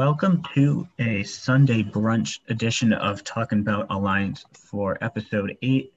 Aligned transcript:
Welcome 0.00 0.42
to 0.54 0.88
a 0.98 1.24
Sunday 1.24 1.82
brunch 1.82 2.38
edition 2.48 2.94
of 2.94 3.22
Talking 3.22 3.60
About 3.60 3.88
Alliance 3.90 4.46
for 4.54 4.96
episode 5.02 5.58
eight. 5.60 5.92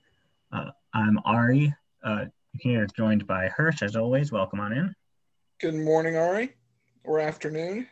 Uh, 0.52 0.71
I'm 0.93 1.20
Ari, 1.23 1.73
uh, 2.04 2.25
here 2.52 2.86
joined 2.97 3.25
by 3.25 3.47
Hirsch 3.47 3.82
as 3.82 3.96
always. 3.96 4.29
Welcome 4.29 4.60
on 4.60 4.74
in. 4.74 4.93
Good 5.61 5.75
morning, 5.75 6.18
Ari, 6.18 6.54
or 7.05 7.21
afternoon. 7.21 7.88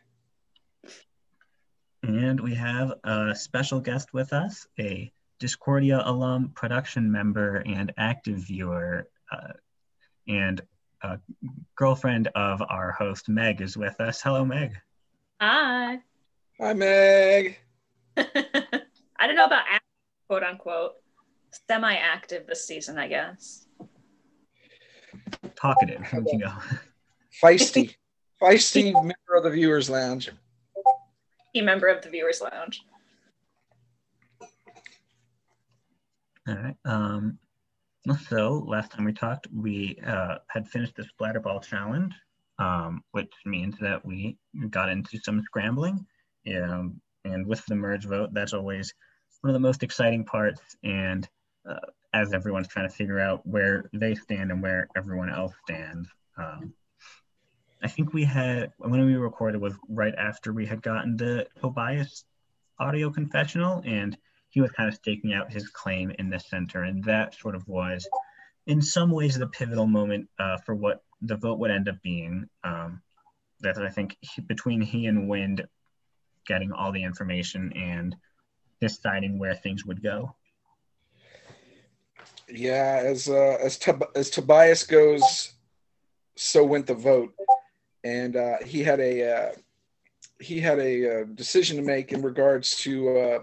And 2.04 2.42
we 2.42 2.56
have 2.56 2.92
a 3.06 3.34
special 3.34 3.80
guest 3.80 4.14
with 4.14 4.34
us, 4.34 4.68
a 4.78 5.14
Discordia 5.40 6.02
alum, 6.04 6.52
production 6.54 7.10
member, 7.10 7.64
and 7.66 7.94
active 7.96 8.40
viewer, 8.40 9.08
uh, 9.32 9.54
and 10.28 10.60
a 11.04 11.20
girlfriend 11.76 12.28
of 12.36 12.62
our 12.62 12.92
host, 12.92 13.30
Meg, 13.30 13.62
is 13.62 13.78
with 13.78 14.02
us. 14.02 14.22
Hello, 14.22 14.44
Meg. 14.44 14.76
Hi. 15.42 15.98
Hi, 16.60 16.74
Meg. 16.74 17.58
I 18.16 19.26
don't 19.26 19.36
know 19.36 19.46
about 19.46 19.64
active, 19.68 19.88
quote 20.28 20.44
unquote. 20.44 20.92
Semi 21.68 21.96
active 21.96 22.46
this 22.46 22.68
season, 22.68 23.00
I 23.00 23.08
guess. 23.08 23.66
Talkative, 25.56 26.06
you 26.28 26.38
know. 26.38 26.54
Feisty. 27.44 27.96
Feisty 28.42 28.94
member 28.94 29.36
of 29.36 29.44
the 29.44 29.50
Viewers 29.50 29.90
Lounge. 29.90 30.30
Key 31.56 31.62
member 31.62 31.88
of 31.88 32.04
the 32.04 32.10
Viewers 32.12 32.40
Lounge. 32.40 32.84
All 36.48 36.56
right. 36.56 36.76
Um, 36.86 37.40
so 38.30 38.64
last 38.68 38.92
time 38.92 39.06
we 39.06 39.14
talked, 39.14 39.48
we 39.52 39.98
uh, 40.06 40.36
had 40.50 40.68
finished 40.68 40.96
the 40.96 41.04
Splatterball 41.20 41.64
challenge, 41.64 42.14
um, 42.62 43.04
which 43.12 43.34
means 43.46 43.76
that 43.82 44.06
we 44.06 44.38
got 44.70 44.90
into 44.90 45.18
some 45.24 45.42
scrambling. 45.42 46.06
Um, 46.56 47.02
and 47.26 47.48
with 47.48 47.66
the 47.66 47.76
merge 47.76 48.06
vote, 48.06 48.30
that's 48.34 48.54
always 48.54 48.94
one 49.42 49.50
of 49.50 49.54
the 49.54 49.68
most 49.68 49.82
exciting 49.82 50.24
parts. 50.24 50.62
And 50.84 51.28
uh, 51.68 51.88
as 52.14 52.34
everyone's 52.34 52.68
trying 52.68 52.88
to 52.88 52.96
figure 52.96 53.20
out 53.20 53.46
where 53.48 53.90
they 53.94 54.14
stand 54.14 54.52
and 54.52 54.62
where 54.62 54.88
everyone 54.96 55.30
else 55.30 55.54
stands. 55.66 56.08
Um, 56.38 56.74
I 57.84 57.88
think 57.88 58.14
we 58.14 58.24
had, 58.24 58.74
when 58.78 59.04
we 59.06 59.16
recorded 59.16 59.60
was 59.60 59.74
right 59.90 60.14
after 60.16 60.54
we 60.54 60.68
had 60.68 60.84
gotten 60.84 61.18
the 61.18 61.48
Tobias 61.60 62.26
audio 62.80 63.10
confessional 63.10 63.82
and 63.86 64.16
he 64.50 64.62
was 64.62 64.72
kind 64.72 64.88
of 64.88 64.96
staking 64.96 65.34
out 65.34 65.52
his 65.52 65.70
claim 65.70 66.12
in 66.20 66.30
the 66.30 66.40
center. 66.40 66.84
And 66.84 67.04
that 67.06 67.34
sort 67.34 67.56
of 67.56 67.68
was, 67.68 68.08
in 68.68 68.82
some 68.82 69.10
ways, 69.10 69.36
the 69.36 69.48
pivotal 69.48 69.88
moment 69.88 70.28
uh, 70.38 70.58
for 70.58 70.76
what 70.76 71.02
the 71.22 71.36
vote 71.36 71.60
would 71.60 71.72
end 71.72 71.90
up 71.90 72.02
being. 72.02 72.48
Um, 72.64 73.02
that 73.62 73.78
I 73.78 73.90
think 73.90 74.18
he, 74.22 74.42
between 74.42 74.82
he 74.82 75.06
and 75.06 75.30
Wind 75.30 75.66
getting 76.48 76.72
all 76.72 76.92
the 76.92 77.04
information 77.04 77.72
and 77.74 78.16
deciding 78.80 79.38
where 79.38 79.54
things 79.54 79.86
would 79.86 80.02
go. 80.02 80.36
Yeah, 82.50 83.02
as 83.04 83.30
uh, 83.30 83.58
as 83.62 83.78
Tob- 83.78 84.12
as 84.16 84.30
Tobias 84.30 84.84
goes, 84.84 85.54
so 86.36 86.66
went 86.66 86.88
the 86.88 86.96
vote, 86.96 87.34
and 88.04 88.36
uh, 88.36 88.58
he 88.66 88.84
had 88.84 89.00
a 89.00 89.32
uh, 89.32 89.52
he 90.40 90.60
had 90.60 90.80
a 90.80 91.22
uh, 91.22 91.24
decision 91.36 91.78
to 91.78 91.84
make 91.84 92.12
in 92.12 92.22
regards 92.22 92.76
to 92.78 93.18
uh, 93.18 93.40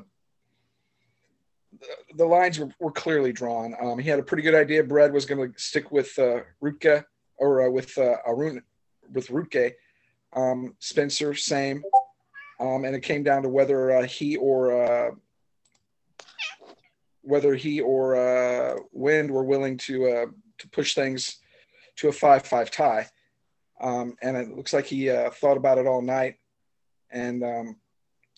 the, 2.16 2.24
lines 2.26 2.58
were, 2.58 2.70
were 2.80 2.90
clearly 2.90 3.32
drawn. 3.32 3.74
Um, 3.80 3.98
he 3.98 4.08
had 4.10 4.18
a 4.18 4.22
pretty 4.22 4.42
good 4.42 4.54
idea. 4.54 4.82
Brad 4.82 5.12
was 5.12 5.24
going 5.24 5.52
to 5.52 5.58
stick 5.58 5.90
with 5.90 6.18
uh, 6.18 6.40
Rutke 6.62 7.04
or 7.38 7.66
uh, 7.66 7.70
with 7.70 7.96
uh, 7.98 8.16
Arun 8.26 8.62
with 9.12 9.28
Rutke. 9.28 9.72
Um, 10.34 10.74
Spencer, 10.78 11.34
same. 11.34 11.82
Um, 12.60 12.84
and 12.84 12.94
it 12.94 13.00
came 13.00 13.22
down 13.22 13.42
to 13.42 13.48
whether 13.48 13.90
uh, 13.90 14.02
he 14.04 14.36
or 14.36 15.16
whether 17.22 17.54
he 17.54 17.80
or 17.80 18.80
Wind 18.92 19.30
were 19.30 19.44
willing 19.44 19.76
to 19.78 20.32
to 20.58 20.68
push 20.68 20.94
things 20.94 21.38
to 21.96 22.08
a 22.08 22.12
five-five 22.12 22.70
tie. 22.70 23.06
Um, 23.80 24.16
and 24.22 24.36
it 24.36 24.56
looks 24.56 24.72
like 24.72 24.86
he 24.86 25.10
uh, 25.10 25.30
thought 25.30 25.56
about 25.56 25.78
it 25.78 25.86
all 25.86 26.02
night, 26.02 26.36
and 27.10 27.44
um, 27.44 27.76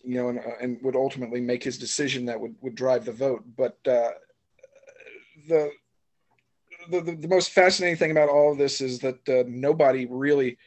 you 0.03 0.17
know, 0.17 0.29
and, 0.29 0.41
and, 0.61 0.83
would 0.83 0.97
ultimately 0.97 1.41
make 1.41 1.63
his 1.63 1.79
decision 1.79 2.27
that 2.27 2.41
would, 2.41 2.55
would 2.61 2.75
drive 2.75 3.05
the 3.05 3.13
vote. 3.13 3.45
But 3.57 3.79
uh, 3.87 4.11
the, 5.49 5.71
the 6.91 7.17
the 7.17 7.29
most 7.29 7.51
fascinating 7.51 7.97
thing 7.97 8.11
about 8.11 8.29
all 8.29 8.53
of 8.53 8.59
this 8.59 8.81
is 8.81 8.99
that 9.01 9.29
uh, 9.29 9.45
nobody 9.47 10.07
really 10.07 10.59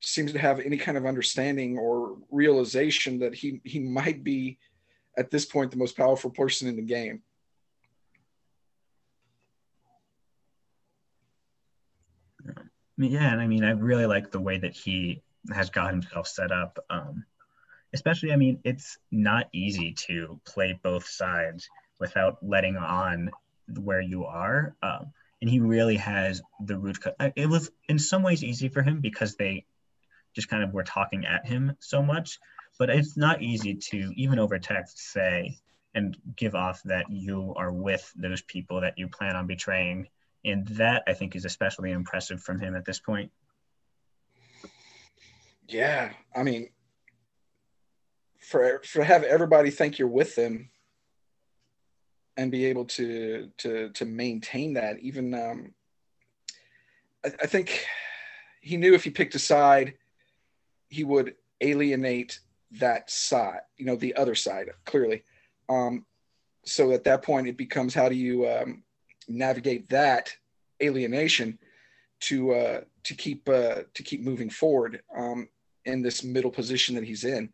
seems 0.00 0.32
to 0.32 0.38
have 0.38 0.60
any 0.60 0.76
kind 0.76 0.98
of 0.98 1.06
understanding 1.06 1.78
or 1.78 2.16
realization 2.30 3.18
that 3.20 3.34
he 3.34 3.60
he 3.64 3.78
might 3.78 4.22
be 4.22 4.58
at 5.16 5.30
this 5.30 5.44
point 5.46 5.70
the 5.70 5.76
most 5.76 5.96
powerful 5.96 6.30
person 6.30 6.68
in 6.68 6.76
the 6.76 6.82
game. 6.82 7.22
Yeah, 12.96 13.32
and 13.32 13.40
I 13.40 13.46
mean, 13.46 13.64
I 13.64 13.70
really 13.70 14.06
like 14.06 14.30
the 14.30 14.40
way 14.40 14.58
that 14.58 14.72
he 14.72 15.22
has 15.52 15.70
got 15.70 15.90
himself 15.90 16.28
set 16.28 16.52
up. 16.52 16.78
Um, 16.90 17.24
especially, 17.92 18.32
I 18.32 18.36
mean, 18.36 18.60
it's 18.64 18.98
not 19.10 19.48
easy 19.52 19.92
to 20.06 20.40
play 20.44 20.78
both 20.82 21.06
sides 21.06 21.68
without 21.98 22.38
letting 22.42 22.76
on 22.76 23.30
where 23.80 24.00
you 24.00 24.24
are. 24.24 24.76
Um, 24.82 25.12
and 25.44 25.50
he 25.50 25.60
really 25.60 25.98
has 25.98 26.40
the 26.58 26.78
root. 26.78 26.98
Cut. 27.02 27.16
It 27.36 27.50
was 27.50 27.70
in 27.86 27.98
some 27.98 28.22
ways 28.22 28.42
easy 28.42 28.70
for 28.70 28.80
him 28.80 29.02
because 29.02 29.36
they 29.36 29.66
just 30.34 30.48
kind 30.48 30.64
of 30.64 30.72
were 30.72 30.84
talking 30.84 31.26
at 31.26 31.44
him 31.44 31.76
so 31.80 32.02
much. 32.02 32.38
But 32.78 32.88
it's 32.88 33.14
not 33.18 33.42
easy 33.42 33.74
to 33.90 34.10
even 34.16 34.38
over 34.38 34.58
text 34.58 34.98
say 35.12 35.58
and 35.94 36.16
give 36.34 36.54
off 36.54 36.82
that 36.84 37.10
you 37.10 37.52
are 37.58 37.70
with 37.70 38.10
those 38.16 38.40
people 38.40 38.80
that 38.80 38.96
you 38.96 39.06
plan 39.06 39.36
on 39.36 39.46
betraying 39.46 40.08
and 40.46 40.66
that 40.68 41.02
I 41.06 41.12
think 41.12 41.36
is 41.36 41.44
especially 41.44 41.90
impressive 41.90 42.40
from 42.42 42.58
him 42.58 42.74
at 42.74 42.86
this 42.86 42.98
point. 42.98 43.30
Yeah, 45.68 46.14
I 46.34 46.42
mean, 46.42 46.70
for 48.40 48.80
for 48.82 49.04
have 49.04 49.24
everybody 49.24 49.68
think 49.68 49.98
you're 49.98 50.08
with 50.08 50.36
them 50.36 50.70
and 52.36 52.50
be 52.50 52.64
able 52.66 52.84
to 52.84 53.50
to 53.58 53.90
to 53.90 54.04
maintain 54.04 54.74
that, 54.74 54.98
even 55.00 55.34
um, 55.34 55.74
I, 57.24 57.28
I 57.42 57.46
think 57.46 57.86
he 58.60 58.76
knew 58.76 58.94
if 58.94 59.04
he 59.04 59.10
picked 59.10 59.34
a 59.34 59.38
side, 59.38 59.94
he 60.88 61.04
would 61.04 61.34
alienate 61.60 62.40
that 62.72 63.10
side, 63.10 63.60
you 63.76 63.86
know, 63.86 63.96
the 63.96 64.16
other 64.16 64.34
side 64.34 64.70
clearly. 64.84 65.22
Um, 65.68 66.06
so 66.64 66.92
at 66.92 67.04
that 67.04 67.22
point, 67.22 67.46
it 67.46 67.56
becomes 67.56 67.94
how 67.94 68.08
do 68.08 68.14
you 68.14 68.48
um, 68.48 68.82
navigate 69.28 69.88
that 69.90 70.34
alienation 70.82 71.58
to 72.20 72.52
uh, 72.52 72.80
to 73.04 73.14
keep 73.14 73.48
uh, 73.48 73.82
to 73.92 74.02
keep 74.02 74.22
moving 74.22 74.50
forward 74.50 75.02
um, 75.14 75.48
in 75.84 76.02
this 76.02 76.24
middle 76.24 76.50
position 76.50 76.94
that 76.94 77.04
he's 77.04 77.24
in, 77.24 77.52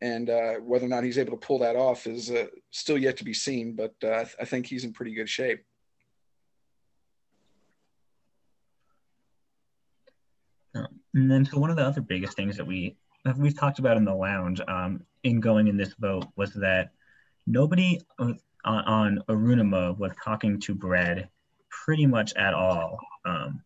and 0.00 0.28
uh, 0.28 0.54
whether 0.54 0.84
or 0.84 0.88
not 0.88 1.04
he's 1.04 1.18
able 1.18 1.32
to 1.32 1.46
pull 1.46 1.58
that 1.60 1.76
off 1.76 2.06
is 2.06 2.30
uh, 2.30 2.46
still 2.70 2.98
yet 2.98 3.16
to 3.16 3.24
be 3.24 3.34
seen. 3.34 3.74
But 3.74 3.94
uh, 4.02 4.08
I, 4.08 4.24
th- 4.24 4.36
I 4.40 4.44
think 4.44 4.66
he's 4.66 4.84
in 4.84 4.92
pretty 4.92 5.14
good 5.14 5.28
shape. 5.28 5.64
And 11.14 11.30
then, 11.30 11.46
so 11.46 11.58
one 11.58 11.70
of 11.70 11.76
the 11.76 11.84
other 11.84 12.02
biggest 12.02 12.36
things 12.36 12.58
that 12.58 12.66
we 12.66 12.96
that 13.24 13.38
we've 13.38 13.58
talked 13.58 13.78
about 13.78 13.96
in 13.96 14.04
the 14.04 14.14
lounge 14.14 14.60
um, 14.68 15.02
in 15.24 15.40
going 15.40 15.66
in 15.66 15.76
this 15.76 15.94
vote 15.98 16.26
was 16.36 16.52
that 16.54 16.90
nobody 17.46 18.00
on, 18.18 18.38
on 18.64 19.22
Arunima 19.28 19.96
was 19.98 20.12
talking 20.22 20.60
to 20.60 20.74
Bread 20.74 21.28
pretty 21.70 22.06
much 22.06 22.34
at 22.34 22.54
all. 22.54 22.98
Um, 23.24 23.62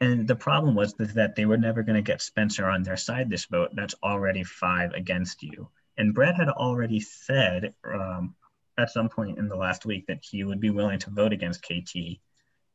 and 0.00 0.28
the 0.28 0.36
problem 0.36 0.74
was 0.74 0.94
that 0.94 1.34
they 1.34 1.46
were 1.46 1.56
never 1.56 1.82
going 1.82 1.96
to 1.96 2.02
get 2.02 2.22
Spencer 2.22 2.66
on 2.66 2.82
their 2.82 2.96
side 2.96 3.28
this 3.28 3.46
vote. 3.46 3.70
That's 3.74 3.94
already 4.02 4.44
five 4.44 4.92
against 4.92 5.42
you. 5.42 5.68
And 5.96 6.14
Brett 6.14 6.36
had 6.36 6.48
already 6.48 7.00
said 7.00 7.74
um, 7.84 8.34
at 8.78 8.90
some 8.90 9.08
point 9.08 9.38
in 9.38 9.48
the 9.48 9.56
last 9.56 9.84
week 9.84 10.06
that 10.06 10.20
he 10.22 10.44
would 10.44 10.60
be 10.60 10.70
willing 10.70 11.00
to 11.00 11.10
vote 11.10 11.32
against 11.32 11.62
KT, 11.62 12.20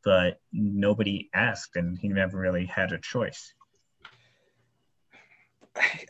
but 0.03 0.41
nobody 0.51 1.29
asked, 1.33 1.77
and 1.77 1.97
he 1.97 2.09
never 2.09 2.37
really 2.37 2.65
had 2.65 2.91
a 2.91 2.99
choice. 2.99 3.53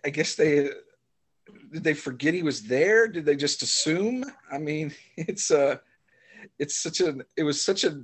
I 0.03 0.09
guess 0.09 0.35
they 0.35 0.69
did 1.71 1.83
they 1.83 1.93
forget 1.93 2.33
he 2.33 2.43
was 2.43 2.63
there? 2.63 3.07
Did 3.07 3.25
they 3.25 3.35
just 3.35 3.61
assume? 3.61 4.25
I 4.51 4.57
mean, 4.57 4.93
it's 5.17 5.51
a, 5.51 5.79
it's 6.57 6.75
such 6.75 7.01
a 7.01 7.17
it 7.37 7.43
was 7.43 7.61
such 7.61 7.83
a 7.83 8.03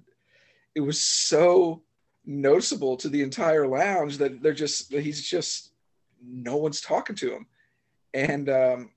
it 0.76 0.82
was 0.82 1.02
so 1.02 1.82
noticeable 2.30 2.96
to 2.96 3.10
the 3.10 3.24
entire 3.24 3.68
lounge 3.68 4.18
that 4.20 4.42
they're 4.42 4.54
just 4.54 4.94
he's 4.94 5.28
just 5.28 5.72
no 6.24 6.58
one's 6.58 6.80
talking 6.80 7.16
to 7.18 7.34
him. 7.34 7.48
And 8.14 8.50
um 8.50 8.92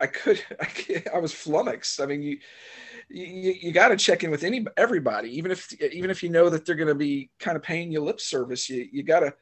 i 0.00 0.06
could 0.06 0.42
i, 0.60 1.02
I 1.14 1.18
was 1.18 1.32
flummoxed. 1.32 2.00
I 2.00 2.06
mean 2.06 2.22
you 2.22 2.38
you, 3.08 3.54
you 3.60 3.72
got 3.72 3.88
to 3.88 3.96
check 3.96 4.24
in 4.24 4.30
with 4.30 4.44
any 4.44 4.66
everybody. 4.76 5.36
Even 5.36 5.50
if 5.50 5.72
even 5.82 6.10
if 6.10 6.22
you 6.22 6.28
know 6.28 6.48
that 6.48 6.66
they're 6.66 6.74
going 6.74 6.88
to 6.88 6.94
be 6.94 7.30
kind 7.38 7.56
of 7.56 7.62
paying 7.62 7.92
you 7.92 8.00
lip 8.00 8.20
service 8.20 8.68
you 8.68 8.88
you 8.90 9.02
got 9.02 9.20
to 9.20 9.32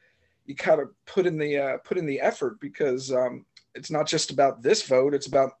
you 0.45 0.55
kind 0.55 0.81
of 0.81 0.89
put 1.05 1.25
in 1.25 1.37
the 1.37 1.57
uh, 1.57 1.77
put 1.83 1.97
in 1.97 2.05
the 2.05 2.19
effort 2.19 2.59
because 2.59 3.11
um 3.11 3.45
it's 3.75 3.89
not 3.89 4.07
just 4.07 4.31
about 4.31 4.61
this 4.61 4.83
vote. 4.83 5.13
It's 5.13 5.27
about 5.27 5.51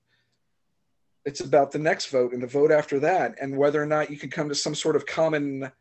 it's 1.25 1.39
about 1.39 1.71
the 1.71 1.79
next 1.79 2.07
vote 2.07 2.33
and 2.33 2.43
the 2.43 2.47
vote 2.47 2.71
after 2.71 2.99
that. 2.99 3.35
And 3.41 3.57
whether 3.57 3.81
or 3.81 3.85
not 3.85 4.11
you 4.11 4.17
can 4.17 4.29
come 4.29 4.49
to 4.49 4.55
some 4.55 4.75
sort 4.75 4.95
of 4.95 5.05
common 5.05 5.71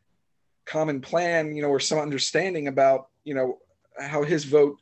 common 0.64 1.00
plan 1.00 1.54
you 1.54 1.62
know 1.62 1.68
or 1.68 1.80
some 1.80 1.98
understanding 1.98 2.68
about 2.68 3.08
you 3.24 3.34
know 3.34 3.58
how 3.98 4.22
his 4.22 4.44
vote 4.44 4.78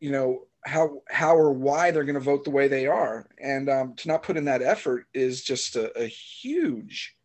you 0.00 0.10
know 0.10 0.46
how 0.64 1.02
how 1.08 1.36
or 1.36 1.52
why 1.52 1.90
they're 1.90 2.04
going 2.04 2.14
to 2.14 2.20
vote 2.20 2.44
the 2.44 2.50
way 2.50 2.68
they 2.68 2.86
are. 2.86 3.26
And 3.40 3.68
um, 3.68 3.94
to 3.96 4.08
not 4.08 4.22
put 4.22 4.36
in 4.36 4.44
that 4.44 4.62
effort 4.62 5.06
is 5.12 5.42
just 5.42 5.76
a, 5.76 5.96
a 5.98 6.06
huge 6.06 7.16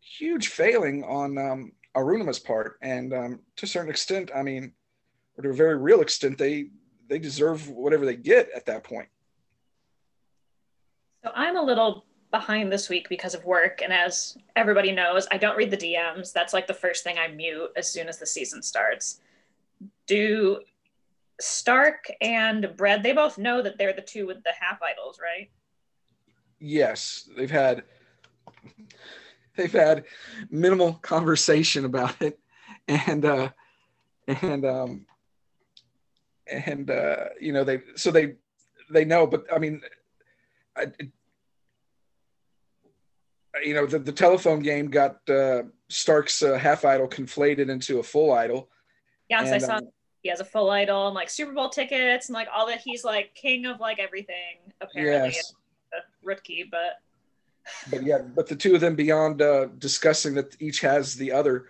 huge 0.00 0.48
failing 0.48 1.04
on 1.04 1.38
um, 1.38 1.72
Arunima's 1.96 2.38
part. 2.38 2.78
And 2.82 3.12
um, 3.12 3.40
to 3.56 3.66
a 3.66 3.68
certain 3.68 3.90
extent 3.90 4.30
i 4.34 4.42
mean 4.42 4.72
or 5.36 5.42
to 5.42 5.50
a 5.50 5.54
very 5.54 5.76
real 5.76 6.00
extent 6.00 6.38
they 6.38 6.70
they 7.08 7.18
deserve 7.18 7.68
whatever 7.68 8.04
they 8.04 8.16
get 8.16 8.50
at 8.54 8.66
that 8.66 8.84
point. 8.84 9.08
So 11.24 11.30
I'm 11.34 11.56
a 11.56 11.62
little 11.62 12.04
behind 12.30 12.70
this 12.70 12.88
week 12.88 13.08
because 13.08 13.34
of 13.34 13.44
work. 13.44 13.80
And 13.82 13.92
as 13.92 14.36
everybody 14.56 14.92
knows, 14.92 15.26
I 15.30 15.38
don't 15.38 15.56
read 15.56 15.70
the 15.70 15.76
DMs. 15.76 16.32
That's 16.32 16.52
like 16.52 16.66
the 16.66 16.74
first 16.74 17.04
thing 17.04 17.18
I 17.18 17.28
mute 17.28 17.70
as 17.76 17.90
soon 17.90 18.08
as 18.08 18.18
the 18.18 18.26
season 18.26 18.62
starts. 18.62 19.20
Do 20.06 20.60
Stark 21.40 22.10
and 22.20 22.74
Bread, 22.76 23.02
they 23.02 23.12
both 23.12 23.38
know 23.38 23.62
that 23.62 23.78
they're 23.78 23.92
the 23.92 24.02
two 24.02 24.26
with 24.26 24.42
the 24.42 24.52
half 24.58 24.80
idols, 24.82 25.18
right? 25.22 25.50
Yes. 26.58 27.28
They've 27.36 27.50
had 27.50 27.84
they've 29.56 29.72
had 29.72 30.04
minimal 30.50 30.94
conversation 30.94 31.84
about 31.84 32.20
it. 32.20 32.38
And 32.88 33.24
uh 33.24 33.50
and 34.26 34.64
um 34.64 35.06
and 36.50 36.90
uh 36.90 37.26
you 37.40 37.52
know 37.52 37.64
they 37.64 37.80
so 37.96 38.10
they 38.10 38.34
they 38.90 39.04
know 39.04 39.26
but 39.26 39.44
i 39.52 39.58
mean 39.58 39.82
you 43.64 43.74
know, 43.74 43.86
the, 43.86 43.98
the 43.98 44.12
telephone 44.12 44.60
game 44.60 44.88
got 44.88 45.18
uh, 45.28 45.62
Stark's 45.88 46.42
uh, 46.42 46.58
half 46.58 46.84
idol 46.84 47.08
conflated 47.08 47.68
into 47.70 47.98
a 47.98 48.02
full 48.02 48.32
idol. 48.32 48.68
Yes, 49.28 49.46
and, 49.46 49.54
I 49.54 49.58
saw 49.58 49.76
um, 49.76 49.88
he 50.22 50.28
has 50.30 50.40
a 50.40 50.44
full 50.44 50.70
idol 50.70 51.06
and 51.06 51.14
like 51.14 51.30
Super 51.30 51.52
Bowl 51.52 51.68
tickets 51.68 52.28
and 52.28 52.34
like 52.34 52.48
all 52.54 52.66
that. 52.66 52.80
He's 52.80 53.04
like 53.04 53.34
king 53.34 53.66
of 53.66 53.80
like 53.80 53.98
everything 53.98 54.56
apparently. 54.80 55.32
Yes. 55.34 55.54
Rookie, 56.22 56.68
but 56.70 56.98
but 57.90 58.02
yeah, 58.02 58.18
but 58.18 58.46
the 58.46 58.56
two 58.56 58.74
of 58.74 58.80
them 58.80 58.94
beyond 58.94 59.42
uh, 59.42 59.66
discussing 59.78 60.34
that 60.34 60.56
each 60.60 60.80
has 60.80 61.14
the 61.14 61.32
other. 61.32 61.66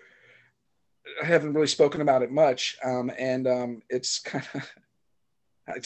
I 1.23 1.27
haven't 1.27 1.55
really 1.55 1.67
spoken 1.67 2.01
about 2.01 2.23
it 2.23 2.31
much, 2.31 2.77
um, 2.85 3.11
and 3.19 3.47
um, 3.47 3.83
it's 3.89 4.19
kind 4.19 4.47
of 4.55 4.71
I, 5.69 5.81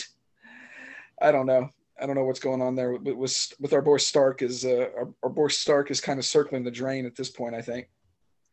I 1.29 1.33
don't 1.33 1.47
know. 1.47 1.71
I 2.01 2.07
don't 2.07 2.17
know 2.17 2.25
what's 2.25 2.41
going 2.41 2.63
on 2.63 2.75
there 2.75 2.93
with 2.93 3.15
with, 3.15 3.53
with 3.61 3.73
our 3.73 3.83
boy 3.83 3.99
Stark 3.99 4.43
is 4.43 4.65
uh, 4.65 4.89
our, 4.97 5.09
our 5.23 5.31
boy 5.31 5.49
Stark 5.49 5.91
is 5.91 6.01
kind 6.01 6.19
of 6.19 6.25
circling 6.25 6.65
the 6.65 6.71
drain 6.71 7.07
at 7.07 7.17
this 7.17 7.31
point. 7.31 7.55
I 7.55 7.63
think. 7.63 7.89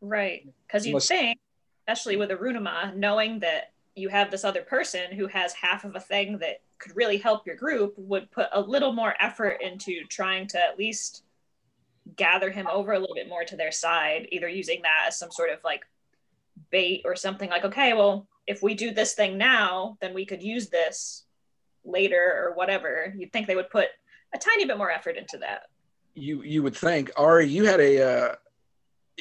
Right, 0.01 0.47
because 0.65 0.87
you 0.87 0.99
think, 0.99 1.39
especially 1.87 2.15
with 2.15 2.29
Arunima, 2.29 2.95
knowing 2.95 3.39
that 3.39 3.73
you 3.95 4.07
have 4.09 4.31
this 4.31 4.45
other 4.45 4.61
person 4.61 5.11
who 5.11 5.27
has 5.27 5.53
half 5.53 5.83
of 5.83 5.95
a 5.95 5.99
thing 5.99 6.37
that 6.39 6.61
could 6.77 6.95
really 6.95 7.17
help 7.17 7.45
your 7.45 7.55
group, 7.55 7.93
would 7.97 8.31
put 8.31 8.47
a 8.53 8.61
little 8.61 8.93
more 8.93 9.13
effort 9.19 9.61
into 9.61 10.05
trying 10.05 10.47
to 10.47 10.57
at 10.57 10.77
least 10.77 11.23
gather 12.15 12.49
him 12.49 12.67
over 12.67 12.93
a 12.93 12.99
little 12.99 13.15
bit 13.15 13.27
more 13.27 13.43
to 13.43 13.57
their 13.57 13.71
side, 13.71 14.27
either 14.31 14.47
using 14.47 14.81
that 14.83 15.05
as 15.07 15.19
some 15.19 15.31
sort 15.31 15.49
of 15.49 15.59
like 15.63 15.85
bait 16.71 17.01
or 17.05 17.15
something 17.15 17.49
like, 17.49 17.65
okay, 17.65 17.93
well, 17.93 18.27
if 18.47 18.63
we 18.63 18.73
do 18.73 18.91
this 18.91 19.13
thing 19.13 19.37
now, 19.37 19.97
then 20.01 20.13
we 20.13 20.25
could 20.25 20.41
use 20.41 20.69
this 20.69 21.25
later 21.85 22.33
or 22.35 22.53
whatever. 22.55 23.13
You'd 23.17 23.31
think 23.31 23.47
they 23.47 23.55
would 23.55 23.69
put 23.69 23.87
a 24.33 24.37
tiny 24.37 24.65
bit 24.65 24.77
more 24.77 24.91
effort 24.91 25.17
into 25.17 25.37
that. 25.39 25.63
You 26.15 26.41
you 26.43 26.63
would 26.63 26.75
think, 26.75 27.11
Ari, 27.17 27.47
you 27.47 27.65
had 27.65 27.79
a 27.79 28.01
uh, 28.01 28.35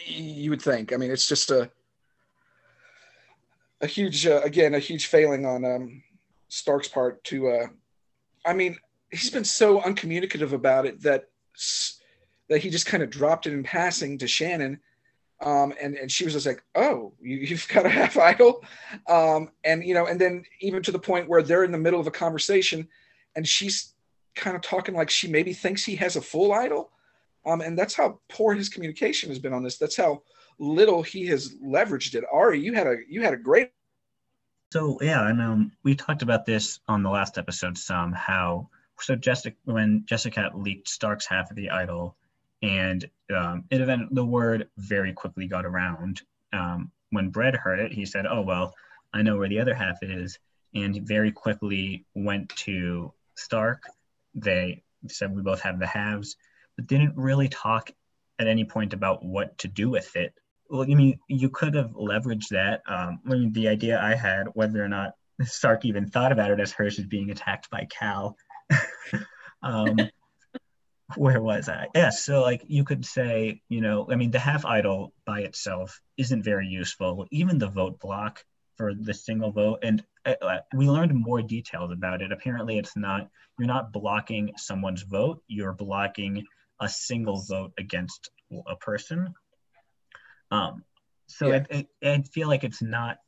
you 0.06 0.50
would 0.50 0.62
think. 0.62 0.92
I 0.92 0.96
mean, 0.96 1.10
it's 1.10 1.28
just 1.28 1.50
a 1.50 1.70
a 3.80 3.86
huge 3.86 4.26
uh, 4.26 4.40
again 4.42 4.74
a 4.74 4.78
huge 4.78 5.06
failing 5.06 5.46
on 5.46 5.64
um, 5.64 6.02
Stark's 6.48 6.88
part 6.88 7.22
to. 7.24 7.48
Uh, 7.48 7.66
I 8.44 8.52
mean, 8.54 8.76
he's 9.10 9.30
been 9.30 9.44
so 9.44 9.80
uncommunicative 9.80 10.52
about 10.52 10.86
it 10.86 11.02
that 11.02 11.28
that 12.48 12.60
he 12.60 12.70
just 12.70 12.86
kind 12.86 13.02
of 13.02 13.10
dropped 13.10 13.46
it 13.46 13.52
in 13.52 13.62
passing 13.62 14.18
to 14.18 14.26
Shannon 14.26 14.80
um, 15.40 15.72
and 15.80 15.94
and 15.94 16.10
she 16.10 16.24
was 16.24 16.32
just 16.32 16.46
like, 16.46 16.62
"Oh, 16.74 17.12
you, 17.20 17.46
have 17.56 17.68
got 17.68 17.86
a 17.86 17.90
half 17.90 18.16
idol," 18.16 18.64
um, 19.08 19.50
and 19.64 19.84
you 19.84 19.94
know, 19.94 20.06
and 20.06 20.20
then 20.20 20.44
even 20.60 20.82
to 20.82 20.92
the 20.92 20.98
point 20.98 21.28
where 21.28 21.42
they're 21.42 21.64
in 21.64 21.72
the 21.72 21.78
middle 21.78 22.00
of 22.00 22.06
a 22.06 22.12
conversation, 22.12 22.88
and 23.36 23.46
she's 23.46 23.94
kind 24.34 24.56
of 24.56 24.62
talking 24.62 24.94
like 24.94 25.10
she 25.10 25.28
maybe 25.28 25.52
thinks 25.52 25.84
he 25.84 25.96
has 25.96 26.16
a 26.16 26.20
full 26.22 26.52
idol, 26.52 26.90
um, 27.46 27.60
and 27.60 27.78
that's 27.78 27.94
how 27.94 28.20
poor 28.28 28.54
his 28.54 28.68
communication 28.68 29.28
has 29.28 29.38
been 29.38 29.52
on 29.52 29.62
this. 29.62 29.78
That's 29.78 29.96
how 29.96 30.22
little 30.58 31.02
he 31.02 31.26
has 31.26 31.54
leveraged 31.64 32.14
it. 32.14 32.24
Ari, 32.32 32.60
you 32.60 32.72
had 32.72 32.86
a 32.86 32.96
you 33.08 33.22
had 33.22 33.34
a 33.34 33.38
great. 33.38 33.70
So 34.72 34.98
yeah, 35.00 35.28
and 35.28 35.40
um, 35.40 35.72
we 35.84 35.94
talked 35.94 36.22
about 36.22 36.46
this 36.46 36.80
on 36.88 37.02
the 37.02 37.10
last 37.10 37.38
episode 37.38 37.78
some 37.78 38.12
how 38.12 38.68
so 39.00 39.14
Jessica 39.14 39.56
when 39.64 40.02
Jessica 40.06 40.50
leaked 40.52 40.88
Stark's 40.88 41.26
half 41.26 41.50
of 41.50 41.56
the 41.56 41.70
idol 41.70 42.16
and 42.62 43.08
um, 43.34 43.64
it 43.70 43.80
event 43.80 44.14
the 44.14 44.24
word 44.24 44.68
very 44.76 45.12
quickly 45.12 45.46
got 45.46 45.64
around. 45.64 46.22
Um, 46.52 46.90
when 47.10 47.30
Bread 47.30 47.54
heard 47.54 47.78
it, 47.78 47.92
he 47.92 48.06
said, 48.06 48.26
"Oh 48.26 48.42
well, 48.42 48.74
I 49.12 49.22
know 49.22 49.36
where 49.36 49.48
the 49.48 49.60
other 49.60 49.74
half 49.74 50.02
is," 50.02 50.38
and 50.74 51.06
very 51.06 51.32
quickly 51.32 52.04
went 52.14 52.50
to 52.56 53.12
Stark. 53.36 53.82
They 54.34 54.82
said 55.06 55.34
we 55.34 55.42
both 55.42 55.60
have 55.60 55.78
the 55.78 55.86
halves, 55.86 56.36
but 56.76 56.86
didn't 56.86 57.16
really 57.16 57.48
talk 57.48 57.90
at 58.38 58.46
any 58.46 58.64
point 58.64 58.92
about 58.92 59.24
what 59.24 59.56
to 59.58 59.68
do 59.68 59.88
with 59.90 60.14
it. 60.16 60.34
Well, 60.70 60.82
I 60.82 60.94
mean, 60.94 61.18
you 61.28 61.48
could 61.48 61.74
have 61.74 61.92
leveraged 61.92 62.48
that. 62.50 62.82
Um, 62.86 63.20
I 63.26 63.30
mean, 63.30 63.52
the 63.52 63.68
idea 63.68 64.00
I 64.00 64.14
had, 64.14 64.48
whether 64.54 64.84
or 64.84 64.88
not 64.88 65.14
Stark 65.44 65.84
even 65.84 66.08
thought 66.08 66.32
about 66.32 66.50
it 66.50 66.60
as 66.60 66.72
Hirsch 66.72 66.98
is 66.98 67.06
being 67.06 67.30
attacked 67.30 67.70
by 67.70 67.86
Cal. 67.90 68.36
um, 69.62 69.96
where 71.16 71.40
was 71.40 71.68
I? 71.68 71.88
Yeah, 71.94 72.10
so 72.10 72.42
like 72.42 72.62
you 72.66 72.84
could 72.84 73.04
say, 73.04 73.62
you 73.68 73.80
know, 73.80 74.06
I 74.10 74.16
mean, 74.16 74.30
the 74.30 74.38
half 74.38 74.64
idol 74.64 75.14
by 75.24 75.40
itself 75.40 76.00
isn't 76.16 76.42
very 76.42 76.66
useful. 76.66 77.26
Even 77.30 77.58
the 77.58 77.68
vote 77.68 77.98
block 77.98 78.44
for 78.76 78.94
the 78.94 79.14
single 79.14 79.50
vote, 79.50 79.80
and 79.82 80.04
uh, 80.26 80.34
uh, 80.42 80.58
we 80.74 80.88
learned 80.88 81.14
more 81.14 81.42
details 81.42 81.90
about 81.92 82.22
it. 82.22 82.30
Apparently, 82.30 82.78
it's 82.78 82.96
not 82.96 83.28
you're 83.58 83.66
not 83.66 83.92
blocking 83.92 84.52
someone's 84.56 85.02
vote; 85.02 85.42
you're 85.48 85.72
blocking 85.72 86.44
a 86.80 86.88
single 86.88 87.42
vote 87.48 87.72
against 87.78 88.30
a 88.66 88.76
person. 88.76 89.32
Um, 90.50 90.84
so 91.26 91.48
yeah. 91.48 91.82
I 92.02 92.22
feel 92.32 92.48
like 92.48 92.64
it's 92.64 92.82
not 92.82 93.18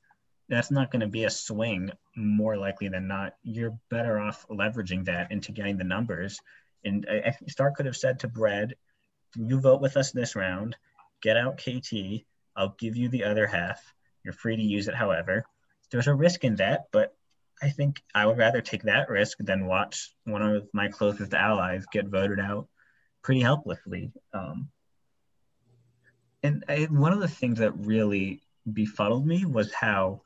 that's 0.49 0.71
not 0.71 0.91
going 0.91 1.01
to 1.01 1.07
be 1.07 1.25
a 1.25 1.31
swing 1.31 1.91
more 2.17 2.57
likely 2.57 2.89
than 2.89 3.09
not. 3.09 3.35
You're 3.43 3.79
better 3.89 4.19
off 4.19 4.47
leveraging 4.51 5.07
that 5.07 5.31
into 5.31 5.53
getting 5.53 5.79
the 5.79 5.85
numbers 5.85 6.41
and 6.85 7.07
I, 7.11 7.29
I 7.29 7.37
Stark 7.49 7.77
could 7.77 7.87
have 7.87 7.97
said 7.97 8.21
to 8.21 8.29
Bread, 8.29 8.75
"You 9.37 9.61
vote 9.61 9.81
with 9.81 9.97
us 9.97 10.13
this 10.13 10.37
round. 10.37 10.77
Get 11.23 11.37
out 11.37 11.59
KT. 11.59 12.25
I'll 12.57 12.75
give 12.79 12.97
you 12.97 13.09
the 13.09 13.25
other 13.25 13.47
half. 13.47 13.81
You're 14.25 14.33
free 14.33 14.57
to 14.57 14.63
use 14.63 14.89
it 14.89 14.95
however." 14.95 15.45
There's 15.91 16.07
a 16.07 16.15
risk 16.15 16.45
in 16.45 16.57
that, 16.57 16.85
but 16.93 17.17
I 17.63 17.71
think 17.71 18.03
I 18.15 18.27
would 18.27 18.39
rather 18.39 18.61
take 18.61 18.85
that 18.85 19.09
risk 19.09 19.39
than 19.39 19.67
watch 19.67 20.15
one 20.25 20.43
of 20.43 20.69
my 20.73 20.89
closest 20.89 21.35
allies 21.35 21.85
get 21.93 22.07
voted 22.07 22.41
out 22.41 22.69
pretty 23.23 23.41
helplessly. 23.41 24.13
Um, 24.33 24.71
and 26.43 26.65
I, 26.69 26.85
one 26.85 27.13
of 27.13 27.21
the 27.21 27.29
things 27.29 27.59
that 27.59 27.77
really 27.77 28.41
befuddled 28.73 29.27
me 29.27 29.45
was 29.45 29.73
how 29.73 30.23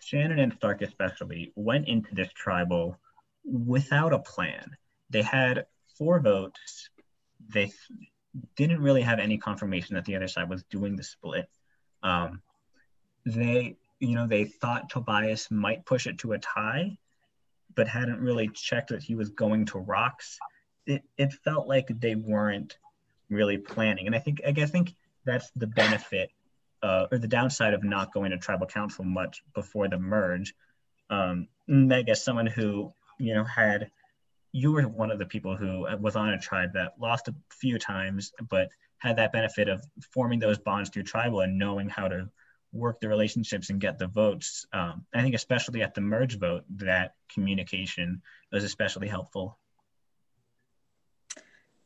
Shannon 0.00 0.38
and 0.38 0.52
Stark, 0.52 0.82
especially, 0.82 1.52
went 1.54 1.88
into 1.88 2.14
this 2.14 2.32
tribal 2.34 2.98
without 3.44 4.12
a 4.12 4.18
plan 4.18 4.76
they 5.14 5.22
had 5.22 5.66
four 5.96 6.18
votes. 6.18 6.90
They 7.48 7.70
didn't 8.56 8.82
really 8.82 9.02
have 9.02 9.20
any 9.20 9.38
confirmation 9.38 9.94
that 9.94 10.04
the 10.04 10.16
other 10.16 10.26
side 10.26 10.50
was 10.50 10.64
doing 10.64 10.96
the 10.96 11.04
split. 11.04 11.48
Um, 12.02 12.42
they, 13.24 13.76
you 14.00 14.16
know, 14.16 14.26
they 14.26 14.44
thought 14.44 14.90
Tobias 14.90 15.52
might 15.52 15.86
push 15.86 16.08
it 16.08 16.18
to 16.18 16.32
a 16.32 16.38
tie, 16.38 16.98
but 17.76 17.86
hadn't 17.86 18.20
really 18.20 18.48
checked 18.48 18.88
that 18.88 19.04
he 19.04 19.14
was 19.14 19.28
going 19.30 19.66
to 19.66 19.78
rocks. 19.78 20.40
It, 20.84 21.04
it 21.16 21.32
felt 21.32 21.68
like 21.68 21.86
they 21.88 22.16
weren't 22.16 22.76
really 23.30 23.58
planning. 23.58 24.06
And 24.06 24.16
I 24.16 24.18
think, 24.18 24.40
I 24.44 24.50
guess, 24.50 24.70
I 24.70 24.72
think 24.72 24.94
that's 25.24 25.48
the 25.54 25.68
benefit 25.68 26.30
uh, 26.82 27.06
or 27.12 27.18
the 27.18 27.28
downside 27.28 27.72
of 27.72 27.84
not 27.84 28.12
going 28.12 28.32
to 28.32 28.38
tribal 28.38 28.66
council 28.66 29.04
much 29.04 29.44
before 29.54 29.86
the 29.86 29.98
merge. 29.98 30.54
Um, 31.08 31.46
I 31.70 32.02
guess 32.02 32.24
someone 32.24 32.48
who, 32.48 32.92
you 33.20 33.34
know, 33.34 33.44
had 33.44 33.92
you 34.54 34.70
were 34.70 34.82
one 34.82 35.10
of 35.10 35.18
the 35.18 35.26
people 35.26 35.56
who 35.56 35.84
uh, 35.84 35.96
was 36.00 36.14
on 36.14 36.28
a 36.28 36.38
tribe 36.38 36.72
that 36.72 36.92
lost 37.00 37.26
a 37.26 37.34
few 37.50 37.76
times, 37.76 38.32
but 38.48 38.68
had 38.98 39.16
that 39.16 39.32
benefit 39.32 39.68
of 39.68 39.84
forming 40.12 40.38
those 40.38 40.58
bonds 40.58 40.88
through 40.88 41.02
tribal 41.02 41.40
and 41.40 41.58
knowing 41.58 41.88
how 41.88 42.06
to 42.06 42.30
work 42.72 43.00
the 43.00 43.08
relationships 43.08 43.70
and 43.70 43.80
get 43.80 43.98
the 43.98 44.06
votes. 44.06 44.64
Um, 44.72 45.04
I 45.12 45.22
think 45.22 45.34
especially 45.34 45.82
at 45.82 45.92
the 45.92 46.00
merge 46.00 46.38
vote, 46.38 46.62
that 46.76 47.14
communication 47.28 48.22
was 48.52 48.62
especially 48.62 49.08
helpful. 49.08 49.58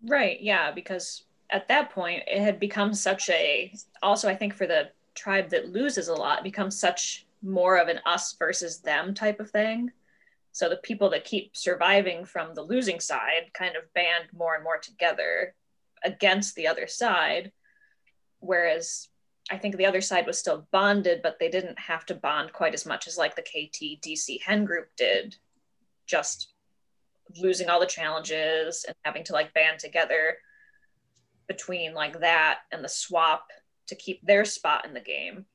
Right. 0.07 0.39
Yeah, 0.39 0.71
because 0.71 1.25
at 1.49 1.69
that 1.69 1.89
point 1.89 2.23
it 2.27 2.43
had 2.43 2.61
become 2.61 2.93
such 2.93 3.31
a 3.31 3.73
also 4.03 4.29
I 4.29 4.35
think 4.35 4.53
for 4.53 4.67
the 4.67 4.91
tribe 5.15 5.49
that 5.49 5.71
loses 5.71 6.09
a 6.09 6.15
lot 6.15 6.45
becomes 6.45 6.79
such 6.79 7.27
more 7.43 7.79
of 7.79 7.89
an 7.89 8.01
us 8.05 8.35
versus 8.39 8.81
them 8.81 9.15
type 9.15 9.41
of 9.41 9.51
thing. 9.51 9.91
So 10.53 10.69
the 10.69 10.77
people 10.77 11.11
that 11.11 11.25
keep 11.25 11.57
surviving 11.57 12.25
from 12.25 12.55
the 12.55 12.63
losing 12.63 13.01
side 13.01 13.53
kind 13.55 13.77
of 13.77 13.93
band 13.95 14.27
more 14.33 14.55
and 14.55 14.65
more 14.65 14.79
together 14.79 15.55
against 16.05 16.55
the 16.55 16.67
other 16.67 16.87
side. 16.87 17.53
Whereas 18.41 19.09
I 19.51 19.59
think 19.59 19.77
the 19.77 19.87
other 19.87 20.01
side 20.01 20.27
was 20.27 20.39
still 20.39 20.67
bonded, 20.73 21.21
but 21.23 21.39
they 21.39 21.49
didn't 21.49 21.79
have 21.79 22.05
to 22.07 22.15
bond 22.15 22.53
quite 22.53 22.75
as 22.75 22.87
much 22.87 23.07
as 23.07 23.17
like 23.17 23.35
the 23.35 23.43
KT 23.43 24.03
DC 24.03 24.43
Hen 24.43 24.65
group 24.65 24.89
did, 24.97 25.37
just 26.07 26.53
losing 27.37 27.69
all 27.69 27.81
the 27.81 27.87
challenges 27.87 28.85
and 28.87 28.97
having 29.05 29.25
to 29.25 29.33
like 29.33 29.55
band 29.55 29.79
together 29.79 30.39
between 31.47 31.95
like 31.95 32.21
that 32.21 32.61
and 32.73 32.85
the 32.85 32.89
swap 32.89 33.49
to 33.87 33.95
keep 33.95 34.25
their 34.25 34.45
spot 34.45 34.85
in 34.85 34.93
the 34.93 35.01
game. 35.01 35.47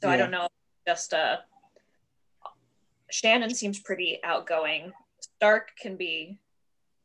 So 0.00 0.08
yeah. 0.08 0.14
I 0.14 0.16
don't 0.16 0.30
know, 0.30 0.48
just 0.86 1.14
uh 1.14 1.38
Shannon 3.12 3.54
seems 3.54 3.78
pretty 3.78 4.20
outgoing. 4.24 4.92
Stark 5.20 5.70
can 5.80 5.96
be 5.96 6.40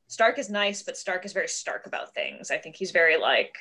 Stark 0.07 0.39
is 0.39 0.49
nice, 0.49 0.83
but 0.83 0.97
Stark 0.97 1.25
is 1.25 1.33
very 1.33 1.49
stark 1.49 1.85
about 1.85 2.13
things. 2.13 2.49
I 2.49 2.57
think 2.57 2.77
he's 2.77 2.91
very 2.91 3.17
like 3.17 3.53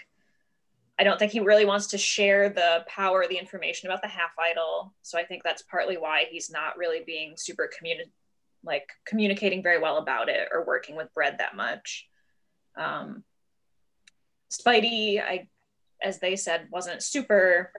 I 0.98 1.04
don't 1.04 1.18
think 1.18 1.32
he 1.32 1.40
really 1.40 1.66
wants 1.66 1.88
to 1.88 1.98
share 1.98 2.48
the 2.48 2.84
power, 2.88 3.26
the 3.28 3.36
information 3.36 3.90
about 3.90 4.00
the 4.00 4.08
half 4.08 4.30
idol. 4.38 4.94
So 5.02 5.18
I 5.18 5.24
think 5.24 5.42
that's 5.42 5.62
partly 5.62 5.98
why 5.98 6.24
he's 6.30 6.50
not 6.50 6.78
really 6.78 7.02
being 7.04 7.34
super 7.36 7.68
communi- 7.68 8.10
like 8.64 8.88
communicating 9.04 9.62
very 9.62 9.78
well 9.78 9.98
about 9.98 10.30
it 10.30 10.48
or 10.52 10.64
working 10.64 10.96
with 10.96 11.12
Bread 11.12 11.36
that 11.38 11.54
much. 11.54 12.08
Um, 12.78 13.24
Spidey, 14.50 15.20
I, 15.20 15.48
as 16.02 16.18
they 16.18 16.34
said, 16.34 16.68
wasn't 16.70 17.02
super, 17.02 17.72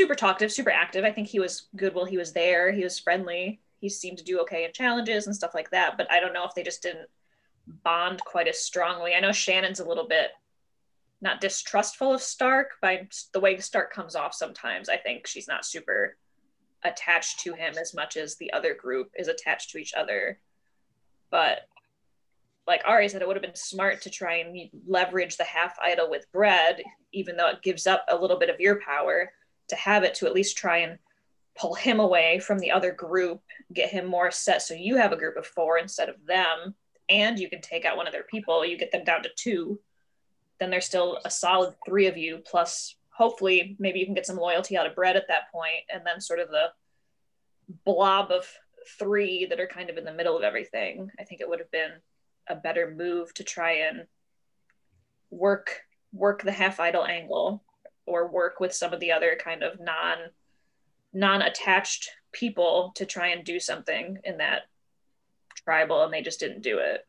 super 0.00 0.14
talkative, 0.14 0.52
super 0.52 0.70
active. 0.70 1.04
I 1.04 1.10
think 1.10 1.28
he 1.28 1.40
was 1.40 1.68
good 1.76 1.94
while 1.94 2.06
he 2.06 2.16
was 2.16 2.32
there. 2.32 2.72
He 2.72 2.84
was 2.84 2.98
friendly. 2.98 3.60
He 3.84 3.90
seemed 3.90 4.16
to 4.16 4.24
do 4.24 4.40
okay 4.40 4.64
in 4.64 4.72
challenges 4.72 5.26
and 5.26 5.36
stuff 5.36 5.54
like 5.54 5.68
that. 5.68 5.98
But 5.98 6.10
I 6.10 6.18
don't 6.18 6.32
know 6.32 6.46
if 6.46 6.54
they 6.54 6.62
just 6.62 6.80
didn't 6.80 7.06
bond 7.66 8.24
quite 8.24 8.48
as 8.48 8.58
strongly. 8.58 9.12
I 9.14 9.20
know 9.20 9.30
Shannon's 9.30 9.78
a 9.78 9.86
little 9.86 10.08
bit 10.08 10.30
not 11.20 11.42
distrustful 11.42 12.14
of 12.14 12.22
Stark 12.22 12.80
by 12.80 13.06
the 13.34 13.40
way 13.40 13.58
Stark 13.58 13.92
comes 13.92 14.16
off 14.16 14.32
sometimes. 14.32 14.88
I 14.88 14.96
think 14.96 15.26
she's 15.26 15.46
not 15.46 15.66
super 15.66 16.16
attached 16.82 17.40
to 17.40 17.52
him 17.52 17.74
as 17.78 17.92
much 17.92 18.16
as 18.16 18.36
the 18.36 18.50
other 18.54 18.72
group 18.72 19.10
is 19.18 19.28
attached 19.28 19.68
to 19.72 19.78
each 19.78 19.92
other. 19.92 20.38
But 21.30 21.68
like 22.66 22.80
Ari 22.86 23.10
said, 23.10 23.20
it 23.20 23.28
would 23.28 23.36
have 23.36 23.42
been 23.42 23.54
smart 23.54 24.00
to 24.00 24.10
try 24.10 24.36
and 24.36 24.70
leverage 24.86 25.36
the 25.36 25.44
half 25.44 25.76
idol 25.78 26.08
with 26.08 26.32
bread, 26.32 26.82
even 27.12 27.36
though 27.36 27.50
it 27.50 27.60
gives 27.60 27.86
up 27.86 28.06
a 28.08 28.16
little 28.16 28.38
bit 28.38 28.48
of 28.48 28.60
your 28.60 28.80
power, 28.80 29.30
to 29.68 29.76
have 29.76 30.04
it 30.04 30.14
to 30.14 30.26
at 30.26 30.32
least 30.32 30.56
try 30.56 30.78
and 30.78 30.98
pull 31.56 31.74
him 31.74 32.00
away 32.00 32.38
from 32.40 32.58
the 32.58 32.70
other 32.70 32.92
group, 32.92 33.40
get 33.72 33.90
him 33.90 34.06
more 34.06 34.30
set 34.30 34.62
so 34.62 34.74
you 34.74 34.96
have 34.96 35.12
a 35.12 35.16
group 35.16 35.36
of 35.36 35.46
four 35.46 35.78
instead 35.78 36.08
of 36.08 36.16
them, 36.26 36.74
and 37.08 37.38
you 37.38 37.48
can 37.48 37.60
take 37.60 37.84
out 37.84 37.96
one 37.96 38.06
of 38.06 38.12
their 38.12 38.24
people, 38.24 38.64
you 38.64 38.76
get 38.76 38.90
them 38.90 39.04
down 39.04 39.22
to 39.22 39.30
two. 39.36 39.78
Then 40.58 40.70
there's 40.70 40.86
still 40.86 41.20
a 41.24 41.30
solid 41.30 41.74
three 41.86 42.06
of 42.06 42.16
you 42.16 42.42
plus 42.44 42.96
hopefully 43.10 43.76
maybe 43.78 44.00
you 44.00 44.04
can 44.04 44.14
get 44.14 44.26
some 44.26 44.36
loyalty 44.36 44.76
out 44.76 44.86
of 44.86 44.94
bread 44.94 45.16
at 45.16 45.28
that 45.28 45.50
point 45.52 45.84
and 45.92 46.04
then 46.04 46.20
sort 46.20 46.40
of 46.40 46.48
the 46.48 46.66
blob 47.84 48.32
of 48.32 48.46
three 48.98 49.46
that 49.46 49.60
are 49.60 49.68
kind 49.68 49.88
of 49.88 49.96
in 49.96 50.04
the 50.04 50.12
middle 50.12 50.36
of 50.36 50.42
everything. 50.42 51.10
I 51.18 51.24
think 51.24 51.40
it 51.40 51.48
would 51.48 51.60
have 51.60 51.70
been 51.70 51.92
a 52.48 52.56
better 52.56 52.92
move 52.96 53.32
to 53.34 53.44
try 53.44 53.72
and 53.72 54.06
work 55.30 55.80
work 56.12 56.42
the 56.42 56.52
half 56.52 56.78
idol 56.78 57.04
angle 57.04 57.64
or 58.06 58.28
work 58.28 58.60
with 58.60 58.74
some 58.74 58.92
of 58.92 59.00
the 59.00 59.12
other 59.12 59.38
kind 59.42 59.62
of 59.62 59.80
non 59.80 60.16
non 61.14 61.42
attached 61.42 62.10
people 62.32 62.92
to 62.96 63.06
try 63.06 63.28
and 63.28 63.44
do 63.44 63.58
something 63.60 64.18
in 64.24 64.38
that 64.38 64.62
tribal 65.64 66.04
and 66.04 66.12
they 66.12 66.20
just 66.20 66.40
didn't 66.40 66.62
do 66.62 66.78
it 66.78 67.06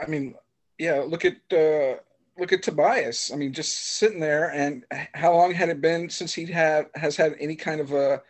i 0.00 0.06
mean 0.06 0.34
yeah 0.78 1.02
look 1.06 1.24
at 1.24 1.36
uh 1.52 1.98
look 2.40 2.52
at 2.52 2.62
Tobias. 2.62 3.30
I 3.32 3.36
mean, 3.36 3.52
just 3.52 3.96
sitting 3.98 4.18
there, 4.18 4.50
and 4.50 4.84
how 5.12 5.34
long 5.34 5.52
had 5.52 5.68
it 5.68 5.80
been 5.80 6.08
since 6.08 6.32
he 6.32 6.46
had 6.46 6.86
has 6.94 7.16
had 7.16 7.36
any 7.38 7.54
kind 7.54 7.80
of 7.80 7.92
a 7.92 8.22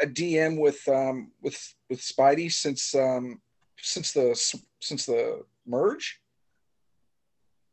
a 0.00 0.06
DM 0.06 0.58
with 0.58 0.86
um, 0.88 1.30
with 1.40 1.74
with 1.88 2.00
Spidey 2.00 2.52
since 2.52 2.94
um, 2.94 3.40
since 3.78 4.12
the 4.12 4.34
since 4.80 5.06
the 5.06 5.44
merge? 5.66 6.20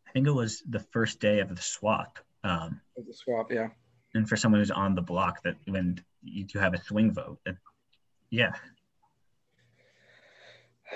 I 0.07 0.11
think 0.11 0.27
it 0.27 0.31
was 0.31 0.63
the 0.69 0.79
first 0.79 1.19
day 1.19 1.39
of 1.39 1.53
the 1.53 1.61
swap. 1.61 2.19
Um, 2.43 2.79
of 2.97 3.05
the 3.07 3.13
swap, 3.13 3.51
yeah. 3.51 3.69
And 4.15 4.27
for 4.27 4.37
someone 4.37 4.61
who's 4.61 4.71
on 4.71 4.95
the 4.95 5.01
block, 5.01 5.43
that 5.43 5.55
when 5.67 5.99
you 6.23 6.45
do 6.45 6.57
have 6.57 6.73
a 6.73 6.81
swing 6.81 7.11
vote, 7.11 7.39
yeah. 8.31 8.53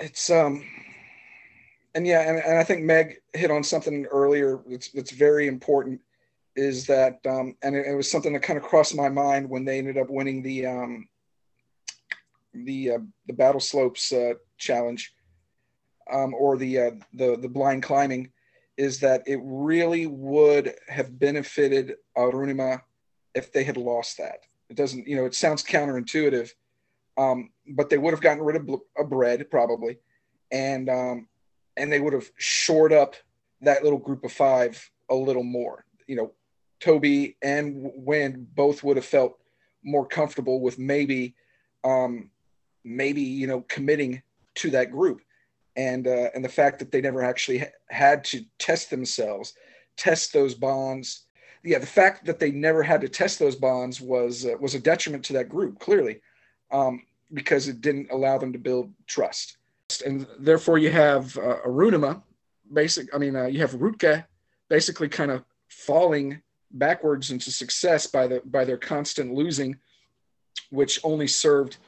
It's 0.00 0.30
um 0.30 0.64
and 1.94 2.06
yeah, 2.06 2.28
and, 2.28 2.38
and 2.38 2.58
I 2.58 2.64
think 2.64 2.82
Meg 2.82 3.16
hit 3.32 3.50
on 3.50 3.64
something 3.64 4.06
earlier 4.06 4.60
that's, 4.66 4.90
that's 4.90 5.10
very 5.10 5.48
important 5.48 6.00
is 6.56 6.86
that, 6.86 7.18
um, 7.26 7.56
and 7.62 7.74
it, 7.76 7.86
it, 7.86 7.94
was 7.94 8.10
something 8.10 8.32
that 8.32 8.42
kind 8.42 8.58
of 8.58 8.64
crossed 8.64 8.94
my 8.94 9.08
mind 9.08 9.48
when 9.48 9.64
they 9.64 9.78
ended 9.78 9.98
up 9.98 10.10
winning 10.10 10.42
the 10.42 10.66
um, 10.66 11.08
the 12.52 12.92
uh, 12.92 12.98
the 13.26 13.32
battle 13.32 13.60
slopes 13.60 14.12
uh, 14.12 14.34
challenge 14.58 15.12
um, 16.12 16.34
or 16.34 16.56
the 16.56 16.78
uh, 16.78 16.90
the 17.14 17.36
the 17.36 17.48
blind 17.48 17.82
climbing, 17.82 18.30
is 18.76 18.98
that 19.00 19.22
it 19.26 19.40
really 19.42 20.06
would 20.06 20.74
have 20.88 21.18
benefited 21.18 21.94
Arunima 22.16 22.80
if 23.34 23.52
they 23.52 23.64
had 23.64 23.76
lost 23.76 24.18
that. 24.18 24.40
It 24.68 24.76
doesn't, 24.76 25.06
you 25.06 25.16
know, 25.16 25.24
it 25.24 25.34
sounds 25.34 25.64
counterintuitive, 25.64 26.50
um, 27.16 27.50
but 27.74 27.90
they 27.90 27.98
would 27.98 28.12
have 28.12 28.20
gotten 28.20 28.42
rid 28.42 28.56
of 28.56 28.68
a 28.98 29.04
bread 29.04 29.50
probably, 29.50 29.98
and 30.52 30.88
um, 30.88 31.28
and 31.76 31.92
they 31.92 32.00
would 32.00 32.12
have 32.12 32.30
shored 32.36 32.92
up 32.92 33.16
that 33.62 33.82
little 33.82 33.98
group 33.98 34.24
of 34.24 34.32
five 34.32 34.90
a 35.10 35.14
little 35.14 35.42
more. 35.42 35.84
You 36.06 36.16
know, 36.16 36.32
Toby 36.80 37.36
and 37.42 37.90
Wind 37.94 38.54
both 38.54 38.82
would 38.82 38.96
have 38.96 39.04
felt 39.04 39.38
more 39.84 40.06
comfortable 40.06 40.60
with 40.60 40.78
maybe, 40.78 41.34
um, 41.84 42.30
maybe 42.84 43.22
you 43.22 43.46
know, 43.46 43.62
committing 43.62 44.22
to 44.56 44.70
that 44.70 44.90
group, 44.90 45.20
and 45.76 46.06
uh, 46.06 46.28
and 46.34 46.44
the 46.44 46.48
fact 46.48 46.78
that 46.78 46.90
they 46.90 47.00
never 47.00 47.22
actually 47.22 47.58
ha- 47.58 47.66
had 47.90 48.24
to 48.24 48.44
test 48.58 48.90
themselves, 48.90 49.54
test 49.96 50.32
those 50.32 50.54
bonds. 50.54 51.26
Yeah, 51.62 51.78
the 51.78 51.86
fact 51.86 52.24
that 52.24 52.38
they 52.38 52.50
never 52.50 52.82
had 52.82 53.02
to 53.02 53.08
test 53.08 53.38
those 53.38 53.56
bonds 53.56 54.00
was 54.00 54.46
uh, 54.46 54.56
was 54.60 54.74
a 54.74 54.80
detriment 54.80 55.24
to 55.26 55.34
that 55.34 55.48
group 55.48 55.78
clearly, 55.78 56.20
um, 56.70 57.02
because 57.32 57.68
it 57.68 57.80
didn't 57.80 58.10
allow 58.10 58.38
them 58.38 58.52
to 58.52 58.58
build 58.58 58.92
trust 59.06 59.58
and 60.00 60.26
therefore 60.38 60.78
you 60.78 60.90
have 60.90 61.36
uh, 61.36 61.56
Arunima, 61.66 62.22
basic. 62.72 63.12
I 63.14 63.18
mean, 63.18 63.34
uh, 63.34 63.46
you 63.46 63.60
have 63.60 63.72
Rutke, 63.72 64.24
basically 64.68 65.08
kind 65.08 65.30
of 65.30 65.44
falling 65.68 66.40
backwards 66.72 67.30
into 67.30 67.50
success 67.50 68.06
by 68.06 68.26
the 68.26 68.42
by 68.44 68.64
their 68.64 68.76
constant 68.76 69.34
losing, 69.34 69.76
which 70.70 71.00
only 71.02 71.26
served 71.26 71.78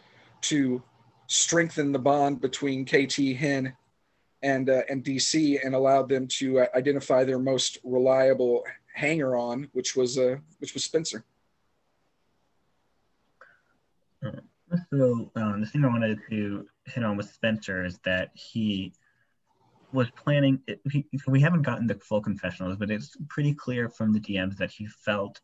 to 0.42 0.82
strengthen 1.28 1.92
the 1.92 1.98
bond 1.98 2.40
between 2.40 2.84
KT 2.84 3.36
Hen 3.36 3.76
and 4.42 4.68
uh, 4.68 4.82
and 4.88 5.04
DC 5.04 5.64
and 5.64 5.74
allowed 5.74 6.08
them 6.08 6.26
to 6.26 6.60
uh, 6.60 6.66
identify 6.74 7.24
their 7.24 7.38
most 7.38 7.78
reliable 7.84 8.64
hanger 8.94 9.36
on, 9.36 9.68
which 9.72 9.96
was 9.96 10.18
uh, 10.18 10.36
which 10.58 10.74
was 10.74 10.84
Spencer. 10.84 11.24
So 14.90 15.30
um, 15.36 15.60
the 15.60 15.66
thing 15.66 15.84
I 15.84 15.88
wanted 15.88 16.20
to 16.30 16.66
hit 16.86 17.04
on 17.04 17.16
with 17.16 17.30
Spencer 17.30 17.84
is 17.84 17.98
that 18.04 18.30
he 18.34 18.92
was 19.92 20.10
planning. 20.10 20.60
He, 20.90 21.06
we 21.26 21.40
haven't 21.40 21.62
gotten 21.62 21.86
the 21.86 21.96
full 21.96 22.22
confessionals, 22.22 22.76
but 22.76 22.90
it's 22.90 23.16
pretty 23.28 23.54
clear 23.54 23.88
from 23.88 24.12
the 24.12 24.20
DMs 24.20 24.56
that 24.56 24.70
he 24.70 24.86
felt, 24.86 25.40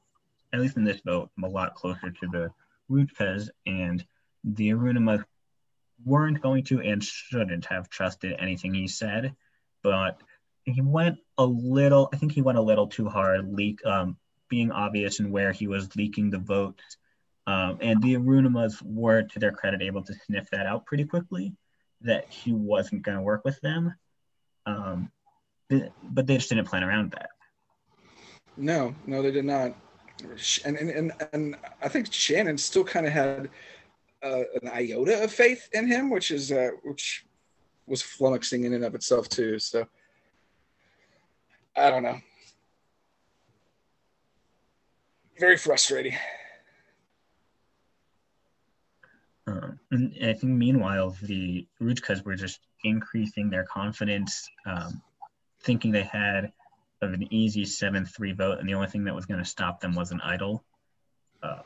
at 0.53 0.61
least 0.61 0.77
in 0.77 0.85
this 0.85 1.01
vote, 1.05 1.31
a 1.43 1.47
lot 1.47 1.75
closer 1.75 2.11
to 2.11 2.27
the 2.29 2.51
Rutkas 2.91 3.51
and 3.67 4.05
the 4.45 4.71
Arunima 4.71 5.25
weren't 6.05 6.41
going 6.41 6.65
to 6.65 6.81
and 6.81 7.03
shouldn't 7.03 7.67
have 7.67 7.91
trusted 7.91 8.35
anything 8.39 8.73
he 8.73 8.89
said, 8.89 9.35
but 9.83 10.23
he 10.69 10.81
went 10.81 11.19
a 11.39 11.45
little. 11.45 12.09
I 12.13 12.17
think 12.17 12.33
he 12.33 12.43
went 12.43 12.59
a 12.59 12.63
little 12.63 12.87
too 12.87 13.09
hard, 13.09 13.53
leak, 13.53 13.85
um, 13.85 14.17
being 14.49 14.71
obvious 14.71 15.21
in 15.21 15.31
where 15.31 15.53
he 15.53 15.67
was 15.67 15.95
leaking 15.97 16.31
the 16.31 16.39
votes 16.39 16.99
um, 17.49 17.79
and 17.81 18.03
the 18.03 18.15
Arunimas 18.15 18.83
were, 18.83 19.23
to 19.23 19.39
their 19.39 19.53
credit, 19.53 19.81
able 19.81 20.03
to 20.03 20.13
sniff 20.27 20.51
that 20.51 20.67
out 20.67 20.85
pretty 20.85 21.07
quickly 21.07 21.55
that 22.03 22.31
he 22.31 22.53
wasn't 22.53 23.01
going 23.01 23.17
to 23.17 23.23
work 23.23 23.43
with 23.43 23.59
them. 23.63 23.95
Um, 24.67 25.11
but 25.71 26.27
they 26.27 26.37
just 26.37 26.51
didn't 26.51 26.67
plan 26.67 26.85
around 26.85 27.13
that. 27.13 27.31
No, 28.59 28.95
no, 29.07 29.23
they 29.23 29.31
did 29.31 29.47
not. 29.47 29.75
and 30.67 30.77
and 30.77 30.91
and, 30.91 31.13
and 31.33 31.57
I 31.83 31.89
think 31.89 32.13
Shannon 32.13 32.59
still 32.59 32.85
kind 32.85 33.07
of 33.07 33.13
had 33.13 33.49
uh, 34.23 34.43
an 34.61 34.69
iota 34.69 35.25
of 35.25 35.33
faith 35.33 35.71
in 35.73 35.87
him, 35.87 36.11
which 36.11 36.31
is 36.31 36.53
uh, 36.53 36.71
which 36.83 37.25
was 37.87 38.03
flummoxing 38.03 38.65
in 38.65 38.75
and 38.75 38.85
of 38.85 38.95
itself 38.95 39.31
too. 39.31 39.59
So 39.59 39.87
I 41.79 41.91
don't 41.91 42.03
know. 42.03 42.19
Very 45.39 45.57
frustrating. 45.57 46.15
Um, 49.47 49.79
and 49.91 50.15
I 50.23 50.33
think 50.33 50.53
meanwhile, 50.53 51.17
the 51.23 51.67
Rutkas 51.81 52.25
were 52.25 52.35
just 52.35 52.61
increasing 52.85 53.49
their 53.49 53.65
confidence, 53.65 54.49
um, 54.67 55.01
thinking 55.63 55.93
they 55.93 56.03
had 56.03 56.53
of 57.01 57.13
an 57.13 57.33
easy 57.33 57.65
7 57.65 58.05
3 58.05 58.33
vote, 58.33 58.59
and 58.59 58.69
the 58.69 58.75
only 58.75 58.89
thing 58.89 59.05
that 59.05 59.15
was 59.15 59.27
going 59.27 59.43
to 59.43 59.49
stop 59.49 59.81
them 59.81 59.95
was 59.95 60.11
an 60.11 60.21
idol. 60.21 60.65
Uh, 61.43 61.63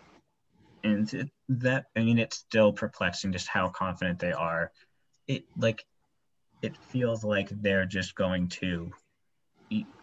and 0.84 1.12
it, 1.14 1.30
that, 1.48 1.86
I 1.96 2.00
mean, 2.00 2.18
it's 2.18 2.36
still 2.36 2.72
perplexing 2.72 3.32
just 3.32 3.48
how 3.48 3.70
confident 3.70 4.18
they 4.18 4.32
are. 4.32 4.70
It 5.26 5.44
like, 5.56 5.84
it 6.60 6.76
feels 6.76 7.24
like 7.24 7.48
they're 7.48 7.86
just 7.86 8.14
going 8.14 8.48
to, 8.48 8.92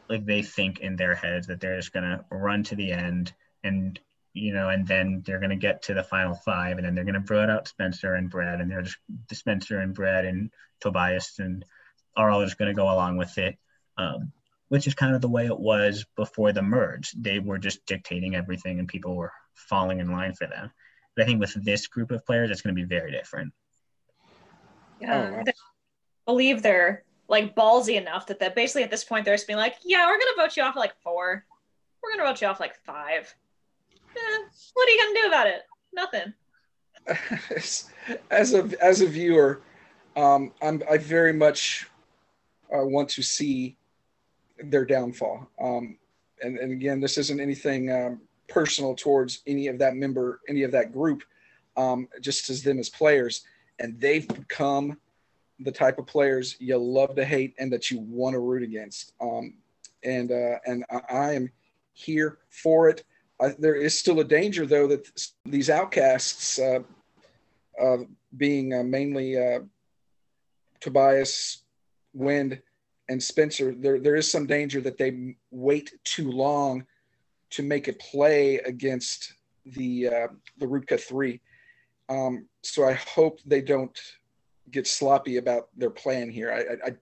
like, 0.09 0.25
they 0.25 0.41
think 0.41 0.79
in 0.79 0.95
their 0.95 1.15
heads 1.15 1.47
that 1.47 1.59
they're 1.59 1.77
just 1.77 1.93
going 1.93 2.03
to 2.03 2.25
run 2.31 2.63
to 2.63 2.75
the 2.75 2.91
end 2.91 3.33
and 3.63 3.99
you 4.33 4.53
know, 4.53 4.69
and 4.69 4.87
then 4.87 5.23
they're 5.25 5.39
going 5.39 5.49
to 5.49 5.55
get 5.55 5.81
to 5.83 5.93
the 5.93 6.03
final 6.03 6.35
five, 6.35 6.77
and 6.77 6.85
then 6.85 6.95
they're 6.95 7.03
going 7.03 7.13
to 7.13 7.19
vote 7.19 7.49
out 7.49 7.67
Spencer 7.67 8.15
and 8.15 8.29
Brad, 8.29 8.61
and 8.61 8.69
they're 8.69 8.83
just 8.83 8.97
Spencer 9.31 9.79
and 9.79 9.93
Brad 9.93 10.25
and 10.25 10.51
Tobias 10.79 11.39
and 11.39 11.65
are 12.15 12.29
all 12.29 12.43
just 12.43 12.57
going 12.57 12.69
to 12.69 12.75
go 12.75 12.91
along 12.91 13.17
with 13.17 13.37
it, 13.37 13.57
um, 13.97 14.31
which 14.69 14.87
is 14.87 14.93
kind 14.93 15.15
of 15.15 15.21
the 15.21 15.29
way 15.29 15.45
it 15.45 15.59
was 15.59 16.05
before 16.15 16.51
the 16.51 16.61
merge. 16.61 17.11
They 17.13 17.39
were 17.39 17.57
just 17.57 17.85
dictating 17.85 18.35
everything, 18.35 18.79
and 18.79 18.87
people 18.87 19.15
were 19.15 19.33
falling 19.53 19.99
in 19.99 20.11
line 20.11 20.33
for 20.33 20.47
them. 20.47 20.71
But 21.15 21.23
I 21.23 21.25
think 21.25 21.39
with 21.39 21.63
this 21.63 21.87
group 21.87 22.11
of 22.11 22.25
players, 22.25 22.51
it's 22.51 22.61
going 22.61 22.75
to 22.75 22.81
be 22.81 22.87
very 22.87 23.11
different. 23.11 23.53
Yeah, 24.99 25.43
oh, 25.47 25.51
believe 26.25 26.61
they're 26.61 27.03
like 27.29 27.55
ballsy 27.55 27.95
enough 27.95 28.27
that 28.27 28.39
that 28.39 28.55
basically 28.55 28.83
at 28.83 28.91
this 28.91 29.03
point 29.03 29.23
they're 29.23 29.35
just 29.35 29.47
being 29.47 29.57
like, 29.57 29.75
yeah, 29.83 30.05
we're 30.07 30.17
to 30.17 30.33
vote 30.35 30.57
you 30.57 30.63
off 30.63 30.75
like 30.75 30.93
four. 31.01 31.45
We're 32.03 32.17
to 32.17 32.23
vote 32.23 32.41
you 32.41 32.47
off 32.47 32.59
like 32.59 32.75
five 32.85 33.33
eh, 34.15 34.43
what 34.73 34.87
are 34.87 34.91
you 34.91 35.03
gonna 35.03 35.19
do 35.21 35.27
about 35.27 35.47
it? 35.47 35.61
Nothing. 35.93 36.33
as 38.31 38.53
a 38.53 38.69
as 38.83 39.01
a 39.01 39.07
viewer, 39.07 39.61
um, 40.15 40.51
I'm 40.61 40.81
I 40.89 40.97
very 40.97 41.33
much 41.33 41.87
uh, 42.73 42.85
want 42.85 43.09
to 43.09 43.23
see 43.23 43.77
their 44.63 44.85
downfall. 44.85 45.49
Um, 45.61 45.97
and, 46.41 46.57
and 46.57 46.71
again, 46.71 46.99
this 46.99 47.17
isn't 47.17 47.39
anything 47.39 47.91
um, 47.91 48.21
personal 48.47 48.95
towards 48.95 49.41
any 49.47 49.67
of 49.67 49.79
that 49.79 49.95
member, 49.95 50.41
any 50.47 50.63
of 50.63 50.71
that 50.71 50.93
group, 50.93 51.23
um, 51.77 52.07
just 52.21 52.49
as 52.49 52.61
them 52.61 52.79
as 52.79 52.89
players. 52.89 53.43
And 53.79 53.99
they've 53.99 54.27
become 54.27 54.97
the 55.59 55.71
type 55.71 55.99
of 55.99 56.07
players 56.07 56.55
you 56.59 56.77
love 56.77 57.15
to 57.15 57.25
hate 57.25 57.53
and 57.59 57.71
that 57.73 57.91
you 57.91 57.99
want 57.99 58.33
to 58.33 58.39
root 58.39 58.63
against. 58.63 59.13
Um, 59.19 59.53
and 60.03 60.31
uh, 60.31 60.57
and 60.65 60.85
I, 60.89 61.01
I 61.09 61.33
am 61.33 61.51
here 61.93 62.39
for 62.49 62.89
it. 62.89 63.03
I, 63.41 63.55
there 63.59 63.75
is 63.75 63.97
still 63.97 64.19
a 64.19 64.23
danger, 64.23 64.65
though, 64.65 64.87
that 64.87 65.07
these 65.45 65.69
outcasts, 65.69 66.59
uh, 66.59 66.79
uh, 67.81 67.97
being 68.37 68.89
mainly 68.89 69.37
uh, 69.37 69.59
Tobias, 70.79 71.63
Wind, 72.13 72.61
and 73.09 73.21
Spencer, 73.21 73.73
there 73.75 73.99
there 73.99 74.15
is 74.15 74.31
some 74.31 74.45
danger 74.45 74.81
that 74.81 74.97
they 74.97 75.35
wait 75.51 75.93
too 76.03 76.31
long 76.31 76.85
to 77.49 77.63
make 77.63 77.87
a 77.87 77.93
play 77.93 78.57
against 78.59 79.33
the 79.65 80.07
uh, 80.07 80.27
the 80.57 80.65
Rutka 80.65 80.99
three. 80.99 81.41
Um, 82.07 82.47
so 82.63 82.87
I 82.87 82.93
hope 82.93 83.39
they 83.45 83.61
don't 83.61 83.97
get 84.71 84.87
sloppy 84.87 85.37
about 85.37 85.67
their 85.77 85.89
plan 85.89 86.29
here. 86.29 86.51
I, 86.51 86.87
I, 86.87 86.89
it 86.89 86.97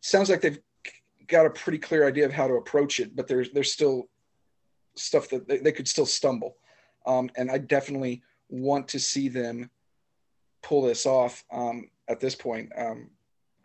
sounds 0.00 0.30
like 0.30 0.40
they've 0.40 0.58
got 1.26 1.46
a 1.46 1.50
pretty 1.50 1.78
clear 1.78 2.06
idea 2.06 2.26
of 2.26 2.32
how 2.32 2.46
to 2.46 2.54
approach 2.54 3.00
it, 3.00 3.16
but 3.16 3.26
there's 3.26 3.50
there's 3.50 3.72
still 3.72 4.08
stuff 4.96 5.28
that 5.30 5.48
they, 5.48 5.58
they 5.58 5.72
could 5.72 5.88
still 5.88 6.06
stumble. 6.06 6.56
Um, 7.06 7.30
and 7.36 7.50
I 7.50 7.58
definitely 7.58 8.22
want 8.48 8.88
to 8.88 8.98
see 8.98 9.28
them 9.28 9.70
pull 10.62 10.82
this 10.82 11.06
off 11.06 11.44
um, 11.52 11.90
at 12.08 12.20
this 12.20 12.34
point. 12.34 12.72
Um, 12.76 13.10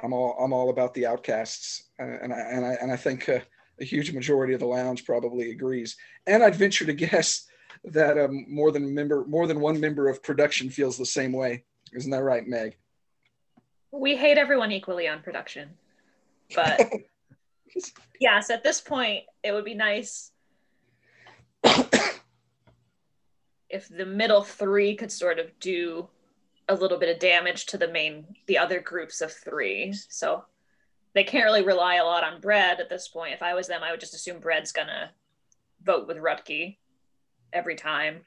I'm 0.03 0.13
all 0.13 0.37
I'm 0.43 0.53
all 0.53 0.69
about 0.69 0.93
the 0.93 1.05
outcasts, 1.05 1.89
and 1.99 2.33
I 2.33 2.39
and 2.39 2.65
I 2.65 2.73
and 2.81 2.91
I 2.91 2.97
think 2.97 3.27
a 3.27 3.43
huge 3.79 4.11
majority 4.11 4.53
of 4.53 4.59
the 4.59 4.65
lounge 4.65 5.05
probably 5.05 5.51
agrees. 5.51 5.97
And 6.27 6.43
I'd 6.43 6.55
venture 6.55 6.85
to 6.85 6.93
guess 6.93 7.47
that 7.85 8.17
um, 8.17 8.45
more 8.47 8.71
than 8.71 8.93
member 8.93 9.25
more 9.25 9.47
than 9.47 9.59
one 9.59 9.79
member 9.79 10.07
of 10.07 10.23
production 10.23 10.69
feels 10.69 10.97
the 10.97 11.05
same 11.05 11.33
way. 11.33 11.63
Isn't 11.93 12.11
that 12.11 12.23
right, 12.23 12.47
Meg? 12.47 12.77
We 13.91 14.15
hate 14.15 14.37
everyone 14.37 14.71
equally 14.71 15.07
on 15.07 15.21
production, 15.21 15.69
but 16.55 16.81
yes, 18.19 18.49
at 18.49 18.63
this 18.63 18.81
point, 18.81 19.23
it 19.43 19.51
would 19.51 19.65
be 19.65 19.73
nice 19.73 20.31
if 23.71 23.87
the 23.89 24.05
middle 24.05 24.43
three 24.43 24.95
could 24.95 25.11
sort 25.11 25.39
of 25.39 25.47
do 25.59 26.07
a 26.69 26.75
little 26.75 26.97
bit 26.97 27.09
of 27.09 27.19
damage 27.19 27.65
to 27.67 27.77
the 27.77 27.87
main 27.87 28.25
the 28.47 28.57
other 28.57 28.79
groups 28.79 29.21
of 29.21 29.31
three. 29.31 29.93
So 30.09 30.45
they 31.13 31.23
can't 31.23 31.45
really 31.45 31.63
rely 31.63 31.95
a 31.95 32.05
lot 32.05 32.23
on 32.23 32.41
bread 32.41 32.79
at 32.79 32.89
this 32.89 33.07
point. 33.07 33.33
If 33.33 33.41
i 33.41 33.53
was 33.53 33.67
them 33.67 33.81
i 33.83 33.91
would 33.91 33.99
just 33.99 34.13
assume 34.13 34.39
bread's 34.39 34.71
gonna 34.71 35.11
vote 35.83 36.07
with 36.07 36.17
rutke 36.17 36.77
every 37.53 37.75
time. 37.75 38.21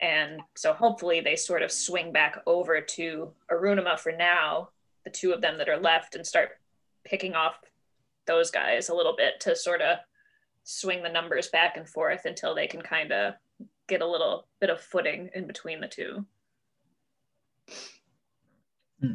And 0.00 0.40
so 0.56 0.72
hopefully 0.72 1.20
they 1.20 1.36
sort 1.36 1.62
of 1.62 1.70
swing 1.70 2.12
back 2.12 2.42
over 2.44 2.80
to 2.80 3.32
arunima 3.50 3.98
for 3.98 4.10
now 4.10 4.70
the 5.04 5.10
two 5.10 5.32
of 5.32 5.40
them 5.40 5.58
that 5.58 5.68
are 5.68 5.78
left 5.78 6.14
and 6.14 6.26
start 6.26 6.50
picking 7.04 7.34
off 7.34 7.56
those 8.26 8.50
guys 8.50 8.88
a 8.88 8.94
little 8.94 9.16
bit 9.16 9.40
to 9.40 9.56
sort 9.56 9.82
of 9.82 9.98
swing 10.64 11.02
the 11.02 11.08
numbers 11.08 11.48
back 11.48 11.76
and 11.76 11.88
forth 11.88 12.24
until 12.24 12.54
they 12.54 12.66
can 12.66 12.82
kind 12.82 13.12
of 13.12 13.34
get 13.88 14.02
a 14.02 14.06
little 14.06 14.46
bit 14.60 14.70
of 14.70 14.80
footing 14.80 15.30
in 15.34 15.46
between 15.46 15.80
the 15.80 15.88
two. 15.88 16.24
Hmm. 19.00 19.12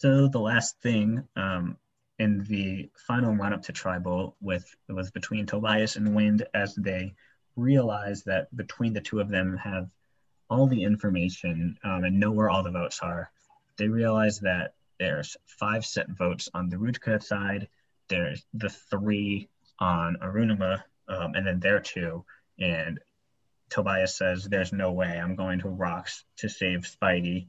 So 0.00 0.28
the 0.28 0.40
last 0.40 0.80
thing 0.80 1.28
um, 1.36 1.76
in 2.18 2.44
the 2.44 2.90
final 3.06 3.34
run 3.34 3.52
up 3.52 3.62
to 3.62 3.72
tribal 3.72 4.36
with 4.40 4.74
was 4.88 5.10
between 5.10 5.46
Tobias 5.46 5.96
and 5.96 6.14
Wind 6.14 6.46
as 6.54 6.74
they 6.74 7.14
realize 7.56 8.24
that 8.24 8.54
between 8.56 8.92
the 8.92 9.00
two 9.00 9.20
of 9.20 9.28
them 9.28 9.56
have 9.56 9.88
all 10.48 10.66
the 10.66 10.82
information 10.82 11.76
um, 11.84 12.04
and 12.04 12.18
know 12.18 12.30
where 12.30 12.50
all 12.50 12.62
the 12.62 12.70
votes 12.70 13.00
are. 13.00 13.30
They 13.76 13.88
realize 13.88 14.40
that 14.40 14.74
there's 14.98 15.36
five 15.46 15.84
set 15.84 16.08
votes 16.08 16.48
on 16.54 16.68
the 16.68 16.76
Rutka 16.76 17.22
side. 17.22 17.68
There's 18.08 18.44
the 18.54 18.70
three 18.70 19.48
on 19.78 20.16
Arunima, 20.22 20.82
um, 21.08 21.34
and 21.34 21.46
then 21.46 21.60
there 21.60 21.80
two. 21.80 22.24
And 22.58 22.98
Tobias 23.68 24.16
says, 24.16 24.44
"There's 24.44 24.72
no 24.72 24.92
way 24.92 25.18
I'm 25.18 25.36
going 25.36 25.60
to 25.60 25.68
rocks 25.68 26.24
to 26.38 26.48
save 26.48 26.80
Spidey," 26.80 27.48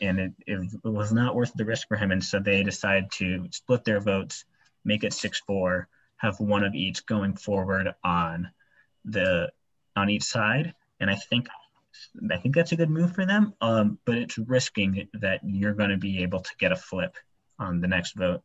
and 0.00 0.18
it, 0.18 0.32
it 0.46 0.84
was 0.84 1.12
not 1.12 1.36
worth 1.36 1.52
the 1.54 1.64
risk 1.64 1.88
for 1.88 1.96
him. 1.96 2.10
And 2.10 2.24
so 2.24 2.40
they 2.40 2.62
decide 2.62 3.10
to 3.12 3.46
split 3.52 3.84
their 3.84 4.00
votes, 4.00 4.44
make 4.84 5.04
it 5.04 5.12
six 5.12 5.40
four, 5.40 5.88
have 6.16 6.40
one 6.40 6.64
of 6.64 6.74
each 6.74 7.06
going 7.06 7.36
forward 7.36 7.94
on 8.02 8.50
the 9.04 9.52
on 9.94 10.10
each 10.10 10.24
side. 10.24 10.74
And 10.98 11.10
I 11.10 11.16
think 11.16 11.48
I 12.30 12.36
think 12.36 12.54
that's 12.54 12.72
a 12.72 12.76
good 12.76 12.90
move 12.90 13.14
for 13.14 13.26
them. 13.26 13.54
Um, 13.60 13.98
but 14.04 14.18
it's 14.18 14.38
risking 14.38 15.08
that 15.14 15.40
you're 15.44 15.74
going 15.74 15.90
to 15.90 15.96
be 15.96 16.22
able 16.22 16.40
to 16.40 16.50
get 16.58 16.72
a 16.72 16.76
flip 16.76 17.16
on 17.58 17.80
the 17.80 17.88
next 17.88 18.12
vote 18.12 18.42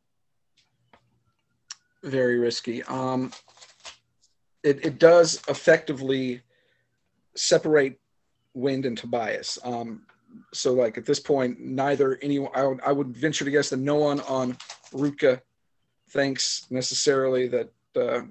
very 2.03 2.39
risky. 2.39 2.83
Um, 2.83 3.31
it, 4.63 4.85
it 4.85 4.99
does 4.99 5.41
effectively 5.47 6.41
separate 7.35 7.99
Wind 8.53 8.85
and 8.85 8.97
Tobias. 8.97 9.59
Um, 9.63 10.03
so, 10.53 10.73
like 10.73 10.97
at 10.97 11.05
this 11.05 11.19
point, 11.19 11.59
neither 11.59 12.17
anyone, 12.21 12.51
I 12.55 12.63
would, 12.63 12.81
I 12.85 12.91
would 12.91 13.15
venture 13.15 13.45
to 13.45 13.51
guess 13.51 13.69
that 13.69 13.77
no 13.77 13.95
one 13.95 14.19
on 14.21 14.57
Rutka 14.91 15.41
thinks 16.09 16.65
necessarily 16.69 17.47
that, 17.47 17.69
uh, 17.95 18.21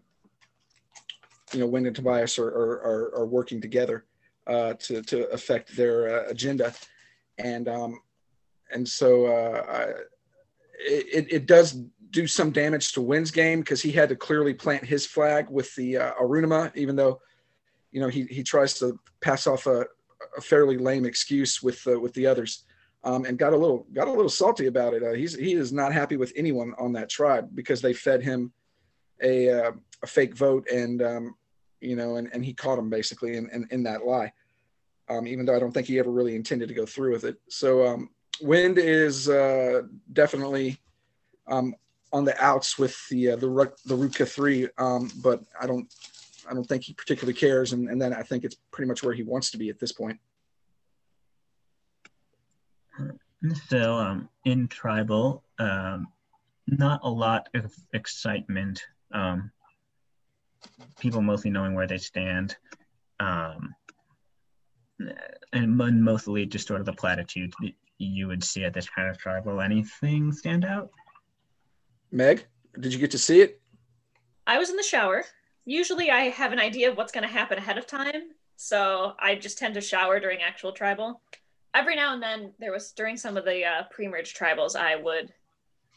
you 1.53 1.61
know, 1.61 1.67
Wind 1.67 1.87
and 1.87 1.97
Tobias 1.97 2.39
are, 2.39 2.49
are, 2.49 3.13
are, 3.17 3.27
working 3.27 3.61
together 3.61 4.05
uh, 4.47 4.75
to, 4.75 5.03
to 5.03 5.29
affect 5.31 5.77
their 5.77 6.21
uh, 6.21 6.29
agenda. 6.29 6.73
And, 7.39 7.69
um, 7.69 8.01
and 8.73 8.89
so 8.89 9.27
uh, 9.27 9.65
I, 9.69 9.83
it, 10.79 11.33
it 11.33 11.47
does 11.47 11.79
do 12.11 12.27
some 12.27 12.51
damage 12.51 12.93
to 12.93 13.03
Wynn's 13.03 13.31
game 13.31 13.61
because 13.61 13.83
he 13.83 13.93
had 13.93 14.09
to 14.09 14.17
clearly 14.17 14.55
plant 14.55 14.85
his 14.85 15.07
flag 15.07 15.49
with 15.51 15.75
the 15.75 15.99
uh, 15.99 16.13
Arunima, 16.15 16.73
even 16.75 16.97
though, 16.97 17.21
you 17.93 18.01
know, 18.01 18.09
he, 18.09 18.25
he 18.25 18.43
tries 18.43 18.79
to 18.79 18.99
pass 19.21 19.47
off 19.47 19.67
a, 19.67 19.87
a 20.37 20.41
fairly 20.41 20.79
lame 20.79 21.05
excuse 21.05 21.63
with 21.63 21.87
uh, 21.87 21.99
with 21.99 22.13
the 22.15 22.27
others, 22.27 22.65
um, 23.05 23.25
and 23.25 23.39
got 23.39 23.53
a 23.53 23.57
little 23.57 23.87
got 23.93 24.09
a 24.09 24.13
little 24.13 24.31
salty 24.31 24.67
about 24.67 24.95
it. 24.95 25.03
Uh, 25.03 25.13
he's 25.13 25.35
he 25.35 25.55
is 25.55 25.73
not 25.73 25.93
happy 25.93 26.17
with 26.17 26.33
anyone 26.37 26.75
on 26.79 26.93
that 26.93 27.09
tribe 27.09 27.49
because 27.55 27.81
they 27.81 27.93
fed 27.93 28.23
him 28.23 28.53
a 29.23 29.51
uh, 29.51 29.73
a 30.03 30.07
fake 30.07 30.35
vote 30.35 30.69
and 30.71 31.03
um, 31.03 31.35
you 31.81 31.97
know, 31.97 32.17
and, 32.17 32.29
and 32.33 32.45
he 32.45 32.53
caught 32.53 32.79
him 32.79 32.91
basically 32.91 33.37
in, 33.37 33.49
in, 33.51 33.67
in 33.71 33.83
that 33.85 34.05
lie. 34.05 34.33
Um, 35.09 35.27
even 35.27 35.47
though 35.47 35.55
I 35.55 35.61
don't 35.61 35.71
think 35.71 35.87
he 35.87 36.01
ever 36.01 36.11
really 36.11 36.35
intended 36.35 36.69
to 36.69 36.75
go 36.75 36.85
through 36.85 37.13
with 37.13 37.25
it. 37.25 37.37
So 37.49 37.87
um, 37.87 38.11
Wind 38.41 38.77
is 38.79 39.29
uh, 39.29 39.83
definitely 40.13 40.79
um, 41.47 41.77
on 42.13 42.25
the 42.25 42.43
outs 42.43 42.77
with 42.77 42.97
the 43.09 43.31
uh, 43.31 43.37
the 43.37 43.73
the 43.85 43.97
Rutka 43.97 44.29
three, 44.29 44.69
um, 44.79 45.11
but 45.23 45.43
I 45.61 45.67
don't 45.67 45.93
I 46.49 46.55
don't 46.55 46.65
think 46.65 46.85
he 46.85 46.93
particularly 46.93 47.35
cares, 47.35 47.73
and, 47.73 47.89
and 47.89 48.01
then 48.01 48.13
I 48.13 48.23
think 48.23 48.45
it's 48.45 48.57
pretty 48.71 48.89
much 48.89 49.03
where 49.03 49.15
he 49.15 49.23
wants 49.23 49.51
to 49.53 49.59
be 49.59 49.69
at 49.69 49.79
this 49.79 49.93
point. 49.93 50.19
So 53.69 53.95
um, 53.95 54.29
in 54.45 54.67
tribal, 54.69 55.45
um, 55.59 56.09
not 56.67 57.01
a 57.03 57.11
lot 57.11 57.49
of 57.55 57.73
excitement. 57.93 58.83
Um, 59.13 59.51
people 60.99 61.23
mostly 61.23 61.51
knowing 61.51 61.75
where 61.75 61.87
they 61.87 61.99
stand, 61.99 62.57
um, 63.21 63.75
and 65.53 65.77
mostly 65.77 66.47
just 66.47 66.67
sort 66.67 66.81
of 66.81 66.87
the 66.87 66.93
platitudes 66.93 67.55
you 67.99 68.29
would 68.29 68.45
see 68.45 68.65
at 68.65 68.75
this 68.75 68.89
kind 68.89 69.09
of 69.09 69.19
tribal. 69.19 69.61
Anything 69.61 70.33
stand 70.33 70.65
out? 70.65 70.91
Meg, 72.11 72.47
did 72.81 72.93
you 72.93 72.99
get 72.99 73.11
to 73.11 73.19
see 73.19 73.41
it? 73.41 73.61
I 74.47 74.59
was 74.59 74.71
in 74.71 74.77
the 74.77 74.83
shower. 74.83 75.25
Usually, 75.65 76.11
I 76.11 76.29
have 76.29 76.53
an 76.53 76.61
idea 76.61 76.91
of 76.91 76.97
what's 76.97 77.13
going 77.13 77.27
to 77.27 77.33
happen 77.33 77.59
ahead 77.59 77.79
of 77.79 77.87
time, 77.87 78.31
so 78.57 79.15
I 79.19 79.35
just 79.35 79.59
tend 79.59 79.75
to 79.75 79.81
shower 79.81 80.21
during 80.21 80.41
actual 80.41 80.73
tribal. 80.73 81.21
Every 81.75 81.97
now 81.97 82.15
and 82.15 82.23
then, 82.23 82.53
there 82.59 82.73
was 82.73 82.93
during 82.93 83.17
some 83.17 83.37
of 83.37 83.45
the 83.45 83.65
uh, 83.65 83.83
pre-merge 83.91 84.35
tribals, 84.35 84.77
I 84.77 84.97
would 84.97 85.33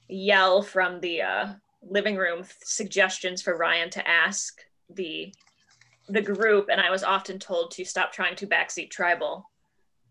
yell 0.08 0.62
from 0.62 1.00
the 1.00 1.22
uh, 1.22 1.48
living 1.82 2.16
room 2.16 2.44
suggestions 2.64 3.42
for 3.42 3.58
Ryan 3.58 3.90
to 3.92 4.08
ask 4.08 4.60
the 4.90 5.34
the 6.08 6.22
group, 6.22 6.70
and 6.72 6.82
I 6.82 6.90
was 6.90 7.04
often 7.04 7.38
told 7.38 7.72
to 7.72 7.86
stop 7.86 8.12
trying 8.12 8.36
to 8.38 8.48
backseat 8.48 8.90
tribal, 8.90 9.50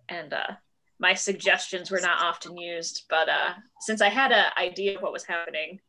and 0.08 0.32
uh, 0.32 0.52
my 1.00 1.14
suggestions 1.14 1.90
were 1.90 2.00
not 2.00 2.22
often 2.22 2.56
used. 2.56 3.04
But 3.10 3.28
uh, 3.28 3.54
since 3.80 4.00
I 4.00 4.08
had 4.08 4.30
an 4.30 4.46
idea 4.56 4.96
of 4.96 5.02
what 5.02 5.12
was 5.12 5.24
happening, 5.24 5.80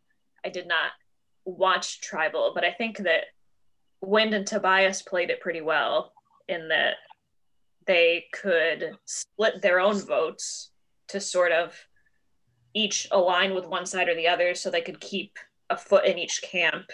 I 0.44 0.50
did 0.50 0.68
not 0.68 0.92
watch 1.46 2.02
tribal. 2.02 2.54
But 2.56 2.64
I 2.64 2.72
think 2.72 2.98
that 3.00 3.26
Wind 4.02 4.34
and 4.34 4.48
Tobias 4.48 5.02
played 5.02 5.30
it 5.30 5.42
pretty 5.42 5.62
well 5.62 6.14
in 6.48 6.70
that 6.70 6.96
they 7.86 8.26
could 8.34 8.98
split 9.06 9.62
their 9.62 9.80
own 9.80 10.00
votes 10.00 10.72
to 11.10 11.20
sort 11.20 11.52
of 11.52 11.76
each 12.74 13.08
align 13.12 13.54
with 13.54 13.66
one 13.66 13.86
side 13.86 14.10
or 14.10 14.16
the 14.16 14.28
other 14.28 14.54
so 14.54 14.70
they 14.70 14.82
could 14.82 15.00
keep 15.00 15.38
a 15.70 15.78
foot 15.78 16.06
in 16.06 16.18
each 16.18 16.42
camp 16.42 16.86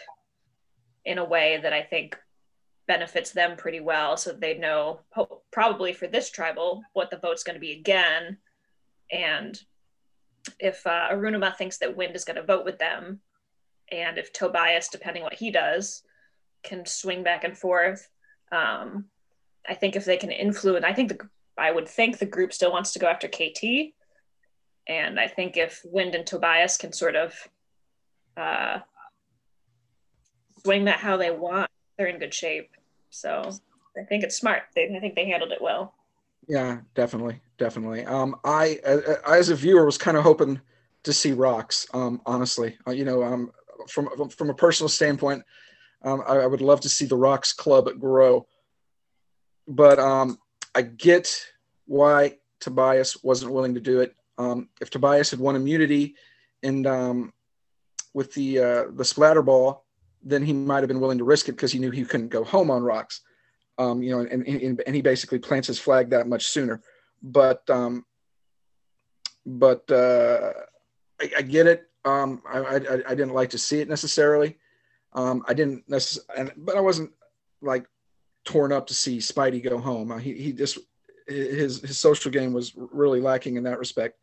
in 1.05 1.17
a 1.17 1.25
way 1.25 1.59
that 1.61 1.73
I 1.73 1.81
think 1.81 2.17
benefits 2.88 3.31
them 3.31 3.57
pretty 3.57 3.79
well. 3.79 4.17
So 4.17 4.31
they 4.31 4.57
know 4.57 5.01
probably 5.51 5.93
for 5.93 6.07
this 6.07 6.29
tribal 6.29 6.83
what 6.93 7.09
the 7.09 7.17
vote's 7.17 7.43
going 7.43 7.55
to 7.55 7.59
be 7.59 7.73
again. 7.73 8.38
And 9.11 9.59
if 10.59 10.85
uh, 10.85 11.09
Arunima 11.11 11.55
thinks 11.55 11.77
that 11.79 11.95
Wind 11.95 12.15
is 12.15 12.25
going 12.25 12.35
to 12.35 12.43
vote 12.43 12.65
with 12.65 12.77
them, 12.77 13.21
and 13.91 14.17
if 14.17 14.33
Tobias, 14.33 14.88
depending 14.89 15.23
what 15.23 15.33
he 15.33 15.51
does, 15.51 16.03
can 16.63 16.85
swing 16.85 17.23
back 17.23 17.43
and 17.43 17.57
forth, 17.57 18.07
um, 18.51 19.05
I 19.67 19.73
think 19.75 19.95
if 19.95 20.05
they 20.05 20.17
can 20.17 20.31
influence, 20.31 20.85
I 20.85 20.93
think 20.93 21.09
the 21.09 21.29
I 21.57 21.71
would 21.71 21.88
think 21.88 22.17
the 22.17 22.25
group 22.25 22.51
still 22.51 22.71
wants 22.71 22.91
to 22.93 22.99
go 22.99 23.07
after 23.07 23.29
KT, 23.29 23.93
and 24.88 25.19
I 25.19 25.27
think 25.27 25.55
if 25.55 25.81
Wind 25.85 26.13
and 26.13 26.27
Tobias 26.27 26.77
can 26.77 26.91
sort 26.91 27.15
of 27.15 27.33
uh, 28.38 28.80
swing 30.63 30.86
that 30.86 31.00
how 31.00 31.17
they 31.17 31.32
want, 31.32 31.69
they're 31.98 32.08
in 32.08 32.19
good 32.19 32.34
shape. 32.34 32.71
So 33.10 33.52
I 33.98 34.04
think 34.04 34.24
it's 34.24 34.38
smart. 34.38 34.63
They, 34.76 34.93
I 34.95 35.00
think 35.00 35.15
they 35.15 35.28
handled 35.28 35.52
it 35.52 35.62
well. 35.62 35.93
Yeah, 36.48 36.80
definitely, 36.93 37.41
definitely. 37.58 38.06
Um, 38.06 38.36
I, 38.43 38.80
I 39.26 39.38
as 39.38 39.50
a 39.50 39.56
viewer 39.56 39.86
was 39.86 39.98
kind 39.98 40.17
of 40.17 40.24
hoping 40.24 40.62
to 41.04 41.13
see 41.13 41.32
rocks. 41.32 41.88
Um, 41.93 42.21
honestly, 42.26 42.78
uh, 42.88 42.91
you 42.91 43.06
know, 43.06 43.24
um, 43.24 43.52
from 43.88 44.30
from 44.30 44.50
a 44.50 44.54
personal 44.54 44.89
standpoint, 44.89 45.43
um, 46.04 46.24
I, 46.28 46.38
I 46.38 46.48
would 46.48 46.62
love 46.62 46.82
to 46.82 46.89
see 46.89 47.06
the 47.06 47.15
Rocks 47.15 47.54
Club 47.54 47.88
grow. 48.00 48.48
But 49.67 49.98
um, 49.98 50.38
I 50.76 50.84
get 50.84 51.43
why 51.86 52.38
Tobias 52.60 53.24
wasn't 53.24 53.54
willing 53.54 53.74
to 53.74 53.80
do 53.80 54.02
it. 54.02 54.15
Um, 54.38 54.69
if 54.82 54.89
Tobias 54.89 55.32
had 55.32 55.39
won 55.39 55.56
immunity 55.56 56.15
and 56.62 56.86
um, 56.86 57.34
with 58.15 58.34
the 58.34 58.60
uh, 58.60 58.84
the 58.95 59.04
splatter 59.04 59.43
ball, 59.43 59.84
then 60.23 60.41
he 60.41 60.54
might 60.54 60.80
have 60.80 60.88
been 60.88 61.01
willing 61.01 61.17
to 61.17 61.25
risk 61.25 61.49
it 61.49 61.51
because 61.51 61.73
he 61.73 61.80
knew 61.80 61.91
he 61.91 62.06
couldn't 62.06 62.30
go 62.30 62.45
home 62.45 62.71
on 62.71 62.82
rocks. 62.82 63.21
Um, 63.78 64.01
you 64.01 64.12
know, 64.12 64.21
and, 64.21 64.47
and, 64.47 64.82
and 64.88 64.95
he 64.95 65.01
basically 65.01 65.38
plants 65.38 65.67
his 65.67 65.78
flag 65.78 66.10
that 66.12 66.25
much 66.25 66.47
sooner. 66.47 66.82
But 67.21 67.69
um, 67.69 68.06
but 69.45 69.91
uh, 69.91 70.54
I, 71.21 71.32
I 71.38 71.41
get 71.41 71.67
it. 71.67 71.89
Um, 72.06 72.41
I, 72.47 72.60
I, 72.60 72.75
I 72.75 73.15
didn't 73.15 73.34
like 73.34 73.49
to 73.49 73.58
see 73.58 73.82
it 73.82 73.89
necessarily. 73.89 74.58
Um, 75.12 75.43
I 75.47 75.54
didn't 75.54 75.84
necessarily, 75.89 76.51
but 76.56 76.78
I 76.78 76.80
wasn't 76.80 77.12
like 77.62 77.86
torn 78.45 78.71
up 78.71 78.88
to 78.88 78.93
see 78.93 79.17
Spidey 79.17 79.62
go 79.62 79.78
home. 79.78 80.17
He, 80.19 80.34
he 80.36 80.54
just 80.54 80.78
his 81.28 81.82
his 81.82 81.99
social 81.99 82.32
game 82.32 82.54
was 82.54 82.71
really 82.75 83.19
lacking 83.19 83.58
in 83.58 83.63
that 83.63 83.80
respect. 83.80 84.19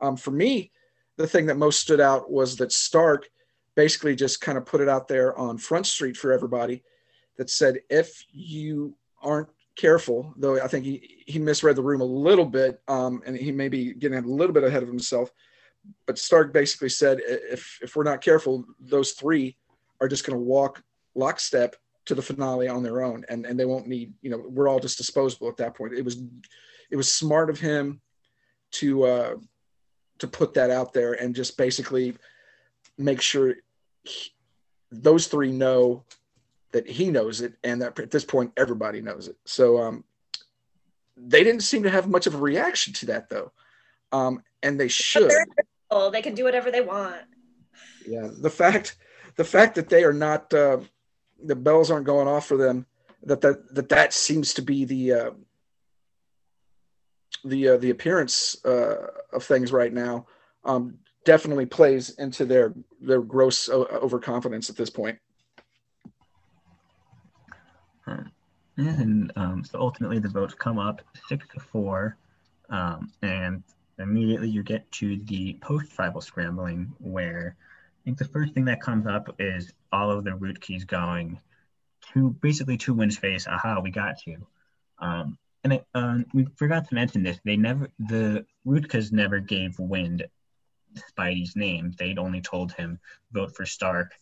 Um, 0.00 0.16
for 0.16 0.30
me, 0.30 0.70
the 1.16 1.26
thing 1.26 1.46
that 1.46 1.56
most 1.56 1.80
stood 1.80 2.00
out 2.00 2.30
was 2.30 2.56
that 2.56 2.72
Stark 2.72 3.28
basically 3.74 4.14
just 4.14 4.40
kind 4.40 4.58
of 4.58 4.66
put 4.66 4.80
it 4.80 4.88
out 4.88 5.08
there 5.08 5.36
on 5.38 5.58
Front 5.58 5.86
Street 5.86 6.16
for 6.16 6.32
everybody 6.32 6.82
that 7.36 7.50
said, 7.50 7.78
if 7.90 8.24
you 8.32 8.94
aren't 9.22 9.48
careful, 9.76 10.32
though 10.36 10.60
I 10.60 10.68
think 10.68 10.84
he, 10.84 11.22
he 11.26 11.38
misread 11.38 11.76
the 11.76 11.82
room 11.82 12.00
a 12.00 12.04
little 12.04 12.46
bit 12.46 12.80
um, 12.88 13.22
and 13.26 13.36
he 13.36 13.52
may 13.52 13.68
be 13.68 13.92
getting 13.92 14.18
a 14.18 14.22
little 14.26 14.54
bit 14.54 14.64
ahead 14.64 14.82
of 14.82 14.88
himself. 14.88 15.30
But 16.06 16.18
Stark 16.18 16.52
basically 16.52 16.88
said, 16.88 17.20
if, 17.22 17.78
if 17.82 17.94
we're 17.94 18.02
not 18.02 18.22
careful, 18.22 18.64
those 18.80 19.12
three 19.12 19.56
are 20.00 20.08
just 20.08 20.26
going 20.26 20.36
to 20.36 20.42
walk 20.42 20.82
lockstep 21.14 21.76
to 22.06 22.14
the 22.14 22.22
finale 22.22 22.68
on 22.68 22.82
their 22.82 23.02
own 23.02 23.24
and, 23.28 23.44
and 23.44 23.58
they 23.58 23.64
won't 23.64 23.86
need, 23.86 24.12
you 24.22 24.30
know, 24.30 24.42
we're 24.48 24.68
all 24.68 24.80
just 24.80 24.96
disposable 24.96 25.48
at 25.48 25.56
that 25.58 25.74
point. 25.74 25.92
It 25.92 26.04
was, 26.04 26.22
it 26.90 26.96
was 26.96 27.12
smart 27.12 27.50
of 27.50 27.60
him 27.60 28.00
to, 28.72 29.04
uh, 29.04 29.34
to 30.18 30.26
put 30.26 30.54
that 30.54 30.70
out 30.70 30.92
there 30.92 31.12
and 31.12 31.34
just 31.34 31.56
basically 31.56 32.14
make 32.98 33.20
sure 33.20 33.54
he, 34.04 34.30
those 34.90 35.26
three 35.26 35.52
know 35.52 36.04
that 36.72 36.88
he 36.88 37.10
knows 37.10 37.40
it 37.40 37.54
and 37.64 37.82
that 37.82 37.98
at 37.98 38.10
this 38.10 38.24
point 38.24 38.52
everybody 38.56 39.00
knows 39.00 39.28
it. 39.28 39.36
So 39.44 39.78
um, 39.78 40.04
they 41.16 41.44
didn't 41.44 41.62
seem 41.62 41.82
to 41.84 41.90
have 41.90 42.08
much 42.08 42.26
of 42.26 42.34
a 42.34 42.38
reaction 42.38 42.92
to 42.94 43.06
that 43.06 43.28
though. 43.28 43.52
Um, 44.12 44.42
and 44.62 44.78
they 44.78 44.88
should. 44.88 45.30
Oh 45.90 46.10
they 46.10 46.22
can 46.22 46.34
do 46.34 46.44
whatever 46.44 46.70
they 46.70 46.80
want. 46.80 47.22
Yeah 48.06 48.28
the 48.40 48.50
fact 48.50 48.96
the 49.36 49.44
fact 49.44 49.74
that 49.74 49.88
they 49.88 50.04
are 50.04 50.12
not 50.12 50.52
uh, 50.52 50.78
the 51.42 51.56
bells 51.56 51.90
aren't 51.90 52.06
going 52.06 52.28
off 52.28 52.46
for 52.46 52.56
them 52.56 52.86
that 53.22 53.40
that 53.40 53.74
that, 53.74 53.88
that 53.88 54.12
seems 54.12 54.54
to 54.54 54.62
be 54.62 54.84
the 54.84 55.12
uh, 55.12 55.30
the 57.44 57.68
uh, 57.68 57.76
the 57.76 57.90
appearance 57.90 58.56
uh, 58.64 59.08
of 59.32 59.44
things 59.44 59.72
right 59.72 59.92
now 59.92 60.26
um, 60.64 60.98
definitely 61.24 61.66
plays 61.66 62.10
into 62.18 62.44
their 62.44 62.74
their 63.00 63.20
gross 63.20 63.68
overconfidence 63.68 64.70
at 64.70 64.76
this 64.76 64.90
point. 64.90 65.18
And 68.78 69.32
um, 69.36 69.64
so 69.64 69.80
ultimately, 69.80 70.18
the 70.18 70.28
votes 70.28 70.54
come 70.54 70.78
up 70.78 71.00
six 71.28 71.46
to 71.54 71.60
four, 71.60 72.18
um, 72.68 73.10
and 73.22 73.62
immediately 73.98 74.50
you 74.50 74.62
get 74.62 74.90
to 74.92 75.16
the 75.24 75.58
post-tribal 75.62 76.20
scrambling, 76.20 76.92
where 76.98 77.56
I 77.58 77.98
think 78.04 78.18
the 78.18 78.26
first 78.26 78.52
thing 78.52 78.66
that 78.66 78.82
comes 78.82 79.06
up 79.06 79.34
is 79.38 79.72
all 79.92 80.10
of 80.10 80.24
the 80.24 80.34
root 80.34 80.60
keys 80.60 80.84
going 80.84 81.40
to 82.12 82.30
basically 82.42 82.76
to 82.78 82.92
Wind's 82.92 83.16
face. 83.16 83.46
Aha, 83.46 83.80
we 83.80 83.90
got 83.90 84.26
you. 84.26 84.46
Um, 84.98 85.38
and 85.66 85.72
it, 85.72 85.86
uh, 85.96 86.18
we 86.32 86.46
forgot 86.54 86.88
to 86.88 86.94
mention 86.94 87.24
this. 87.24 87.40
They 87.44 87.56
never 87.56 87.90
the 87.98 88.46
Rutkas 88.64 89.10
never 89.10 89.40
gave 89.40 89.76
Wind 89.80 90.24
Spidey's 91.10 91.56
name. 91.56 91.92
They'd 91.98 92.20
only 92.20 92.40
told 92.40 92.70
him 92.70 93.00
vote 93.32 93.56
for 93.56 93.66
Stark. 93.66 94.12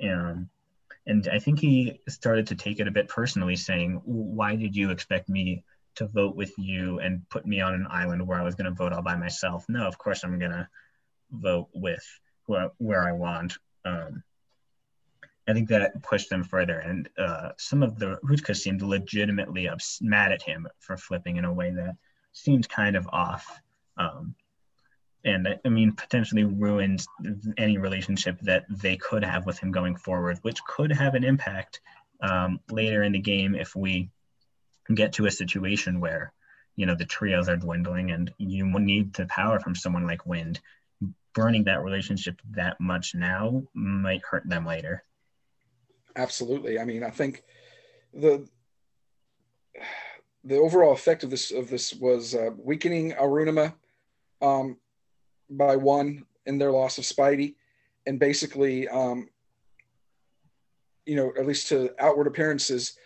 Um, 0.00 0.48
and 1.04 1.28
I 1.32 1.40
think 1.40 1.58
he 1.58 1.98
started 2.08 2.46
to 2.46 2.54
take 2.54 2.78
it 2.78 2.86
a 2.86 2.92
bit 2.92 3.08
personally, 3.08 3.56
saying, 3.56 4.02
Why 4.04 4.54
did 4.54 4.76
you 4.76 4.90
expect 4.90 5.28
me 5.28 5.64
to 5.96 6.06
vote 6.06 6.36
with 6.36 6.56
you 6.58 7.00
and 7.00 7.28
put 7.28 7.44
me 7.44 7.60
on 7.60 7.74
an 7.74 7.88
island 7.90 8.24
where 8.24 8.38
I 8.38 8.44
was 8.44 8.54
going 8.54 8.70
to 8.70 8.70
vote 8.70 8.92
all 8.92 9.02
by 9.02 9.16
myself? 9.16 9.64
No, 9.68 9.88
of 9.88 9.98
course 9.98 10.22
I'm 10.22 10.38
going 10.38 10.52
to 10.52 10.68
vote 11.32 11.70
with 11.74 12.06
where, 12.46 12.70
where 12.78 13.02
I 13.02 13.12
want. 13.12 13.58
Um, 13.84 14.22
I 15.46 15.52
think 15.52 15.68
that 15.68 16.02
pushed 16.02 16.30
them 16.30 16.42
further. 16.42 16.78
And 16.78 17.08
uh, 17.18 17.50
some 17.58 17.82
of 17.82 17.98
the 17.98 18.18
Rutkas 18.24 18.56
seemed 18.56 18.82
legitimately 18.82 19.68
ups- 19.68 20.00
mad 20.00 20.32
at 20.32 20.42
him 20.42 20.66
for 20.78 20.96
flipping 20.96 21.36
in 21.36 21.44
a 21.44 21.52
way 21.52 21.70
that 21.70 21.96
seemed 22.32 22.68
kind 22.68 22.96
of 22.96 23.06
off. 23.12 23.60
Um, 23.96 24.34
and 25.24 25.48
I 25.64 25.68
mean 25.68 25.92
potentially 25.92 26.44
ruins 26.44 27.06
any 27.56 27.78
relationship 27.78 28.38
that 28.42 28.64
they 28.68 28.96
could 28.96 29.24
have 29.24 29.46
with 29.46 29.58
him 29.58 29.70
going 29.70 29.96
forward, 29.96 30.38
which 30.42 30.62
could 30.64 30.92
have 30.92 31.14
an 31.14 31.24
impact 31.24 31.80
um, 32.20 32.60
later 32.70 33.02
in 33.02 33.12
the 33.12 33.18
game 33.18 33.54
if 33.54 33.74
we 33.74 34.10
get 34.92 35.14
to 35.14 35.26
a 35.26 35.30
situation 35.30 36.00
where 36.00 36.32
you 36.76 36.86
know 36.86 36.94
the 36.94 37.06
trios 37.06 37.48
are 37.48 37.56
dwindling 37.56 38.10
and 38.10 38.32
you 38.38 38.66
need 38.78 39.14
the 39.14 39.26
power 39.26 39.60
from 39.60 39.74
someone 39.74 40.06
like 40.06 40.26
wind 40.26 40.60
burning 41.34 41.64
that 41.64 41.82
relationship 41.82 42.40
that 42.50 42.78
much 42.80 43.14
now 43.14 43.62
might 43.74 44.22
hurt 44.22 44.48
them 44.48 44.66
later 44.66 45.02
absolutely. 46.16 46.78
I 46.78 46.84
mean 46.84 47.02
i 47.02 47.10
think 47.10 47.42
the 48.12 48.46
the 50.44 50.56
overall 50.56 50.92
effect 50.92 51.24
of 51.24 51.30
this 51.30 51.50
of 51.50 51.70
this 51.70 51.94
was 51.94 52.34
uh, 52.34 52.50
weakening 52.58 53.12
Arunima 53.12 53.74
um, 54.42 54.76
by 55.48 55.76
one 55.76 56.26
in 56.46 56.58
their 56.58 56.70
loss 56.70 56.98
of 56.98 57.04
Spidey, 57.04 57.54
and 58.06 58.20
basically, 58.20 58.86
um, 58.88 59.28
you 61.06 61.16
know, 61.16 61.32
at 61.38 61.46
least 61.46 61.68
to 61.68 61.90
outward 61.98 62.26
appearances, 62.26 62.98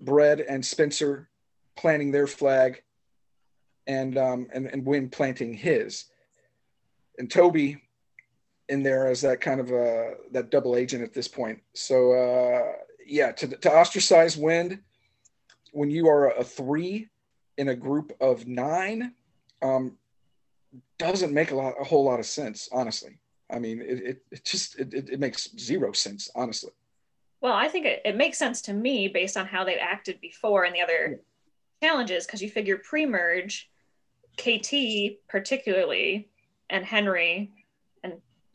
Bread 0.00 0.40
and 0.40 0.64
Spencer 0.64 1.28
planting 1.76 2.12
their 2.12 2.28
flag, 2.28 2.82
and 3.88 4.16
um, 4.16 4.46
and 4.52 4.66
and 4.66 4.86
Winn 4.86 5.08
planting 5.08 5.54
his, 5.54 6.04
and 7.18 7.28
Toby 7.28 7.82
in 8.68 8.82
there 8.82 9.06
as 9.06 9.20
that 9.20 9.40
kind 9.40 9.60
of 9.60 9.70
a 9.70 10.14
that 10.32 10.50
double 10.50 10.76
agent 10.76 11.02
at 11.02 11.12
this 11.12 11.28
point. 11.28 11.60
So 11.74 12.12
uh, 12.12 12.72
yeah, 13.06 13.32
to 13.32 13.48
to 13.48 13.70
ostracize 13.70 14.36
Wind 14.36 14.80
when 15.72 15.90
you 15.90 16.08
are 16.08 16.30
a 16.30 16.44
three 16.44 17.08
in 17.58 17.68
a 17.68 17.74
group 17.74 18.12
of 18.20 18.46
nine, 18.46 19.12
um, 19.62 19.96
doesn't 20.98 21.32
make 21.32 21.50
a 21.50 21.54
lot 21.54 21.74
a 21.80 21.84
whole 21.84 22.04
lot 22.04 22.18
of 22.18 22.26
sense, 22.26 22.68
honestly. 22.72 23.18
I 23.50 23.58
mean, 23.58 23.80
it, 23.80 23.98
it, 24.02 24.22
it 24.32 24.44
just 24.44 24.78
it, 24.78 24.92
it 24.92 25.20
makes 25.20 25.50
zero 25.58 25.92
sense, 25.92 26.30
honestly. 26.34 26.72
Well, 27.40 27.52
I 27.52 27.68
think 27.68 27.86
it, 27.86 28.02
it 28.04 28.16
makes 28.16 28.38
sense 28.38 28.60
to 28.62 28.72
me 28.72 29.08
based 29.08 29.36
on 29.36 29.46
how 29.46 29.64
they've 29.64 29.78
acted 29.80 30.20
before 30.20 30.64
and 30.64 30.74
the 30.74 30.80
other 30.80 31.20
challenges, 31.82 32.26
because 32.26 32.42
you 32.42 32.50
figure 32.50 32.78
pre-merge, 32.78 33.70
KT 34.38 35.18
particularly, 35.28 36.30
and 36.70 36.84
Henry, 36.84 37.52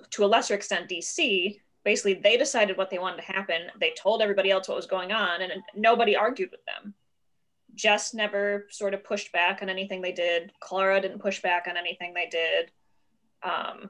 to 0.10 0.26
a 0.26 0.28
lesser 0.28 0.54
extent 0.54 0.90
DC, 0.90 1.60
basically 1.84 2.16
they 2.16 2.38
decided 2.38 2.78
what 2.78 2.90
they 2.90 3.00
wanted 3.00 3.18
to 3.18 3.32
happen. 3.32 3.62
They 3.80 3.94
told 3.98 4.22
everybody 4.22 4.52
else 4.52 4.68
what 4.68 4.78
was 4.78 4.88
going 4.88 5.12
on, 5.12 5.42
and 5.42 5.52
nobody 5.76 6.16
argued 6.16 6.52
with 6.52 6.66
them. 6.66 6.94
Jess 7.76 8.14
never 8.14 8.68
sort 8.70 8.94
of 8.94 9.04
pushed 9.04 9.32
back 9.32 9.62
on 9.62 9.70
anything 9.70 10.02
they 10.02 10.12
did. 10.12 10.52
Clara 10.60 11.00
didn't 11.00 11.20
push 11.20 11.42
back 11.42 11.68
on 11.70 11.78
anything 11.78 12.14
they 12.14 12.28
did. 12.28 12.72
Um, 13.44 13.90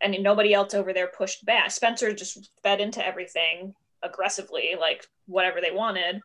and 0.00 0.16
nobody 0.22 0.52
else 0.52 0.74
over 0.74 0.92
there 0.92 1.06
pushed 1.06 1.44
back. 1.44 1.70
Spencer 1.70 2.12
just 2.12 2.50
fed 2.62 2.80
into 2.80 3.04
everything 3.06 3.74
aggressively, 4.02 4.74
like 4.78 5.06
whatever 5.26 5.60
they 5.60 5.70
wanted. 5.70 6.20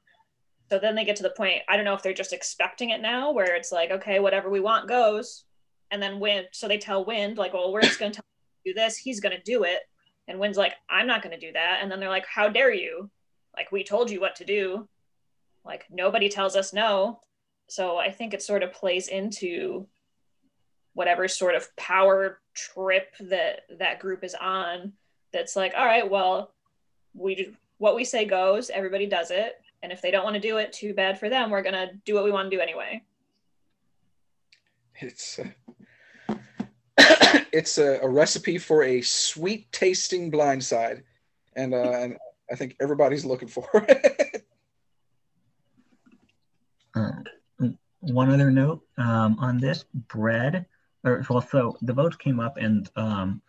So 0.69 0.79
then 0.79 0.95
they 0.95 1.05
get 1.05 1.15
to 1.17 1.23
the 1.23 1.29
point, 1.31 1.61
I 1.67 1.75
don't 1.75 1.85
know 1.85 1.93
if 1.93 2.03
they're 2.03 2.13
just 2.13 2.33
expecting 2.33 2.89
it 2.89 3.01
now, 3.01 3.31
where 3.31 3.55
it's 3.55 3.71
like, 3.71 3.91
okay, 3.91 4.19
whatever 4.19 4.49
we 4.49 4.59
want 4.59 4.87
goes. 4.87 5.45
And 5.91 6.01
then 6.01 6.19
Wind, 6.19 6.47
so 6.51 6.67
they 6.67 6.77
tell 6.77 7.05
Wind, 7.05 7.37
like, 7.37 7.53
well, 7.53 7.71
we're 7.71 7.81
just 7.81 7.99
going 7.99 8.11
to 8.11 8.17
tell 8.17 8.25
do 8.65 8.73
this. 8.73 8.97
He's 8.97 9.19
going 9.19 9.35
to 9.35 9.43
do 9.43 9.63
it. 9.63 9.81
And 10.27 10.39
Wind's 10.39 10.57
like, 10.57 10.75
I'm 10.89 11.07
not 11.07 11.21
going 11.21 11.37
to 11.37 11.45
do 11.45 11.51
that. 11.53 11.79
And 11.81 11.91
then 11.91 11.99
they're 11.99 12.09
like, 12.09 12.27
how 12.27 12.49
dare 12.49 12.73
you? 12.73 13.09
Like, 13.55 13.71
we 13.71 13.83
told 13.83 14.11
you 14.11 14.21
what 14.21 14.35
to 14.35 14.45
do 14.45 14.87
like 15.65 15.85
nobody 15.89 16.29
tells 16.29 16.55
us 16.55 16.73
no 16.73 17.19
so 17.67 17.97
i 17.97 18.09
think 18.09 18.33
it 18.33 18.41
sort 18.41 18.63
of 18.63 18.73
plays 18.73 19.07
into 19.07 19.85
whatever 20.93 21.27
sort 21.27 21.55
of 21.55 21.73
power 21.75 22.39
trip 22.53 23.13
that 23.19 23.61
that 23.77 23.99
group 23.99 24.23
is 24.23 24.35
on 24.35 24.91
that's 25.31 25.55
like 25.55 25.73
all 25.77 25.85
right 25.85 26.09
well 26.09 26.51
we 27.13 27.35
do 27.35 27.53
what 27.77 27.95
we 27.95 28.03
say 28.03 28.25
goes 28.25 28.69
everybody 28.69 29.05
does 29.05 29.31
it 29.31 29.61
and 29.81 29.91
if 29.91 30.01
they 30.01 30.11
don't 30.11 30.23
want 30.23 30.33
to 30.33 30.41
do 30.41 30.57
it 30.57 30.73
too 30.73 30.93
bad 30.93 31.19
for 31.19 31.29
them 31.29 31.49
we're 31.49 31.61
going 31.61 31.73
to 31.73 31.89
do 32.05 32.13
what 32.13 32.23
we 32.23 32.31
want 32.31 32.49
to 32.49 32.55
do 32.55 32.61
anyway 32.61 33.01
it's 35.01 35.39
it's 37.53 37.77
a, 37.77 37.99
a, 38.01 38.07
recipe 38.07 38.57
for 38.57 38.83
a 38.83 39.01
sweet 39.01 39.71
tasting 39.71 40.31
blindside 40.31 41.03
and 41.55 41.73
uh, 41.73 41.91
and 41.91 42.17
i 42.51 42.55
think 42.55 42.75
everybody's 42.79 43.25
looking 43.25 43.47
for 43.47 43.67
it 43.73 44.45
one 48.01 48.31
other 48.31 48.51
note 48.51 48.81
um, 48.97 49.37
on 49.39 49.57
this 49.57 49.85
bread, 49.93 50.65
or 51.03 51.23
well, 51.29 51.41
so 51.41 51.77
the 51.81 51.93
votes 51.93 52.15
came 52.15 52.39
up, 52.39 52.57
and 52.57 52.89
um, 52.95 53.41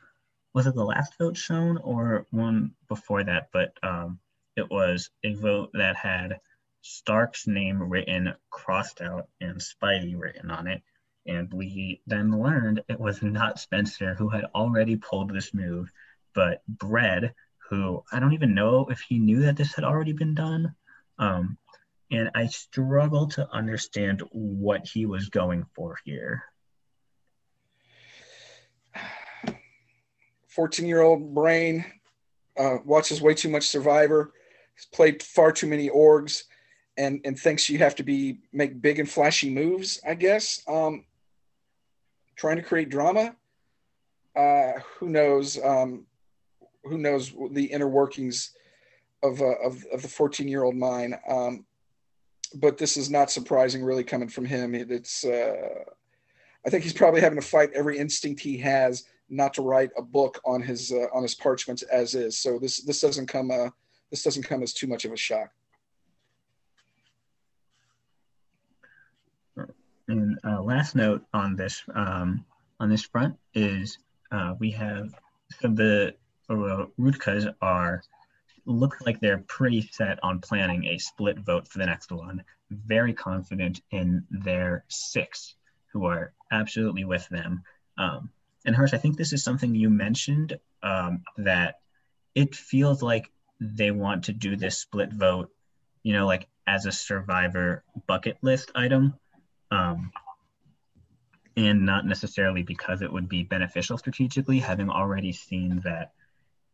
was 0.54 0.66
it 0.66 0.74
the 0.74 0.84
last 0.84 1.16
vote 1.18 1.36
shown 1.36 1.78
or 1.78 2.26
one 2.30 2.72
before 2.88 3.24
that? 3.24 3.48
But 3.52 3.72
um, 3.82 4.18
it 4.56 4.68
was 4.70 5.10
a 5.24 5.34
vote 5.34 5.70
that 5.74 5.96
had 5.96 6.40
Stark's 6.82 7.46
name 7.46 7.82
written 7.88 8.32
crossed 8.50 9.00
out 9.00 9.28
and 9.40 9.60
Spidey 9.60 10.18
written 10.18 10.50
on 10.50 10.66
it. 10.66 10.82
And 11.26 11.52
we 11.52 12.00
then 12.06 12.40
learned 12.40 12.82
it 12.88 12.98
was 12.98 13.22
not 13.22 13.58
Spencer 13.58 14.14
who 14.14 14.28
had 14.28 14.46
already 14.54 14.96
pulled 14.96 15.32
this 15.32 15.52
move, 15.52 15.90
but 16.34 16.62
Bread, 16.66 17.34
who 17.68 18.02
I 18.10 18.18
don't 18.20 18.32
even 18.32 18.54
know 18.54 18.86
if 18.90 19.00
he 19.00 19.18
knew 19.18 19.42
that 19.42 19.56
this 19.56 19.74
had 19.74 19.84
already 19.84 20.12
been 20.12 20.34
done. 20.34 20.74
Um, 21.18 21.58
and 22.10 22.30
I 22.34 22.46
struggle 22.46 23.28
to 23.28 23.48
understand 23.52 24.22
what 24.32 24.86
he 24.86 25.06
was 25.06 25.28
going 25.28 25.64
for 25.74 25.96
here. 26.04 26.42
14 30.48 30.86
year 30.86 31.00
old 31.00 31.32
brain 31.34 31.84
uh, 32.58 32.78
watches 32.84 33.22
way 33.22 33.34
too 33.34 33.48
much 33.48 33.68
Survivor, 33.68 34.32
has 34.74 34.86
played 34.86 35.22
far 35.22 35.52
too 35.52 35.66
many 35.66 35.88
orgs, 35.88 36.42
and, 36.96 37.20
and 37.24 37.38
thinks 37.38 37.68
you 37.68 37.78
have 37.78 37.94
to 37.94 38.02
be 38.02 38.40
make 38.52 38.82
big 38.82 38.98
and 38.98 39.08
flashy 39.08 39.48
moves, 39.48 40.00
I 40.06 40.14
guess. 40.14 40.62
Um, 40.66 41.04
trying 42.40 42.56
to 42.56 42.62
create 42.62 42.88
drama. 42.88 43.36
Uh, 44.34 44.72
who 44.98 45.10
knows? 45.10 45.62
Um, 45.62 46.06
who 46.84 46.96
knows 46.96 47.34
the 47.50 47.66
inner 47.66 47.88
workings 47.88 48.52
of, 49.22 49.42
uh, 49.42 49.58
of, 49.62 49.84
of 49.92 50.00
the 50.00 50.08
14 50.08 50.48
year 50.48 50.64
old 50.64 50.74
mind? 50.74 51.16
Um, 51.28 51.66
but 52.54 52.78
this 52.78 52.96
is 52.96 53.10
not 53.10 53.30
surprising, 53.30 53.84
really, 53.84 54.02
coming 54.02 54.28
from 54.28 54.46
him. 54.46 54.74
It's, 54.74 55.24
uh, 55.24 55.84
I 56.66 56.70
think 56.70 56.82
he's 56.82 56.94
probably 56.94 57.20
having 57.20 57.38
to 57.38 57.46
fight 57.46 57.70
every 57.74 57.98
instinct 57.98 58.40
he 58.40 58.56
has 58.58 59.04
not 59.28 59.52
to 59.54 59.62
write 59.62 59.90
a 59.98 60.02
book 60.02 60.40
on 60.44 60.62
his 60.62 60.92
uh, 60.92 61.06
on 61.12 61.22
his 61.22 61.34
parchments 61.34 61.82
as 61.82 62.14
is. 62.14 62.38
So 62.38 62.58
this 62.58 62.78
this 62.78 63.00
doesn't 63.00 63.26
come 63.26 63.50
uh, 63.50 63.68
this 64.10 64.24
doesn't 64.24 64.42
come 64.42 64.62
as 64.62 64.72
too 64.72 64.86
much 64.86 65.04
of 65.04 65.12
a 65.12 65.16
shock. 65.16 65.50
And 70.10 70.40
uh, 70.44 70.60
last 70.60 70.96
note 70.96 71.22
on 71.32 71.54
this 71.54 71.84
um, 71.94 72.44
on 72.80 72.90
this 72.90 73.04
front 73.04 73.36
is 73.54 73.96
uh, 74.32 74.54
we 74.58 74.72
have 74.72 75.14
the 75.62 76.14
uh, 76.48 76.86
Rutkas 76.98 77.54
are 77.62 78.02
looks 78.66 79.00
like 79.06 79.20
they're 79.20 79.44
pretty 79.46 79.88
set 79.92 80.18
on 80.24 80.40
planning 80.40 80.84
a 80.86 80.98
split 80.98 81.38
vote 81.38 81.68
for 81.68 81.78
the 81.78 81.86
next 81.86 82.10
one. 82.10 82.42
Very 82.70 83.12
confident 83.12 83.82
in 83.92 84.24
their 84.30 84.84
six 84.88 85.54
who 85.92 86.06
are 86.06 86.32
absolutely 86.50 87.04
with 87.04 87.28
them. 87.28 87.62
Um, 87.96 88.30
and 88.66 88.74
Hirsch, 88.74 88.94
I 88.94 88.98
think 88.98 89.16
this 89.16 89.32
is 89.32 89.44
something 89.44 89.76
you 89.76 89.90
mentioned 89.90 90.58
um, 90.82 91.22
that 91.38 91.76
it 92.34 92.56
feels 92.56 93.00
like 93.00 93.30
they 93.60 93.92
want 93.92 94.24
to 94.24 94.32
do 94.32 94.56
this 94.56 94.78
split 94.78 95.12
vote, 95.12 95.50
you 96.02 96.14
know, 96.14 96.26
like 96.26 96.48
as 96.66 96.86
a 96.86 96.92
survivor 96.92 97.84
bucket 98.08 98.38
list 98.42 98.72
item. 98.74 99.14
Um, 99.70 100.10
and 101.56 101.84
not 101.84 102.06
necessarily 102.06 102.62
because 102.62 103.02
it 103.02 103.12
would 103.12 103.28
be 103.28 103.42
beneficial 103.42 103.98
strategically, 103.98 104.58
having 104.58 104.88
already 104.88 105.32
seen 105.32 105.80
that 105.84 106.12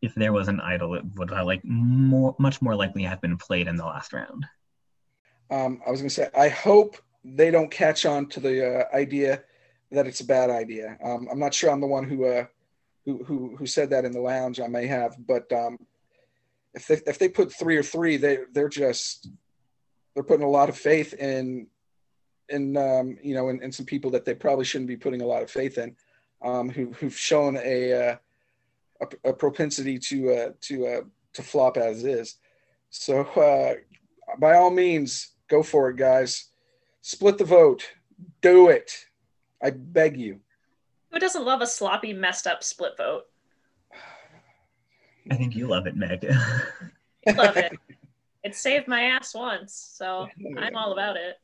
if 0.02 0.14
there 0.14 0.32
was 0.32 0.48
an 0.48 0.60
idol, 0.60 0.94
it 0.94 1.04
would 1.16 1.30
have 1.30 1.46
like 1.46 1.64
more, 1.64 2.36
much 2.38 2.60
more 2.60 2.74
likely 2.74 3.02
have 3.02 3.20
been 3.20 3.36
played 3.36 3.66
in 3.66 3.76
the 3.76 3.84
last 3.84 4.12
round. 4.12 4.46
Um, 5.50 5.80
I 5.86 5.90
was 5.90 6.00
going 6.00 6.08
to 6.08 6.14
say, 6.14 6.28
I 6.36 6.48
hope 6.48 6.96
they 7.24 7.50
don't 7.50 7.70
catch 7.70 8.06
on 8.06 8.28
to 8.28 8.40
the 8.40 8.80
uh, 8.80 8.96
idea 8.96 9.42
that 9.90 10.06
it's 10.06 10.20
a 10.20 10.26
bad 10.26 10.50
idea. 10.50 10.96
Um, 11.02 11.28
I'm 11.30 11.38
not 11.38 11.54
sure 11.54 11.70
I'm 11.70 11.80
the 11.80 11.86
one 11.86 12.04
who, 12.04 12.24
uh, 12.24 12.46
who, 13.04 13.24
who, 13.24 13.56
who 13.56 13.66
said 13.66 13.90
that 13.90 14.04
in 14.04 14.12
the 14.12 14.20
lounge. 14.20 14.60
I 14.60 14.66
may 14.66 14.86
have, 14.86 15.16
but 15.26 15.50
um, 15.52 15.78
if 16.74 16.86
they, 16.86 17.00
if 17.06 17.18
they 17.18 17.28
put 17.28 17.52
three 17.52 17.76
or 17.76 17.82
three, 17.82 18.16
they, 18.16 18.38
they're 18.52 18.68
just, 18.68 19.28
they're 20.14 20.24
putting 20.24 20.46
a 20.46 20.50
lot 20.50 20.68
of 20.68 20.76
faith 20.76 21.14
in, 21.14 21.68
in, 22.48 22.76
um, 22.76 23.16
you 23.22 23.34
know, 23.34 23.48
in, 23.48 23.62
in, 23.62 23.72
some 23.72 23.86
people 23.86 24.10
that 24.12 24.24
they 24.24 24.34
probably 24.34 24.64
shouldn't 24.64 24.88
be 24.88 24.96
putting 24.96 25.22
a 25.22 25.26
lot 25.26 25.42
of 25.42 25.50
faith 25.50 25.78
in, 25.78 25.96
um, 26.42 26.68
who, 26.68 26.92
who've 26.92 27.16
shown 27.16 27.56
a, 27.56 27.92
uh, 27.92 28.16
a, 29.00 29.30
a 29.30 29.32
propensity 29.32 29.98
to 29.98 30.32
uh, 30.32 30.50
to 30.62 30.86
uh, 30.86 31.00
to 31.32 31.42
flop 31.42 31.76
as 31.76 32.04
is. 32.04 32.36
So 32.90 33.22
uh, 33.22 33.74
by 34.38 34.54
all 34.54 34.70
means, 34.70 35.32
go 35.48 35.62
for 35.62 35.90
it, 35.90 35.96
guys. 35.96 36.46
Split 37.02 37.38
the 37.38 37.44
vote. 37.44 37.84
Do 38.40 38.68
it. 38.68 38.92
I 39.62 39.70
beg 39.70 40.18
you. 40.18 40.40
Who 41.10 41.18
doesn't 41.18 41.44
love 41.44 41.60
a 41.60 41.66
sloppy, 41.66 42.12
messed 42.12 42.46
up 42.46 42.62
split 42.62 42.96
vote? 42.96 43.24
I 45.30 45.34
think 45.34 45.56
you 45.56 45.66
love 45.66 45.86
it, 45.86 45.96
Meg. 45.96 46.24
love 47.36 47.56
it. 47.56 47.72
It 48.44 48.54
saved 48.54 48.86
my 48.86 49.02
ass 49.02 49.34
once, 49.34 49.74
so 49.74 50.28
I'm 50.56 50.76
all 50.76 50.92
about 50.92 51.16
it. 51.16 51.40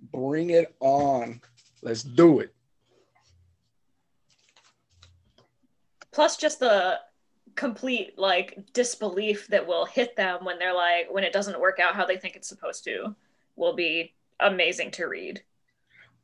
Bring 0.00 0.50
it 0.50 0.74
on. 0.80 1.40
Let's 1.82 2.02
do 2.02 2.40
it. 2.40 2.54
Plus, 6.12 6.36
just 6.36 6.60
the 6.60 7.00
complete 7.56 8.18
like 8.18 8.58
disbelief 8.72 9.48
that 9.48 9.66
will 9.66 9.86
hit 9.86 10.14
them 10.14 10.44
when 10.44 10.58
they're 10.58 10.74
like 10.74 11.06
when 11.10 11.24
it 11.24 11.32
doesn't 11.32 11.58
work 11.58 11.78
out 11.80 11.94
how 11.94 12.04
they 12.04 12.16
think 12.16 12.36
it's 12.36 12.48
supposed 12.48 12.84
to 12.84 13.14
will 13.56 13.74
be 13.74 14.14
amazing 14.40 14.90
to 14.90 15.06
read. 15.06 15.42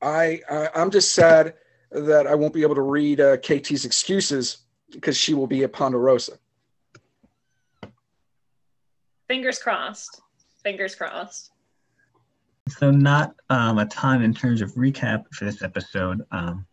I, 0.01 0.41
I 0.51 0.69
I'm 0.75 0.91
just 0.91 1.13
sad 1.13 1.55
that 1.91 2.27
I 2.27 2.35
won't 2.35 2.55
be 2.55 2.63
able 2.63 2.75
to 2.75 2.83
read 2.83 3.21
uh, 3.21 3.37
KT's 3.37 3.85
excuses 3.85 4.59
because 4.91 5.17
she 5.17 5.35
will 5.35 5.47
be 5.47 5.63
a 5.63 5.69
Ponderosa. 5.69 6.39
Fingers 9.29 9.59
crossed. 9.59 10.21
Fingers 10.63 10.95
crossed. 10.95 11.52
So 12.69 12.91
not 12.91 13.35
um, 13.51 13.79
a 13.79 13.87
ton 13.87 14.23
in 14.23 14.35
terms 14.35 14.63
of 14.63 14.73
recap 14.75 15.25
for 15.33 15.45
this 15.45 15.63
episode. 15.63 16.23
Um, 16.31 16.67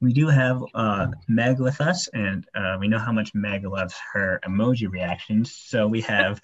we 0.00 0.12
do 0.12 0.28
have 0.28 0.62
uh, 0.74 1.08
Meg 1.28 1.60
with 1.60 1.80
us, 1.80 2.08
and 2.08 2.46
uh, 2.54 2.76
we 2.80 2.88
know 2.88 2.98
how 2.98 3.12
much 3.12 3.34
Meg 3.34 3.64
loves 3.64 3.94
her 4.12 4.40
emoji 4.44 4.90
reactions. 4.90 5.54
So 5.54 5.86
we 5.86 6.00
have 6.02 6.40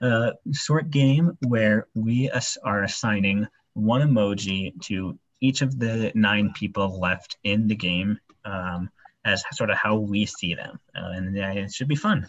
a 0.00 0.32
short 0.52 0.90
game 0.90 1.36
where 1.46 1.86
we 1.94 2.30
are 2.64 2.84
assigning 2.84 3.46
one 3.74 4.02
emoji 4.02 4.80
to 4.82 5.18
each 5.40 5.62
of 5.62 5.78
the 5.78 6.12
nine 6.14 6.52
people 6.54 7.00
left 7.00 7.36
in 7.44 7.66
the 7.66 7.74
game 7.74 8.18
um, 8.44 8.90
as 9.24 9.42
sort 9.52 9.70
of 9.70 9.76
how 9.76 9.96
we 9.96 10.26
see 10.26 10.54
them. 10.54 10.78
Uh, 10.94 11.10
and 11.14 11.38
uh, 11.38 11.60
it 11.60 11.72
should 11.72 11.88
be 11.88 11.96
fun. 11.96 12.26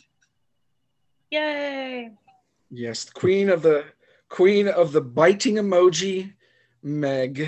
Yay! 1.30 2.12
Yes, 2.70 3.06
the 3.06 3.12
queen 3.12 3.50
of 3.50 3.62
the 3.62 3.86
queen 4.32 4.70
of 4.70 4.94
the 4.94 5.02
biting 5.02 5.56
emoji, 5.56 6.34
Meg. 6.82 7.48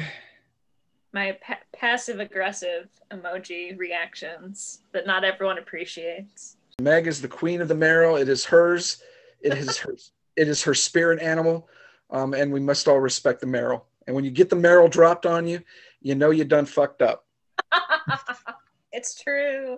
My 1.13 1.37
pa- 1.41 1.59
passive 1.71 2.19
aggressive 2.19 2.89
emoji 3.09 3.77
reactions 3.79 4.83
that 4.91 5.07
not 5.07 5.23
everyone 5.23 5.57
appreciates. 5.57 6.57
Meg 6.81 7.07
is 7.07 7.21
the 7.21 7.27
queen 7.27 7.61
of 7.61 7.67
the 7.67 7.75
marrow. 7.75 8.15
It 8.15 8.27
is 8.29 8.45
hers. 8.45 9.01
It 9.41 9.53
is 9.53 9.77
hers. 9.77 10.11
It 10.35 10.47
is 10.47 10.63
her 10.63 10.73
spirit 10.73 11.21
animal, 11.21 11.69
um, 12.09 12.33
and 12.33 12.51
we 12.51 12.59
must 12.59 12.87
all 12.87 12.99
respect 12.99 13.39
the 13.39 13.45
marrow. 13.45 13.83
And 14.07 14.15
when 14.15 14.25
you 14.25 14.31
get 14.31 14.49
the 14.49 14.55
marrow 14.55 14.87
dropped 14.87 15.27
on 15.27 15.45
you, 15.45 15.61
you 16.01 16.15
know 16.15 16.31
you 16.31 16.43
done 16.43 16.65
fucked 16.65 17.03
up. 17.03 17.27
it's 18.91 19.21
true. 19.21 19.77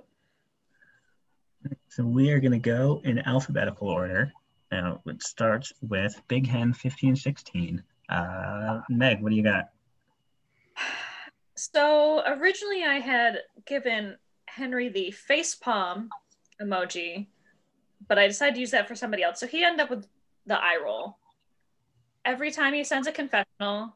So 1.90 2.06
we 2.06 2.32
are 2.32 2.40
going 2.40 2.54
to 2.54 2.58
go 2.58 3.02
in 3.04 3.20
alphabetical 3.20 3.90
order. 3.90 4.32
Now, 4.72 5.02
it 5.06 5.22
starts 5.24 5.72
with 5.82 6.22
Big 6.28 6.48
Hen 6.48 6.70
1516. 6.70 7.84
Uh, 8.10 8.82
Meg, 8.90 9.22
what 9.22 9.30
do 9.30 9.36
you 9.36 9.44
got? 9.44 9.70
So 11.56 12.22
originally 12.28 12.84
I 12.84 13.00
had 13.00 13.40
given 13.66 14.18
Henry 14.48 14.90
the 14.90 15.12
face 15.12 15.56
palm 15.56 16.10
emoji, 16.62 17.28
but 18.08 18.20
I 18.20 18.28
decided 18.28 18.56
to 18.56 18.60
use 18.60 18.72
that 18.72 18.88
for 18.88 18.96
somebody 18.96 19.24
else. 19.24 19.40
So 19.40 19.48
he 19.48 19.64
ended 19.64 19.82
up 19.82 19.90
with 19.90 20.08
the 20.46 20.60
eye 20.62 20.78
roll. 20.84 21.18
Every 22.26 22.52
time 22.52 22.74
he 22.74 22.84
sends 22.84 23.08
a 23.08 23.12
confessional, 23.12 23.96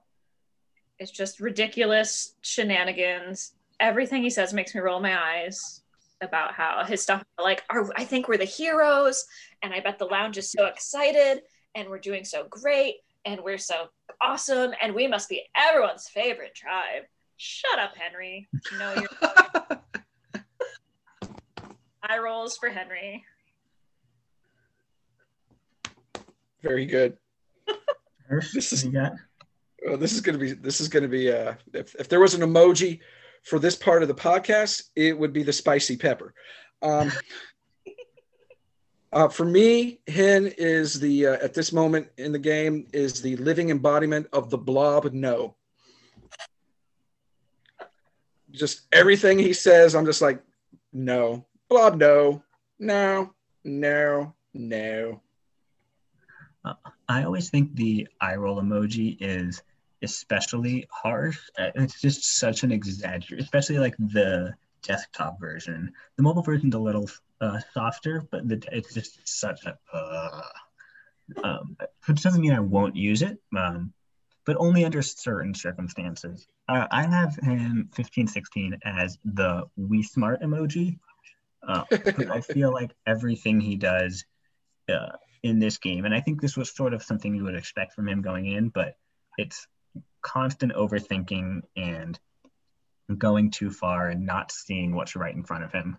it's 0.99 1.11
just 1.11 1.39
ridiculous 1.39 2.35
shenanigans. 2.41 3.53
Everything 3.79 4.23
he 4.23 4.29
says 4.29 4.53
makes 4.53 4.73
me 4.73 4.81
roll 4.81 4.99
my 4.99 5.19
eyes 5.19 5.83
about 6.21 6.53
how 6.53 6.83
his 6.83 7.01
stuff 7.01 7.23
like 7.41 7.63
are, 7.69 7.89
I 7.95 8.03
think 8.03 8.27
we're 8.27 8.37
the 8.37 8.45
heroes 8.45 9.25
and 9.61 9.73
I 9.73 9.79
bet 9.79 9.99
the 9.99 10.05
lounge 10.05 10.37
is 10.37 10.51
so 10.51 10.65
excited 10.65 11.41
and 11.75 11.89
we're 11.89 11.99
doing 11.99 12.25
so 12.25 12.45
great 12.49 12.95
and 13.25 13.41
we're 13.43 13.57
so 13.57 13.87
awesome 14.21 14.73
and 14.81 14.93
we 14.93 15.07
must 15.07 15.29
be 15.29 15.43
everyone's 15.55 16.07
favorite 16.07 16.55
tribe. 16.55 17.03
Shut 17.37 17.79
up, 17.79 17.95
Henry. 17.95 18.47
No, 18.77 18.93
you're 18.95 19.07
eye 22.03 22.17
rolls 22.17 22.57
for 22.57 22.69
Henry. 22.69 23.23
Very 26.61 26.85
good. 26.85 27.17
this 28.53 28.73
is 28.73 28.83
got 28.83 29.13
oh, 29.87 29.95
this 29.95 30.13
is 30.13 30.21
going 30.21 30.37
to 30.37 30.39
be 30.39 30.51
this 30.51 30.81
is 30.81 30.89
going 30.89 31.03
to 31.03 31.09
be 31.09 31.31
uh, 31.31 31.53
if, 31.73 31.95
if 31.95 32.09
there 32.09 32.19
was 32.19 32.33
an 32.33 32.41
emoji 32.41 32.99
for 33.43 33.59
this 33.59 33.75
part 33.75 34.01
of 34.01 34.07
the 34.07 34.15
podcast, 34.15 34.83
it 34.95 35.17
would 35.17 35.33
be 35.33 35.43
the 35.43 35.53
spicy 35.53 35.97
pepper. 35.97 36.33
Um, 36.81 37.11
uh, 39.13 39.27
for 39.29 39.45
me, 39.45 39.99
Hen 40.07 40.51
is 40.57 40.99
the 40.99 41.27
uh, 41.27 41.37
at 41.41 41.53
this 41.53 41.71
moment 41.71 42.07
in 42.17 42.31
the 42.31 42.39
game 42.39 42.87
is 42.93 43.21
the 43.21 43.35
living 43.37 43.69
embodiment 43.69 44.27
of 44.33 44.49
the 44.49 44.57
blob. 44.57 45.11
No, 45.13 45.55
just 48.51 48.81
everything 48.91 49.39
he 49.39 49.53
says, 49.53 49.95
I'm 49.95 50.05
just 50.05 50.21
like, 50.21 50.41
no, 50.93 51.45
blob. 51.69 51.97
No, 51.99 52.43
no, 52.79 53.33
no, 53.63 54.33
no. 54.53 55.21
Uh, 56.65 56.73
I 57.07 57.23
always 57.23 57.49
think 57.49 57.75
the 57.75 58.07
eye 58.19 58.35
roll 58.35 58.61
emoji 58.61 59.17
is 59.19 59.61
especially 60.01 60.87
harsh. 60.91 61.39
Uh, 61.57 61.71
it's 61.75 61.99
just 61.99 62.39
such 62.39 62.63
an 62.63 62.71
exaggeration, 62.71 63.43
especially 63.43 63.79
like 63.79 63.95
the 63.97 64.53
desktop 64.83 65.39
version. 65.39 65.91
The 66.17 66.23
mobile 66.23 66.41
version's 66.41 66.75
a 66.75 66.79
little 66.79 67.09
uh, 67.41 67.59
softer, 67.73 68.23
but 68.31 68.47
the, 68.47 68.61
it's 68.71 68.93
just 68.93 69.19
such 69.27 69.65
a. 69.65 69.77
Uh, 69.93 70.41
um, 71.43 71.77
which 72.07 72.23
doesn't 72.23 72.41
mean 72.41 72.53
I 72.53 72.59
won't 72.59 72.95
use 72.95 73.21
it, 73.21 73.37
um, 73.55 73.93
but 74.45 74.57
only 74.57 74.83
under 74.83 75.01
certain 75.01 75.53
circumstances. 75.53 76.47
Uh, 76.67 76.87
I 76.89 77.03
have 77.03 77.37
Hen 77.41 77.89
1516 77.95 78.79
as 78.83 79.19
the 79.23 79.65
we 79.75 80.01
smart 80.01 80.41
emoji. 80.41 80.97
Uh, 81.67 81.83
I 82.31 82.41
feel 82.53 82.73
like 82.73 82.95
everything 83.05 83.61
he 83.61 83.75
does 83.75 84.25
uh, 84.91 85.17
in 85.43 85.59
this 85.59 85.77
game, 85.77 86.05
and 86.05 86.15
I 86.15 86.21
think 86.21 86.41
this 86.41 86.57
was 86.57 86.75
sort 86.75 86.93
of 86.93 87.03
something 87.03 87.35
you 87.35 87.43
would 87.43 87.55
expect 87.55 87.93
from 87.93 88.07
him 88.07 88.21
going 88.21 88.47
in, 88.47 88.69
but 88.69 88.95
it's 89.37 89.67
constant 90.21 90.73
overthinking 90.73 91.61
and 91.75 92.19
going 93.17 93.51
too 93.51 93.71
far 93.71 94.09
and 94.09 94.25
not 94.25 94.51
seeing 94.51 94.93
what's 94.93 95.15
right 95.15 95.35
in 95.35 95.43
front 95.43 95.63
of 95.63 95.71
him. 95.71 95.97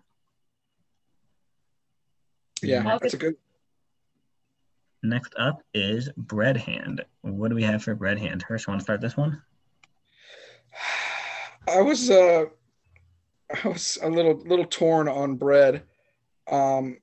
Yeah, 2.61 2.97
that's 3.01 3.13
a 3.13 3.17
good. 3.17 3.35
Next 5.03 5.33
up 5.37 5.63
is 5.73 6.09
Bread 6.15 6.57
Hand. 6.57 7.03
What 7.21 7.49
do 7.49 7.55
we 7.55 7.63
have 7.63 7.83
for 7.83 7.95
Bread 7.95 8.19
Hand? 8.19 8.43
Hirsch, 8.43 8.67
want 8.67 8.79
to 8.79 8.83
start 8.83 9.01
this 9.01 9.17
one? 9.17 9.41
I 11.67 11.81
was 11.81 12.09
uh, 12.09 12.45
I 13.63 13.67
was 13.67 13.97
a 14.01 14.09
little 14.09 14.35
little 14.45 14.65
torn 14.65 15.07
on 15.07 15.35
bread. 15.35 15.83
Um, 16.49 16.97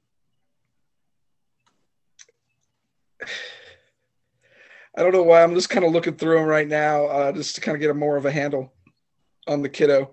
I 4.99 5.03
don't 5.03 5.13
know 5.13 5.23
why. 5.23 5.45
I'm 5.45 5.55
just 5.55 5.71
kind 5.71 5.87
of 5.87 5.93
looking 5.93 6.17
through 6.17 6.39
them 6.39 6.49
right 6.49 6.67
now, 6.67 7.07
uh, 7.07 7.31
just 7.31 7.55
to 7.55 7.61
kind 7.61 7.77
of 7.77 7.81
get 7.81 7.91
a 7.91 7.95
more 7.95 8.17
of 8.17 8.27
a 8.27 8.33
handle 8.33 8.73
on 9.47 9.63
the 9.63 9.69
kiddo 9.69 10.11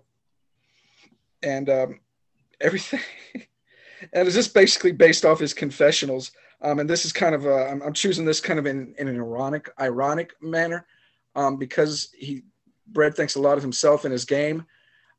and 1.42 1.68
um, 1.72 2.00
everything. 2.62 3.00
and 3.34 4.28
it's 4.28 4.36
just 4.36 4.54
basically 4.54 4.92
based 4.92 5.26
off 5.26 5.40
his 5.40 5.56
confessionals. 5.56 6.34
Um, 6.62 6.78
and 6.78 6.88
this 6.88 7.04
is 7.04 7.12
kind 7.12 7.34
of 7.34 7.48
a, 7.48 7.68
I'm, 7.68 7.82
I'm 7.82 7.94
choosing 7.94 8.26
this 8.26 8.40
kind 8.40 8.60
of 8.60 8.68
in, 8.68 8.94
in 9.00 9.08
an 9.08 9.16
ironic, 9.16 9.72
ironic 9.80 10.34
manner 10.40 10.86
um, 11.36 11.58
because 11.58 12.10
he 12.16 12.44
Bread 12.86 13.16
thinks 13.16 13.34
a 13.34 13.42
lot 13.42 13.58
of 13.58 13.64
himself 13.64 14.06
in 14.06 14.12
his 14.12 14.26
game. 14.26 14.68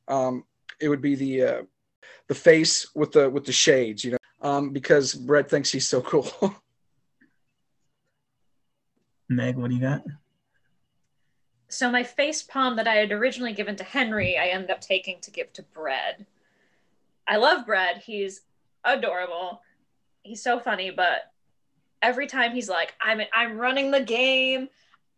Um, 0.06 0.44
it 0.80 0.88
would 0.88 1.00
be 1.00 1.16
the 1.16 1.42
uh, 1.42 1.62
the 2.28 2.34
face 2.36 2.94
with 2.94 3.10
the 3.10 3.28
with 3.28 3.44
the 3.44 3.52
shades, 3.52 4.04
you 4.04 4.12
know, 4.12 4.18
um, 4.40 4.70
because 4.70 5.12
Bread 5.12 5.48
thinks 5.48 5.72
he's 5.72 5.88
so 5.88 6.00
cool. 6.12 6.54
Meg, 9.28 9.56
what 9.56 9.70
do 9.70 9.76
you 9.76 9.82
got? 9.82 10.02
So 11.68 11.90
my 11.90 12.04
face 12.04 12.42
palm 12.42 12.76
that 12.76 12.86
I 12.86 12.94
had 12.94 13.10
originally 13.10 13.52
given 13.52 13.76
to 13.76 13.84
Henry, 13.84 14.38
I 14.38 14.46
ended 14.46 14.70
up 14.70 14.80
taking 14.80 15.20
to 15.20 15.30
give 15.30 15.52
to 15.54 15.62
Bread. 15.62 16.26
I 17.26 17.36
love 17.36 17.66
Bread. 17.66 18.02
He's 18.04 18.42
adorable. 18.84 19.62
He's 20.22 20.42
so 20.42 20.60
funny, 20.60 20.90
but 20.90 21.32
every 22.02 22.28
time 22.28 22.52
he's 22.52 22.68
like, 22.68 22.94
"I'm 23.00 23.20
I'm 23.34 23.58
running 23.58 23.90
the 23.90 24.00
game. 24.00 24.68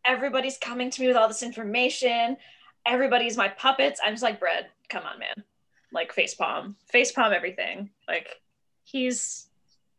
Everybody's 0.04 0.56
coming 0.56 0.90
to 0.90 1.00
me 1.02 1.08
with 1.08 1.16
all 1.16 1.28
this 1.28 1.42
information. 1.42 2.38
Everybody's 2.86 3.36
my 3.36 3.48
puppets." 3.48 4.00
I'm 4.02 4.14
just 4.14 4.22
like, 4.22 4.40
"Bread, 4.40 4.68
come 4.88 5.04
on, 5.04 5.18
man. 5.18 5.44
Like 5.92 6.12
face 6.12 6.34
palm. 6.34 6.76
Face 6.86 7.12
palm 7.12 7.32
everything." 7.32 7.90
Like 8.06 8.40
he's 8.84 9.48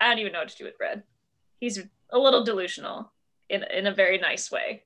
I 0.02 0.10
don't 0.10 0.20
even 0.20 0.34
know 0.34 0.40
what 0.40 0.50
to 0.50 0.58
do 0.58 0.66
with 0.66 0.78
Bread. 0.80 1.04
He's 1.60 1.78
a 2.10 2.18
little 2.18 2.44
delusional 2.44 3.12
in 3.50 3.64
in 3.64 3.88
a 3.88 3.94
very 3.94 4.18
nice 4.18 4.52
way. 4.52 4.84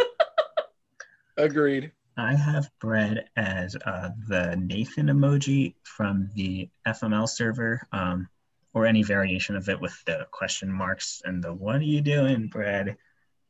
Agreed. 1.36 1.92
I 2.16 2.34
have 2.34 2.70
bread 2.80 3.28
as 3.36 3.76
uh, 3.86 4.10
the 4.26 4.56
Nathan 4.56 5.06
emoji 5.06 5.74
from 5.84 6.30
the 6.34 6.68
FML 6.86 7.28
server, 7.28 7.86
um, 7.92 8.28
or 8.74 8.86
any 8.86 9.04
variation 9.04 9.54
of 9.54 9.68
it 9.68 9.80
with 9.80 9.96
the 10.04 10.26
question 10.32 10.72
marks 10.72 11.22
and 11.24 11.42
the 11.42 11.52
"What 11.52 11.76
are 11.76 11.82
you 11.82 12.00
doing, 12.00 12.48
bread?" 12.48 12.96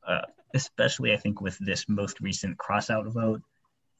uh, 0.06 0.22
especially 0.54 1.12
I 1.12 1.16
think 1.16 1.40
with 1.40 1.58
this 1.58 1.88
most 1.88 2.20
recent 2.20 2.56
crossout 2.56 3.06
vote 3.12 3.42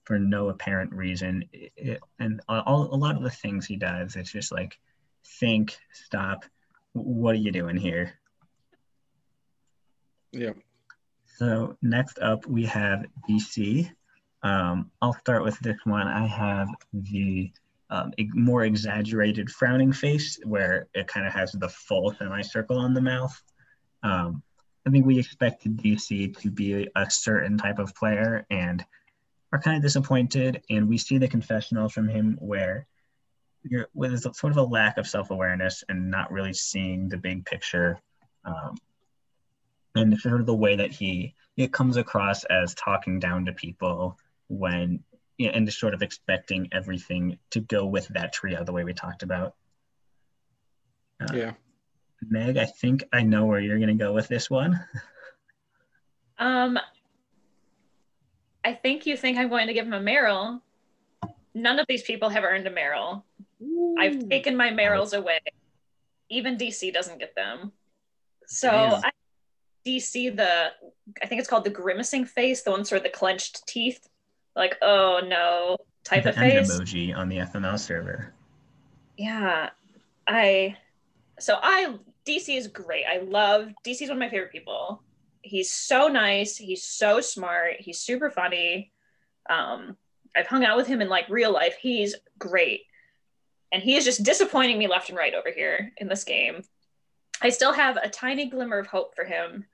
for 0.05 0.19
no 0.19 0.49
apparent 0.49 0.93
reason. 0.93 1.45
It, 1.53 2.01
and 2.19 2.41
all, 2.49 2.89
a 2.93 2.97
lot 2.97 3.17
of 3.17 3.23
the 3.23 3.31
things 3.31 3.67
he 3.67 3.77
does, 3.77 4.17
it's 4.17 4.33
just 4.33 4.51
like, 4.51 4.79
think, 5.39 5.77
stop. 5.93 6.45
What 6.95 7.35
are 7.35 7.39
you 7.39 7.53
doing 7.53 7.77
here? 7.77 8.15
Yeah. 10.33 10.53
So 11.37 11.77
next 11.83 12.19
up 12.19 12.47
we 12.47 12.65
have 12.67 13.07
DC. 13.29 13.91
Um, 14.43 14.91
I'll 15.03 15.15
start 15.15 15.45
with 15.45 15.59
this 15.61 15.79
one. 15.85 16.07
I 16.07 16.27
have 16.27 16.69
the 16.93 17.53
um, 17.91 18.13
more 18.35 18.65
exaggerated 18.65 19.51
frowning 19.51 19.93
face 19.93 20.39
where 20.45 20.89
it 20.95 21.07
kind 21.07 21.27
of 21.27 21.33
has 21.33 21.53
the 21.53 21.69
full 21.69 22.15
semicircle 22.15 22.79
on 22.79 22.95
the 22.95 23.01
mouth. 23.01 23.41
Um, 24.03 24.43
I 24.87 24.91
think 24.91 25.07
we 25.07 25.19
expected 25.19 25.77
DC 25.77 26.37
to 26.39 26.51
be 26.51 26.89
a 26.95 27.11
certain 27.11 27.59
type 27.59 27.79
of 27.79 27.95
player 27.95 28.47
and 28.51 28.85
are 29.53 29.61
kind 29.61 29.77
of 29.77 29.83
disappointed. 29.83 30.63
And 30.71 30.89
we 30.89 30.99
see 30.99 31.19
the 31.19 31.29
confessional 31.29 31.89
from 31.89 32.09
him 32.09 32.37
where 32.41 32.87
you're 33.65 33.89
with 33.95 34.21
sort 34.35 34.53
of 34.53 34.57
a 34.57 34.63
lack 34.63 34.99
of 34.99 35.07
self-awareness 35.07 35.85
and 35.89 36.11
not 36.11 36.31
really 36.31 36.53
seeing 36.53 37.09
the 37.09 37.17
big 37.17 37.45
picture. 37.45 38.01
Um, 38.45 38.77
and 39.95 40.19
sort 40.19 40.41
of 40.41 40.47
the 40.47 40.55
way 40.55 40.77
that 40.77 40.93
he 40.93 41.35
it 41.57 41.73
comes 41.73 41.97
across 41.97 42.45
as 42.45 42.75
talking 42.75 43.19
down 43.19 43.45
to 43.47 43.53
people 43.53 44.17
when 44.49 45.01
you 45.39 45.47
know, 45.47 45.53
and 45.53 45.67
just 45.67 45.81
sort 45.81 45.95
of 45.95 46.03
expecting 46.03 46.69
everything 46.73 47.39
to 47.51 47.61
go 47.61 47.87
with 47.87 48.09
that 48.09 48.33
trio 48.33 48.65
the 48.65 48.73
way 48.73 48.85
we 48.85 48.93
talked 48.93 49.23
about. 49.23 49.55
Uh, 51.21 51.35
yeah. 51.35 51.53
Meg, 52.29 52.57
I 52.57 52.65
think 52.65 53.05
I 53.13 53.23
know 53.23 53.47
where 53.47 53.61
you're 53.61 53.79
going 53.79 53.89
to 53.89 53.95
go 53.95 54.13
with 54.13 54.29
this 54.29 54.51
one. 54.51 54.85
um, 56.39 56.79
I 58.65 58.73
think 58.73 59.07
you 59.07 59.17
think 59.17 59.39
I'm 59.39 59.49
going 59.49 59.69
to 59.69 59.73
give 59.73 59.87
him 59.87 59.95
a 59.95 60.01
Meryl. 60.01 60.61
None 61.55 61.79
of 61.79 61.87
these 61.89 62.03
people 62.03 62.29
have 62.29 62.45
earned 62.45 62.67
a 62.67 62.71
Meryl. 62.71 63.23
Ooh. 63.63 63.97
I've 63.99 64.29
taken 64.29 64.57
my 64.57 64.71
Meryls 64.71 65.17
away. 65.17 65.39
Even 66.29 66.57
DC 66.57 66.93
doesn't 66.93 67.19
get 67.19 67.35
them. 67.35 67.73
So 68.47 68.71
I, 68.71 69.11
DC 69.89 70.37
the 70.37 70.71
I 71.23 71.27
think 71.27 71.39
it's 71.39 71.49
called 71.49 71.65
the 71.65 71.71
grimacing 71.71 72.27
face, 72.27 72.63
the 72.63 72.71
one 72.71 72.85
sort 72.85 72.99
of 72.99 73.03
the 73.05 73.17
clenched 73.17 73.67
teeth, 73.67 74.07
like 74.55 74.77
oh 74.83 75.21
no 75.27 75.79
type 76.05 76.25
the 76.25 76.31
of 76.31 76.37
face. 76.37 76.71
emoji 76.71 77.17
on 77.17 77.29
the 77.29 77.39
FML 77.39 77.79
server. 77.79 78.35
Yeah, 79.17 79.71
I 80.27 80.77
so 81.39 81.59
I 81.61 81.95
DC 82.27 82.57
is 82.57 82.69
great. 82.69 83.05
I 83.07 83.19
love 83.19 83.69
DC 83.87 84.03
is 84.03 84.09
one 84.09 84.19
of 84.19 84.19
my 84.19 84.29
favorite 84.29 84.53
people. 84.53 85.03
He's 85.43 85.71
so 85.71 86.09
nice. 86.09 86.57
He's 86.57 86.85
so 86.85 87.21
smart. 87.21 87.77
He's 87.79 88.01
super 88.01 88.31
funny. 88.31 88.93
Um, 89.49 89.97
I've 90.37 90.47
hung 90.47 90.65
out 90.65 90.77
with 90.77 90.87
him 90.87 91.01
in 91.01 91.09
like 91.09 91.29
real 91.31 91.53
life. 91.53 91.77
He's 91.81 92.15
great, 92.39 92.83
and 93.73 93.83
he 93.83 93.97
is 93.97 94.05
just 94.05 94.23
disappointing 94.23 94.79
me 94.79 94.89
left 94.89 95.09
and 95.09 95.17
right 95.17 95.35
over 95.35 95.51
here 95.51 95.93
in 95.97 96.09
this 96.09 96.25
game. 96.25 96.63
I 97.41 97.51
still 97.51 97.73
have 97.73 97.97
a 97.97 98.09
tiny 98.09 98.51
glimmer 98.51 98.79
of 98.79 98.89
hope 98.89 99.15
for 99.15 99.25
him. 99.25 99.65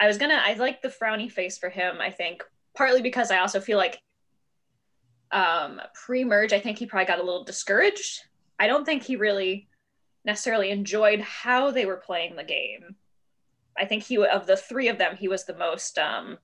I 0.00 0.06
was 0.06 0.18
gonna. 0.18 0.40
I 0.42 0.54
like 0.54 0.82
the 0.82 0.88
frowny 0.88 1.30
face 1.30 1.58
for 1.58 1.68
him. 1.68 2.00
I 2.00 2.10
think 2.10 2.42
partly 2.74 3.02
because 3.02 3.30
I 3.30 3.38
also 3.38 3.60
feel 3.60 3.78
like 3.78 4.00
um, 5.32 5.80
pre-merge, 5.94 6.52
I 6.52 6.60
think 6.60 6.78
he 6.78 6.86
probably 6.86 7.06
got 7.06 7.18
a 7.18 7.24
little 7.24 7.44
discouraged. 7.44 8.20
I 8.58 8.66
don't 8.66 8.84
think 8.84 9.02
he 9.02 9.16
really 9.16 9.68
necessarily 10.24 10.70
enjoyed 10.70 11.20
how 11.20 11.70
they 11.70 11.86
were 11.86 11.96
playing 11.96 12.36
the 12.36 12.44
game. 12.44 12.96
I 13.76 13.84
think 13.84 14.02
he 14.02 14.18
of 14.18 14.46
the 14.46 14.56
three 14.56 14.88
of 14.88 14.98
them, 14.98 15.16
he 15.16 15.28
was 15.28 15.44
the 15.44 15.56
most 15.56 15.98
um, 15.98 16.38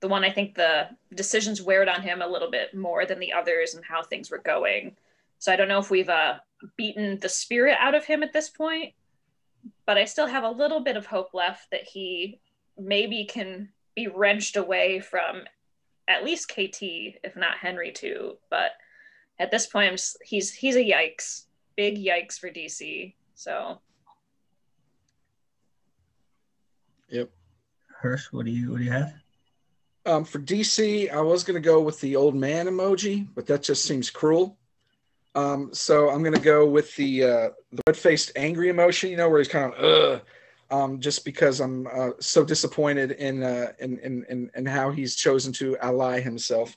the 0.00 0.08
one 0.08 0.24
I 0.24 0.30
think 0.30 0.54
the 0.54 0.88
decisions 1.14 1.62
weared 1.62 1.88
on 1.88 2.02
him 2.02 2.22
a 2.22 2.26
little 2.26 2.50
bit 2.50 2.74
more 2.74 3.06
than 3.06 3.20
the 3.20 3.32
others 3.32 3.74
and 3.74 3.84
how 3.84 4.02
things 4.02 4.30
were 4.30 4.38
going. 4.38 4.96
So 5.38 5.52
I 5.52 5.56
don't 5.56 5.68
know 5.68 5.78
if 5.78 5.90
we've 5.90 6.08
uh, 6.08 6.34
beaten 6.76 7.18
the 7.20 7.28
spirit 7.28 7.76
out 7.78 7.94
of 7.94 8.04
him 8.04 8.22
at 8.22 8.32
this 8.32 8.50
point, 8.50 8.94
but 9.86 9.98
I 9.98 10.04
still 10.04 10.26
have 10.26 10.44
a 10.44 10.50
little 10.50 10.80
bit 10.80 10.96
of 10.96 11.06
hope 11.06 11.34
left 11.34 11.70
that 11.70 11.84
he 11.84 12.40
maybe 12.78 13.24
can 13.24 13.70
be 13.94 14.08
wrenched 14.08 14.56
away 14.56 15.00
from 15.00 15.42
at 16.08 16.24
least 16.24 16.48
KT, 16.48 16.82
if 16.82 17.36
not 17.36 17.58
Henry 17.58 17.92
too. 17.92 18.36
But 18.50 18.72
at 19.38 19.50
this 19.50 19.66
point, 19.66 19.92
just, 19.92 20.18
he's 20.24 20.52
he's 20.52 20.76
a 20.76 20.84
yikes, 20.84 21.44
big 21.76 21.96
yikes 21.96 22.38
for 22.38 22.50
DC. 22.50 23.14
So. 23.34 23.80
Yep. 27.08 27.30
Hirsch, 28.00 28.32
what 28.32 28.46
do 28.46 28.50
you 28.50 28.70
what 28.70 28.78
do 28.78 28.84
you 28.84 28.92
have? 28.92 29.14
Um, 30.04 30.24
for 30.24 30.40
DC, 30.40 31.12
I 31.12 31.20
was 31.20 31.44
going 31.44 31.60
to 31.60 31.66
go 31.66 31.80
with 31.80 32.00
the 32.00 32.16
old 32.16 32.34
man 32.34 32.66
emoji, 32.66 33.28
but 33.34 33.46
that 33.46 33.62
just 33.62 33.84
seems 33.84 34.10
cruel. 34.10 34.58
Um, 35.34 35.70
so 35.72 36.10
I'm 36.10 36.22
going 36.22 36.34
to 36.34 36.40
go 36.40 36.66
with 36.66 36.94
the 36.96 37.24
uh, 37.24 37.48
the 37.72 37.82
red 37.86 37.96
faced 37.96 38.32
angry 38.36 38.68
emotion. 38.68 39.10
You 39.10 39.16
know, 39.16 39.28
where 39.28 39.38
he's 39.38 39.48
kind 39.48 39.72
of 39.72 39.84
ugh 39.84 40.22
um, 40.72 40.98
just 40.98 41.24
because 41.24 41.60
I'm 41.60 41.86
uh, 41.86 42.10
so 42.18 42.44
disappointed 42.44 43.12
in, 43.12 43.42
uh, 43.42 43.72
in, 43.78 43.98
in, 43.98 44.24
in, 44.30 44.50
in 44.56 44.66
how 44.66 44.90
he's 44.90 45.14
chosen 45.14 45.52
to 45.54 45.76
ally 45.78 46.20
himself. 46.20 46.76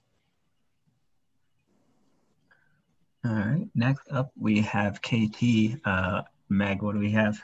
All 3.24 3.32
right. 3.32 3.68
Next 3.74 4.12
up, 4.12 4.32
we 4.38 4.60
have 4.62 5.01
KT. 5.01 5.80
Uh, 5.86 6.24
Meg, 6.49 6.82
what 6.82 6.93
do 6.93 6.99
we 6.99 7.12
have? 7.12 7.41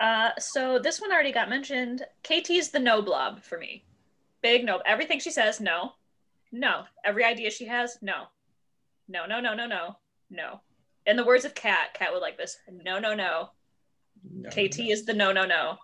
Uh, 0.00 0.30
so 0.38 0.78
this 0.78 1.00
one 1.00 1.12
already 1.12 1.32
got 1.32 1.48
mentioned. 1.48 2.04
KT 2.24 2.50
is 2.50 2.70
the 2.70 2.78
no 2.78 3.00
blob 3.00 3.42
for 3.42 3.56
me. 3.56 3.84
Big 4.42 4.64
no. 4.64 4.82
Everything 4.84 5.20
she 5.20 5.30
says, 5.30 5.60
no, 5.60 5.92
no. 6.50 6.82
Every 7.04 7.24
idea 7.24 7.50
she 7.50 7.66
has, 7.66 7.98
no, 8.02 8.24
no, 9.08 9.26
no, 9.26 9.40
no, 9.40 9.54
no, 9.54 9.66
no, 9.66 9.96
no. 10.30 10.60
In 11.06 11.16
the 11.16 11.24
words 11.24 11.44
of 11.44 11.54
Kat, 11.54 11.94
Kat 11.94 12.12
would 12.12 12.20
like 12.20 12.36
this. 12.36 12.56
No, 12.70 12.98
no, 12.98 13.14
no, 13.14 13.50
no, 14.30 14.48
KT 14.50 14.78
no. 14.78 14.84
is 14.86 15.04
the 15.06 15.14
no, 15.14 15.32
no, 15.32 15.46
no. 15.46 15.78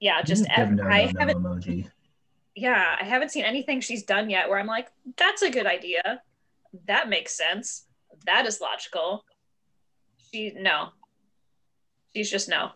Yeah, 0.00 0.22
just 0.22 0.46
F- 0.48 0.70
no, 0.70 0.84
I 0.84 1.12
haven't. 1.18 1.42
Emoji. 1.42 1.90
Yeah, 2.54 2.96
I 3.00 3.04
haven't 3.04 3.30
seen 3.30 3.44
anything 3.44 3.80
she's 3.80 4.02
done 4.02 4.30
yet 4.30 4.48
where 4.48 4.58
I'm 4.58 4.66
like, 4.66 4.88
that's 5.16 5.42
a 5.42 5.50
good 5.50 5.66
idea. 5.66 6.22
That 6.86 7.08
makes 7.08 7.36
sense. 7.36 7.86
That 8.26 8.46
is 8.46 8.60
logical. 8.60 9.24
She 10.30 10.52
no. 10.56 10.88
She's 12.14 12.30
just 12.30 12.48
no. 12.48 12.70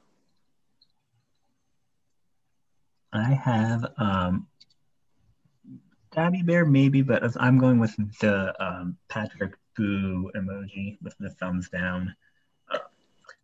I 3.13 3.35
have 3.35 3.85
um 3.99 4.47
Gabby 6.13 6.43
Bear 6.43 6.67
maybe, 6.67 7.03
but 7.03 7.23
I'm 7.41 7.59
going 7.59 7.79
with 7.79 7.97
the 8.21 8.55
um, 8.63 8.97
Patrick 9.09 9.55
Boo 9.77 10.31
emoji 10.37 10.99
with 11.03 11.17
the 11.19 11.31
thumbs 11.31 11.71
down. 11.71 12.15
Uh, 12.71 12.79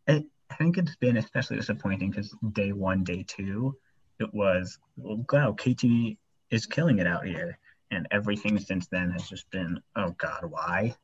it, 0.06 0.26
I 0.50 0.54
think 0.54 0.76
it's 0.76 0.96
been 0.96 1.16
especially 1.16 1.56
disappointing 1.56 2.10
because 2.10 2.34
day 2.52 2.72
one, 2.72 3.04
day 3.04 3.24
two, 3.26 3.76
it 4.20 4.32
was, 4.34 4.78
well, 4.96 5.24
wow, 5.32 5.52
KT 5.52 6.16
is 6.50 6.66
killing 6.66 6.98
it 6.98 7.06
out 7.06 7.26
here. 7.26 7.58
And 7.90 8.06
everything 8.10 8.58
since 8.58 8.86
then 8.88 9.10
has 9.12 9.28
just 9.28 9.50
been, 9.50 9.80
oh 9.96 10.14
God, 10.18 10.44
why? 10.48 10.94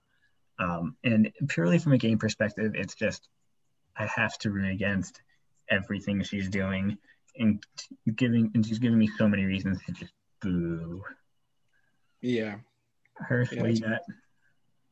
Um, 0.59 0.97
and 1.03 1.33
purely 1.49 1.79
from 1.79 1.93
a 1.93 1.99
game 1.99 2.19
perspective, 2.19 2.73
it's 2.75 2.95
just, 2.95 3.29
I 3.97 4.07
have 4.07 4.37
to 4.39 4.51
root 4.51 4.71
against 4.71 5.23
everything 5.71 6.23
she's 6.23 6.51
doing 6.51 6.99
and 7.37 7.65
giving, 8.15 8.51
and 8.55 8.67
she's 8.67 8.79
giving 8.79 8.99
me 8.99 9.09
so 9.17 9.27
many 9.27 9.45
reasons 9.45 9.79
to 9.87 9.93
just 9.93 10.12
boo. 10.41 11.03
Yeah. 12.25 12.57
Hirsch, 13.16 13.53
yeah. 13.53 13.62
what 13.62 13.75
you 13.75 13.81
got? 13.81 14.01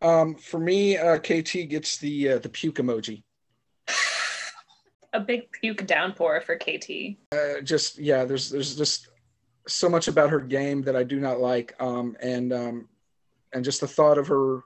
Um, 0.01 0.35
for 0.35 0.61
me, 0.61 0.97
uh, 0.97 1.19
KT 1.19 1.69
gets 1.69 1.99
the 1.99 2.31
uh, 2.31 2.39
the 2.39 2.49
puke 2.49 2.77
emoji 2.77 3.23
a 5.13 5.21
big 5.21 5.51
puke 5.53 5.87
downpour 5.87 6.41
for 6.41 6.57
KT. 6.57 7.17
Uh, 7.33 7.61
just 7.63 7.99
yeah, 7.99 8.25
there's 8.25 8.51
there's 8.51 8.77
just 8.77 9.09
so 9.69 9.89
much 9.89 10.09
about 10.09 10.31
her 10.31 10.41
game 10.41 10.83
that 10.83 10.97
I 10.97 11.03
do 11.03 11.21
not 11.21 11.41
like, 11.41 11.75
um, 11.81 12.17
and 12.21 12.53
um, 12.53 12.89
and 13.53 13.65
just 13.65 13.81
the 13.81 13.89
thought 13.89 14.19
of 14.19 14.27
her 14.29 14.63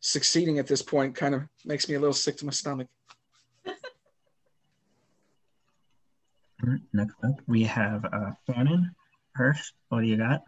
succeeding 0.00 0.58
at 0.58 0.66
this 0.66 0.82
point 0.82 1.14
kind 1.14 1.34
of 1.34 1.42
makes 1.64 1.88
me 1.88 1.96
a 1.96 2.00
little 2.00 2.14
sick 2.14 2.36
to 2.38 2.46
my 2.46 2.52
stomach. 2.52 2.88
Next 6.92 7.14
up, 7.22 7.34
we 7.46 7.64
have 7.64 8.04
uh, 8.04 8.30
Shannon 8.46 8.94
Hirsch. 9.34 9.72
What 9.88 10.00
do 10.00 10.06
you 10.06 10.16
got? 10.16 10.42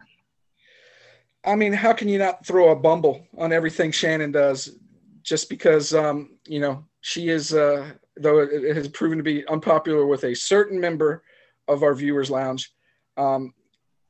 I 1.49 1.55
mean, 1.55 1.73
how 1.73 1.93
can 1.93 2.07
you 2.07 2.19
not 2.19 2.45
throw 2.45 2.69
a 2.69 2.75
bumble 2.75 3.25
on 3.35 3.51
everything 3.51 3.91
Shannon 3.91 4.31
does? 4.31 4.77
Just 5.23 5.49
because 5.49 5.95
um, 5.95 6.37
you 6.47 6.59
know 6.59 6.85
she 7.01 7.29
is 7.29 7.53
uh, 7.53 7.91
though 8.15 8.39
it 8.39 8.75
has 8.75 8.87
proven 8.87 9.17
to 9.17 9.23
be 9.23 9.47
unpopular 9.47 10.05
with 10.05 10.25
a 10.25 10.35
certain 10.35 10.79
member 10.79 11.23
of 11.67 11.81
our 11.81 11.95
viewers 11.95 12.29
lounge. 12.29 12.71
Um, 13.17 13.53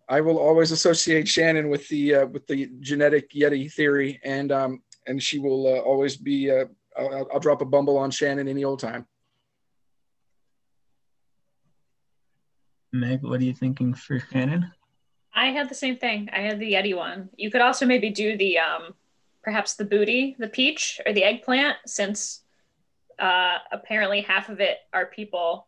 I 0.09 0.19
will 0.19 0.37
always 0.37 0.71
associate 0.71 1.27
Shannon 1.27 1.69
with 1.69 1.87
the 1.87 2.15
uh, 2.15 2.25
with 2.27 2.45
the 2.47 2.69
genetic 2.81 3.31
Yeti 3.31 3.71
theory, 3.71 4.19
and 4.25 4.51
um, 4.51 4.83
and 5.07 5.23
she 5.23 5.39
will 5.39 5.65
uh, 5.67 5.79
always 5.79 6.17
be. 6.17 6.51
Uh, 6.51 6.65
I'll, 6.97 7.27
I'll, 7.33 7.39
drop 7.39 7.61
a 7.61 7.65
bumble 7.65 7.97
on 7.97 8.11
Shannon 8.11 8.49
any 8.49 8.65
old 8.65 8.79
time. 8.79 9.05
Meg, 12.91 13.21
what 13.21 13.39
are 13.39 13.43
you 13.43 13.53
thinking 13.53 13.93
for 13.93 14.19
Shannon? 14.19 14.69
I 15.39 15.51
had 15.51 15.69
the 15.69 15.75
same 15.75 15.95
thing. 15.95 16.29
I 16.33 16.41
had 16.41 16.59
the 16.59 16.73
Yeti 16.73 16.93
one. 16.93 17.29
You 17.37 17.49
could 17.49 17.61
also 17.61 17.85
maybe 17.85 18.09
do 18.09 18.35
the 18.35 18.59
um, 18.59 18.93
perhaps 19.41 19.75
the 19.75 19.85
booty, 19.85 20.35
the 20.37 20.49
peach, 20.49 20.99
or 21.05 21.13
the 21.13 21.23
eggplant, 21.23 21.77
since 21.85 22.41
uh, 23.19 23.59
apparently 23.71 24.19
half 24.19 24.49
of 24.49 24.59
it 24.59 24.79
are 24.91 25.05
people 25.05 25.67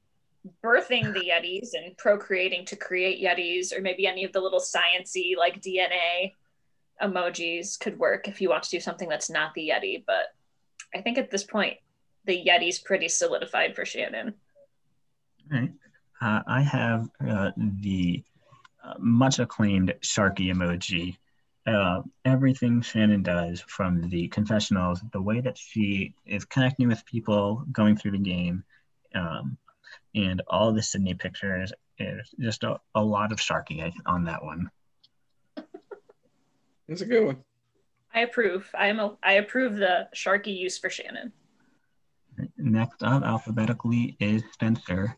birthing 0.62 1.14
the 1.14 1.32
yetis 1.32 1.70
and 1.74 1.98
procreating 1.98 2.66
to 2.66 2.76
create 2.76 3.24
yetis, 3.24 3.74
or 3.76 3.80
maybe 3.80 4.06
any 4.06 4.26
of 4.26 4.34
the 4.34 4.42
little 4.42 4.60
sciency 4.60 5.38
like 5.38 5.62
DNA 5.62 6.34
emojis 7.02 7.80
could 7.80 7.98
work 7.98 8.28
if 8.28 8.42
you 8.42 8.50
want 8.50 8.64
to 8.64 8.70
do 8.72 8.80
something 8.82 9.08
that's 9.08 9.30
not 9.30 9.54
the 9.54 9.70
yeti. 9.70 10.04
But 10.06 10.36
I 10.94 11.00
think 11.00 11.18
at 11.18 11.32
this 11.32 11.46
point, 11.46 11.78
the 12.26 12.44
yeti's 12.46 12.80
pretty 12.80 13.08
solidified 13.08 13.74
for 13.74 13.86
Shannon. 13.86 14.34
All 15.50 15.60
right. 15.60 15.72
Uh, 16.22 16.42
I 16.46 16.62
have 16.62 17.10
uh, 17.26 17.52
the 17.56 18.22
much 18.98 19.40
acclaimed 19.40 19.94
Sharky 20.02 20.54
emoji. 20.54 21.18
Uh, 21.68 22.02
everything 22.26 22.82
Shannon 22.82 23.22
does 23.22 23.62
from 23.62 24.10
the 24.10 24.28
confessionals, 24.30 25.02
the 25.12 25.22
way 25.22 25.42
that 25.42 25.58
she 25.58 26.16
is 26.26 26.46
connecting 26.46 26.88
with 26.88 27.06
people 27.06 27.64
going 27.72 27.96
through 27.96 28.12
the 28.12 28.18
game, 28.18 28.64
um, 29.14 29.58
and 30.16 30.42
all 30.48 30.72
the 30.72 30.82
Sydney 30.82 31.14
pictures 31.14 31.72
is 32.00 32.34
just 32.40 32.64
a, 32.64 32.80
a 32.96 33.04
lot 33.04 33.32
of 33.32 33.38
Sharky 33.38 33.92
on 34.06 34.24
that 34.26 34.44
one. 34.44 34.72
It's 36.88 37.02
a 37.02 37.06
good 37.06 37.26
one. 37.26 37.38
I 38.14 38.22
approve. 38.22 38.70
I 38.78 38.88
am 38.88 39.00
a, 39.00 39.18
I 39.24 39.34
approve 39.34 39.76
the 39.76 40.10
Sharky 40.16 40.58
use 40.58 40.78
for 40.78 40.90
Shannon. 40.90 41.32
Next 42.58 43.04
up, 43.04 43.24
alphabetically, 43.24 44.18
is 44.20 44.44
Spencer. 44.52 45.16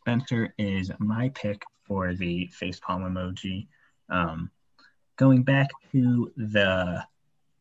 Spencer 0.00 0.54
is 0.56 0.90
my 0.98 1.30
pick 1.30 1.62
for 1.90 2.14
the 2.14 2.48
facepalm 2.56 3.02
emoji. 3.02 3.66
Um, 4.08 4.52
going 5.16 5.42
back 5.42 5.70
to 5.90 6.30
the 6.36 7.04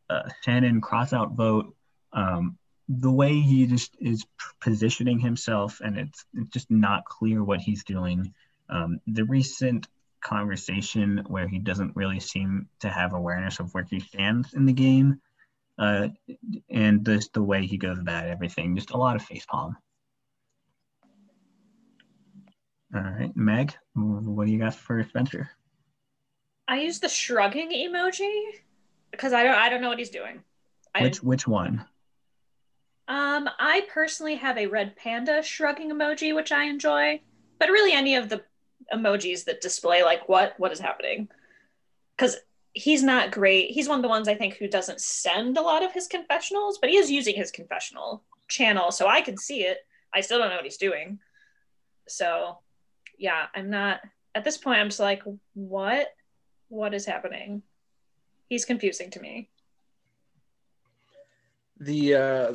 uh, 0.08 0.30
Shannon 0.44 0.82
crossout 0.82 1.36
vote, 1.36 1.76
um, 2.14 2.56
the 2.88 3.10
way 3.10 3.40
he 3.40 3.66
just 3.66 3.96
is 4.00 4.24
positioning 4.62 5.18
himself, 5.18 5.82
and 5.84 5.98
it's, 5.98 6.26
it's 6.36 6.52
just 6.52 6.70
not 6.70 7.06
clear 7.06 7.44
what 7.44 7.60
he's 7.60 7.84
doing. 7.84 8.32
Um, 8.70 9.00
the 9.08 9.26
recent 9.26 9.88
conversation 10.22 11.24
where 11.28 11.48
he 11.48 11.58
doesn't 11.58 11.96
really 11.96 12.20
seem 12.20 12.70
to 12.82 12.90
have 12.90 13.14
awareness 13.14 13.60
of 13.60 13.74
where 13.74 13.88
he 13.90 14.00
stands 14.00 14.54
in 14.54 14.68
the 14.68 14.74
game, 14.74 15.22
uh, 15.80 16.10
and 16.70 17.04
just 17.04 17.34
the 17.34 17.42
way 17.42 17.66
he 17.66 17.78
goes 17.78 17.98
about 17.98 18.28
everything, 18.28 18.76
just 18.76 18.92
a 18.92 18.98
lot 18.98 19.16
of 19.16 19.28
facepalm. 19.28 19.74
All 22.96 23.02
right, 23.02 23.36
Meg, 23.36 23.76
what 23.94 24.46
do 24.46 24.52
you 24.52 24.60
got 24.60 24.74
for 24.74 25.04
Spencer? 25.04 25.50
I 26.68 26.82
use 26.82 27.00
the 27.00 27.10
shrugging 27.10 27.72
emoji 27.72 28.44
because 29.12 29.34
I 29.34 29.44
don't 29.44 29.56
I 29.56 29.70
don't 29.70 29.82
know 29.82 29.90
what 29.90 30.00
he's 30.00 30.10
doing. 30.10 30.42
Which 31.00 31.22
which 31.22 31.48
one? 31.48 31.86
Um, 33.08 33.50
I 33.60 33.88
personally 33.92 34.36
have 34.36 34.58
a 34.58 34.68
red 34.68 34.96
panda 34.96 35.42
shrugging 35.42 35.92
emoji, 35.92 36.36
which 36.36 36.52
I 36.52 36.66
enjoy, 36.66 37.22
but 37.58 37.70
really 37.70 37.94
any 37.94 38.16
of 38.16 38.30
the 38.30 38.44
emojis 38.94 39.46
that 39.46 39.62
display 39.62 40.04
like 40.04 40.30
what 40.30 40.54
what 40.58 40.72
is 40.72 40.80
happening, 40.80 41.28
because 42.16 42.38
he's 42.74 43.04
not 43.04 43.32
great. 43.32 43.72
He's 43.72 43.90
one 43.90 44.00
of 44.00 44.04
the 44.04 44.10
ones 44.10 44.28
I 44.28 44.36
think 44.36 44.56
who 44.56 44.68
doesn't 44.68 45.02
send 45.02 45.58
a 45.58 45.62
lot 45.62 45.84
of 45.84 45.92
his 45.92 46.08
confessionals, 46.08 46.78
but 46.80 46.90
he 46.90 46.98
is 46.98 47.12
using 47.12 47.36
his 47.36 47.52
confessional 47.52 48.24
channel, 48.48 48.92
so 48.92 49.08
I 49.08 49.22
can 49.22 49.38
see 49.38 49.62
it. 49.64 49.80
I 50.14 50.22
still 50.22 50.40
don't 50.40 50.50
know 50.50 50.56
what 50.56 50.66
he's 50.66 50.78
doing. 50.78 51.20
So, 52.08 52.60
yeah, 53.20 53.46
I'm 53.54 53.70
not 53.70 54.02
at 54.34 54.44
this 54.44 54.58
point. 54.58 54.80
I'm 54.80 54.88
just 54.88 55.00
like, 55.00 55.22
what, 55.54 56.08
what 56.70 56.94
is 56.94 57.06
happening? 57.06 57.62
He's 58.48 58.66
confusing 58.66 59.12
to 59.12 59.20
me 59.20 59.50
the 61.80 62.16
uh, 62.16 62.52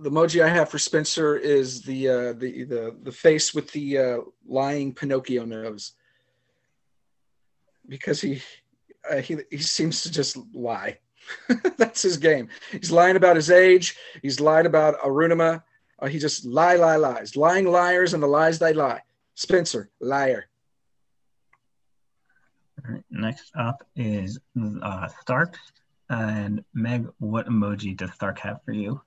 the 0.00 0.10
emoji 0.10 0.42
I 0.42 0.48
have 0.48 0.68
for 0.68 0.78
Spencer 0.78 1.36
is 1.36 1.82
the 1.82 2.08
uh, 2.08 2.32
the 2.34 2.64
the 2.64 2.96
the 3.02 3.12
face 3.12 3.54
with 3.54 3.70
the 3.72 3.98
uh, 3.98 4.18
lying 4.46 4.94
Pinocchio 4.94 5.44
nose 5.44 5.92
because 7.88 8.20
he 8.20 8.40
uh, 9.10 9.16
he 9.16 9.38
he 9.50 9.58
seems 9.58 10.02
to 10.02 10.12
just 10.12 10.36
lie. 10.54 10.98
That's 11.76 12.02
his 12.02 12.16
game. 12.16 12.48
He's 12.70 12.90
lying 12.90 13.16
about 13.16 13.36
his 13.36 13.50
age. 13.50 13.96
He's 14.22 14.40
lied 14.40 14.66
about 14.66 15.00
Arunima. 15.00 15.62
Uh, 15.98 16.06
he 16.06 16.18
just 16.18 16.44
lie, 16.44 16.74
lie, 16.74 16.96
lies. 16.96 17.36
Lying 17.36 17.66
liars 17.66 18.12
and 18.12 18.22
the 18.22 18.26
lies 18.26 18.58
they 18.58 18.72
lie. 18.72 19.00
Spencer, 19.34 19.90
liar. 20.00 20.48
All 22.84 22.94
right, 22.94 23.04
next 23.10 23.52
up 23.56 23.86
is 23.96 24.38
uh, 24.82 25.08
Stark. 25.20 25.56
And 26.10 26.64
Meg, 26.74 27.08
what 27.18 27.46
emoji 27.46 27.96
does 27.96 28.12
Stark 28.12 28.38
have 28.40 28.60
for 28.64 28.72
you? 28.72 29.00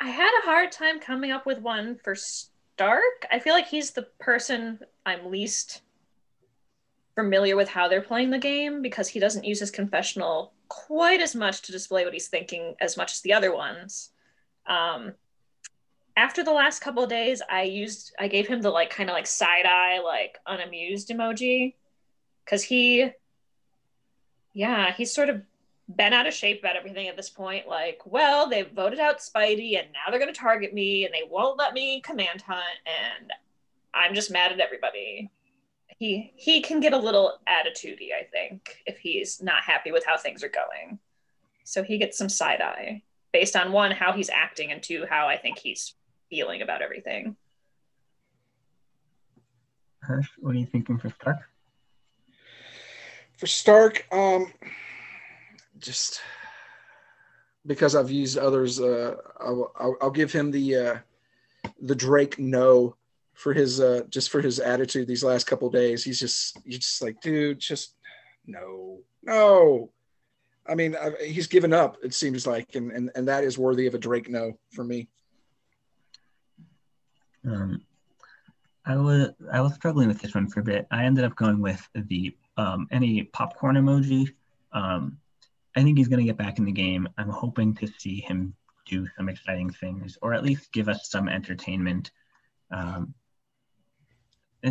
I 0.00 0.08
had 0.08 0.30
a 0.42 0.46
hard 0.46 0.70
time 0.70 1.00
coming 1.00 1.30
up 1.32 1.46
with 1.46 1.58
one 1.58 1.98
for 2.04 2.14
Stark. 2.14 3.26
I 3.32 3.38
feel 3.38 3.54
like 3.54 3.66
he's 3.66 3.90
the 3.90 4.06
person 4.20 4.78
I'm 5.04 5.30
least 5.30 5.82
familiar 7.14 7.56
with 7.56 7.68
how 7.68 7.88
they're 7.88 8.02
playing 8.02 8.30
the 8.30 8.38
game 8.38 8.82
because 8.82 9.08
he 9.08 9.18
doesn't 9.18 9.44
use 9.44 9.60
his 9.60 9.70
confessional 9.70 10.52
quite 10.68 11.20
as 11.20 11.34
much 11.34 11.62
to 11.62 11.72
display 11.72 12.04
what 12.04 12.12
he's 12.12 12.28
thinking 12.28 12.74
as 12.80 12.96
much 12.96 13.14
as 13.14 13.20
the 13.22 13.32
other 13.32 13.54
ones. 13.54 14.10
Um, 14.66 15.14
after 16.16 16.42
the 16.42 16.52
last 16.52 16.80
couple 16.80 17.02
of 17.02 17.10
days, 17.10 17.42
I 17.48 17.62
used 17.62 18.14
I 18.18 18.28
gave 18.28 18.48
him 18.48 18.62
the 18.62 18.70
like 18.70 18.90
kind 18.90 19.10
of 19.10 19.14
like 19.14 19.26
side 19.26 19.66
eye, 19.66 20.00
like 20.00 20.38
unamused 20.46 21.10
emoji 21.10 21.74
because 22.44 22.62
he, 22.62 23.10
yeah, 24.54 24.94
he's 24.94 25.12
sort 25.12 25.28
of 25.28 25.42
been 25.94 26.12
out 26.12 26.26
of 26.26 26.32
shape 26.32 26.60
about 26.60 26.76
everything 26.76 27.08
at 27.08 27.16
this 27.16 27.28
point. 27.28 27.68
Like, 27.68 28.00
well, 28.06 28.48
they 28.48 28.62
voted 28.62 28.98
out 28.98 29.18
Spidey 29.18 29.78
and 29.78 29.88
now 29.92 30.10
they're 30.10 30.18
going 30.18 30.32
to 30.32 30.38
target 30.38 30.72
me 30.72 31.04
and 31.04 31.12
they 31.12 31.28
won't 31.28 31.58
let 31.58 31.74
me 31.74 32.00
command 32.00 32.42
hunt 32.42 32.64
and 32.86 33.30
I'm 33.92 34.14
just 34.14 34.30
mad 34.30 34.52
at 34.52 34.60
everybody. 34.60 35.30
He 35.98 36.32
he 36.36 36.62
can 36.62 36.80
get 36.80 36.92
a 36.92 36.98
little 36.98 37.38
attitudey, 37.48 38.08
I 38.18 38.24
think, 38.24 38.82
if 38.86 38.98
he's 38.98 39.42
not 39.42 39.62
happy 39.62 39.92
with 39.92 40.04
how 40.04 40.16
things 40.16 40.42
are 40.42 40.48
going. 40.48 40.98
So 41.64 41.82
he 41.82 41.98
gets 41.98 42.16
some 42.16 42.28
side 42.28 42.60
eye 42.60 43.02
based 43.32 43.56
on 43.56 43.72
one 43.72 43.90
how 43.90 44.12
he's 44.12 44.30
acting 44.30 44.72
and 44.72 44.82
two 44.82 45.04
how 45.08 45.28
I 45.28 45.36
think 45.36 45.58
he's 45.58 45.94
feeling 46.30 46.62
about 46.62 46.82
everything. 46.82 47.36
Hirsch, 50.00 50.28
what 50.38 50.54
are 50.54 50.58
you 50.58 50.66
thinking 50.66 50.98
for 50.98 51.10
Stark? 51.20 51.38
For 53.38 53.46
Stark, 53.46 54.06
um, 54.12 54.52
just 55.78 56.20
because 57.66 57.96
I've 57.96 58.10
used 58.10 58.38
others, 58.38 58.80
uh, 58.80 59.16
I'll, 59.40 59.72
I'll, 59.78 59.96
I'll, 60.00 60.10
give 60.10 60.32
him 60.32 60.50
the 60.50 60.76
uh, 60.76 60.96
the 61.80 61.94
Drake 61.94 62.38
no 62.38 62.96
for 63.34 63.52
his 63.52 63.80
uh, 63.80 64.02
just 64.08 64.30
for 64.30 64.40
his 64.40 64.60
attitude 64.60 65.08
these 65.08 65.24
last 65.24 65.46
couple 65.46 65.68
days. 65.70 66.04
He's 66.04 66.20
just 66.20 66.58
he's 66.64 66.78
just 66.78 67.02
like, 67.02 67.20
dude, 67.20 67.58
just 67.58 67.94
no, 68.46 69.00
no. 69.22 69.90
I 70.68 70.74
mean, 70.74 70.96
I, 70.96 71.12
he's 71.24 71.46
given 71.46 71.72
up. 71.72 71.96
It 72.02 72.14
seems 72.14 72.46
like, 72.46 72.74
and, 72.74 72.90
and 72.92 73.10
and 73.14 73.28
that 73.28 73.44
is 73.44 73.58
worthy 73.58 73.86
of 73.86 73.94
a 73.94 73.98
Drake 73.98 74.30
no 74.30 74.58
for 74.70 74.84
me. 74.84 75.08
Um, 77.46 77.82
I 78.84 78.96
was 78.96 79.30
I 79.52 79.60
was 79.60 79.74
struggling 79.74 80.08
with 80.08 80.20
this 80.20 80.34
one 80.34 80.48
for 80.48 80.60
a 80.60 80.64
bit. 80.64 80.86
I 80.90 81.04
ended 81.04 81.24
up 81.24 81.34
going 81.34 81.60
with 81.60 81.86
the 81.94 82.36
um, 82.56 82.86
any 82.90 83.24
popcorn 83.24 83.76
emoji. 83.76 84.32
Um, 84.72 85.18
I 85.76 85.82
think 85.82 85.98
he's 85.98 86.08
going 86.08 86.20
to 86.20 86.24
get 86.24 86.38
back 86.38 86.58
in 86.58 86.64
the 86.64 86.72
game. 86.72 87.08
I'm 87.18 87.28
hoping 87.28 87.74
to 87.76 87.88
see 87.98 88.20
him 88.20 88.54
do 88.86 89.06
some 89.16 89.28
exciting 89.28 89.70
things, 89.70 90.16
or 90.22 90.32
at 90.32 90.44
least 90.44 90.72
give 90.72 90.88
us 90.88 91.10
some 91.10 91.28
entertainment 91.28 92.10
um, 92.70 93.14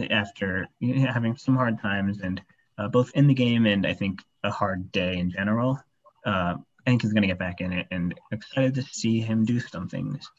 after 0.09 0.67
having 0.81 1.35
some 1.35 1.55
hard 1.55 1.79
times, 1.81 2.21
and 2.21 2.41
uh, 2.77 2.87
both 2.87 3.11
in 3.15 3.27
the 3.27 3.33
game 3.33 3.65
and 3.65 3.85
I 3.85 3.93
think 3.93 4.21
a 4.43 4.49
hard 4.49 4.91
day 4.91 5.17
in 5.17 5.29
general. 5.29 5.79
Uh, 6.25 6.55
I 6.87 6.89
think 6.89 7.01
he's 7.01 7.13
going 7.13 7.23
to 7.23 7.27
get 7.27 7.39
back 7.39 7.61
in 7.61 7.73
it, 7.73 7.87
and 7.91 8.13
excited 8.31 8.75
to 8.75 8.83
see 8.83 9.19
him 9.19 9.43
do 9.43 9.59
some 9.59 9.89
things. 9.89 10.29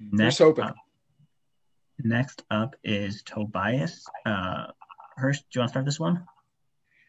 Next 0.00 0.40
Up, 0.40 0.74
next 2.02 2.42
up 2.50 2.76
is 2.84 3.22
Tobias. 3.22 4.04
Uh, 4.24 4.66
Hirsch, 5.16 5.38
do 5.38 5.44
you 5.54 5.60
want 5.60 5.68
to 5.68 5.72
start 5.72 5.84
this 5.86 6.00
one? 6.00 6.24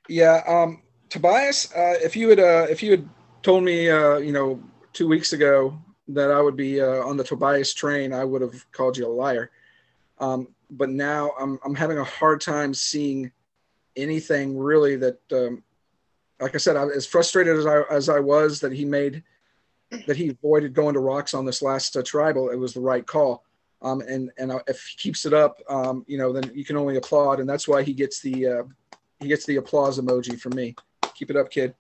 Yeah, 0.07 0.41
um, 0.47 0.81
Tobias, 1.09 1.71
uh, 1.73 1.95
if 2.01 2.15
you 2.15 2.29
had 2.29 2.39
uh, 2.39 2.67
if 2.69 2.81
you 2.81 2.91
had 2.91 3.09
told 3.43 3.63
me, 3.63 3.89
uh, 3.89 4.17
you 4.17 4.31
know, 4.31 4.61
two 4.93 5.07
weeks 5.07 5.33
ago 5.33 5.77
that 6.07 6.31
I 6.31 6.41
would 6.41 6.55
be 6.55 6.81
uh, 6.81 7.03
on 7.03 7.17
the 7.17 7.23
Tobias 7.23 7.73
train, 7.73 8.13
I 8.13 8.23
would 8.23 8.41
have 8.41 8.71
called 8.71 8.97
you 8.97 9.07
a 9.07 9.11
liar. 9.11 9.51
Um, 10.19 10.47
but 10.71 10.89
now 10.89 11.31
I'm 11.39 11.59
I'm 11.65 11.75
having 11.75 11.97
a 11.97 12.03
hard 12.03 12.41
time 12.41 12.73
seeing 12.73 13.31
anything 13.95 14.57
really 14.57 14.95
that, 14.95 15.19
um, 15.31 15.63
like 16.39 16.55
I 16.55 16.57
said, 16.57 16.77
I, 16.77 16.85
as 16.87 17.05
frustrated 17.05 17.57
as 17.57 17.65
I 17.65 17.81
as 17.91 18.09
I 18.09 18.19
was 18.19 18.59
that 18.61 18.71
he 18.71 18.85
made 18.85 19.23
that 19.89 20.17
he 20.17 20.29
avoided 20.29 20.73
going 20.73 20.93
to 20.93 20.99
rocks 20.99 21.33
on 21.33 21.45
this 21.45 21.61
last 21.61 21.95
uh, 21.95 22.03
tribal, 22.03 22.49
it 22.49 22.57
was 22.57 22.73
the 22.73 22.79
right 22.79 23.05
call. 23.05 23.43
Um, 23.81 24.01
and 24.01 24.31
and 24.37 24.51
if 24.67 24.83
he 24.85 24.97
keeps 24.97 25.25
it 25.25 25.33
up, 25.33 25.61
um, 25.69 26.03
you 26.07 26.17
know, 26.17 26.33
then 26.33 26.51
you 26.53 26.65
can 26.65 26.77
only 26.77 26.97
applaud, 26.97 27.39
and 27.39 27.47
that's 27.47 27.67
why 27.67 27.83
he 27.83 27.93
gets 27.93 28.19
the 28.21 28.47
uh, 28.47 28.63
he 29.19 29.27
gets 29.27 29.45
the 29.45 29.57
applause 29.57 29.99
emoji 29.99 30.39
from 30.39 30.55
me. 30.55 30.75
Keep 31.13 31.29
it 31.31 31.35
up, 31.35 31.51
kid. 31.51 31.75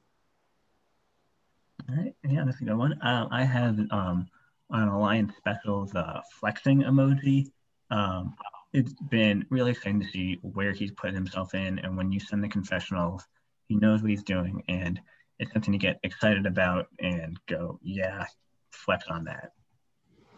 All 1.89 1.95
right, 1.95 2.15
yeah, 2.27 2.43
that's 2.45 2.61
a 2.61 2.65
good 2.65 2.77
one. 2.77 2.93
Uh, 3.01 3.27
I 3.31 3.43
have 3.43 3.79
um, 3.91 4.27
on 4.69 4.87
Alliance 4.87 5.33
Specials 5.37 5.95
uh, 5.95 6.21
flexing 6.39 6.83
emoji. 6.83 7.49
Um, 7.89 8.35
it's 8.73 8.93
been 9.09 9.45
really 9.49 9.71
exciting 9.71 10.01
to 10.01 10.07
see 10.07 10.39
where 10.41 10.73
he's 10.73 10.91
put 10.91 11.13
himself 11.13 11.55
in, 11.55 11.79
and 11.79 11.97
when 11.97 12.11
you 12.11 12.19
send 12.19 12.43
the 12.43 12.49
confessionals, 12.49 13.25
he 13.67 13.75
knows 13.75 14.01
what 14.01 14.11
he's 14.11 14.23
doing, 14.23 14.63
and 14.67 14.99
it's 15.39 15.51
something 15.53 15.71
to 15.71 15.77
get 15.77 15.99
excited 16.03 16.45
about 16.45 16.87
and 16.99 17.39
go, 17.47 17.79
yeah, 17.83 18.25
flex 18.71 19.05
on 19.07 19.25
that. 19.25 19.51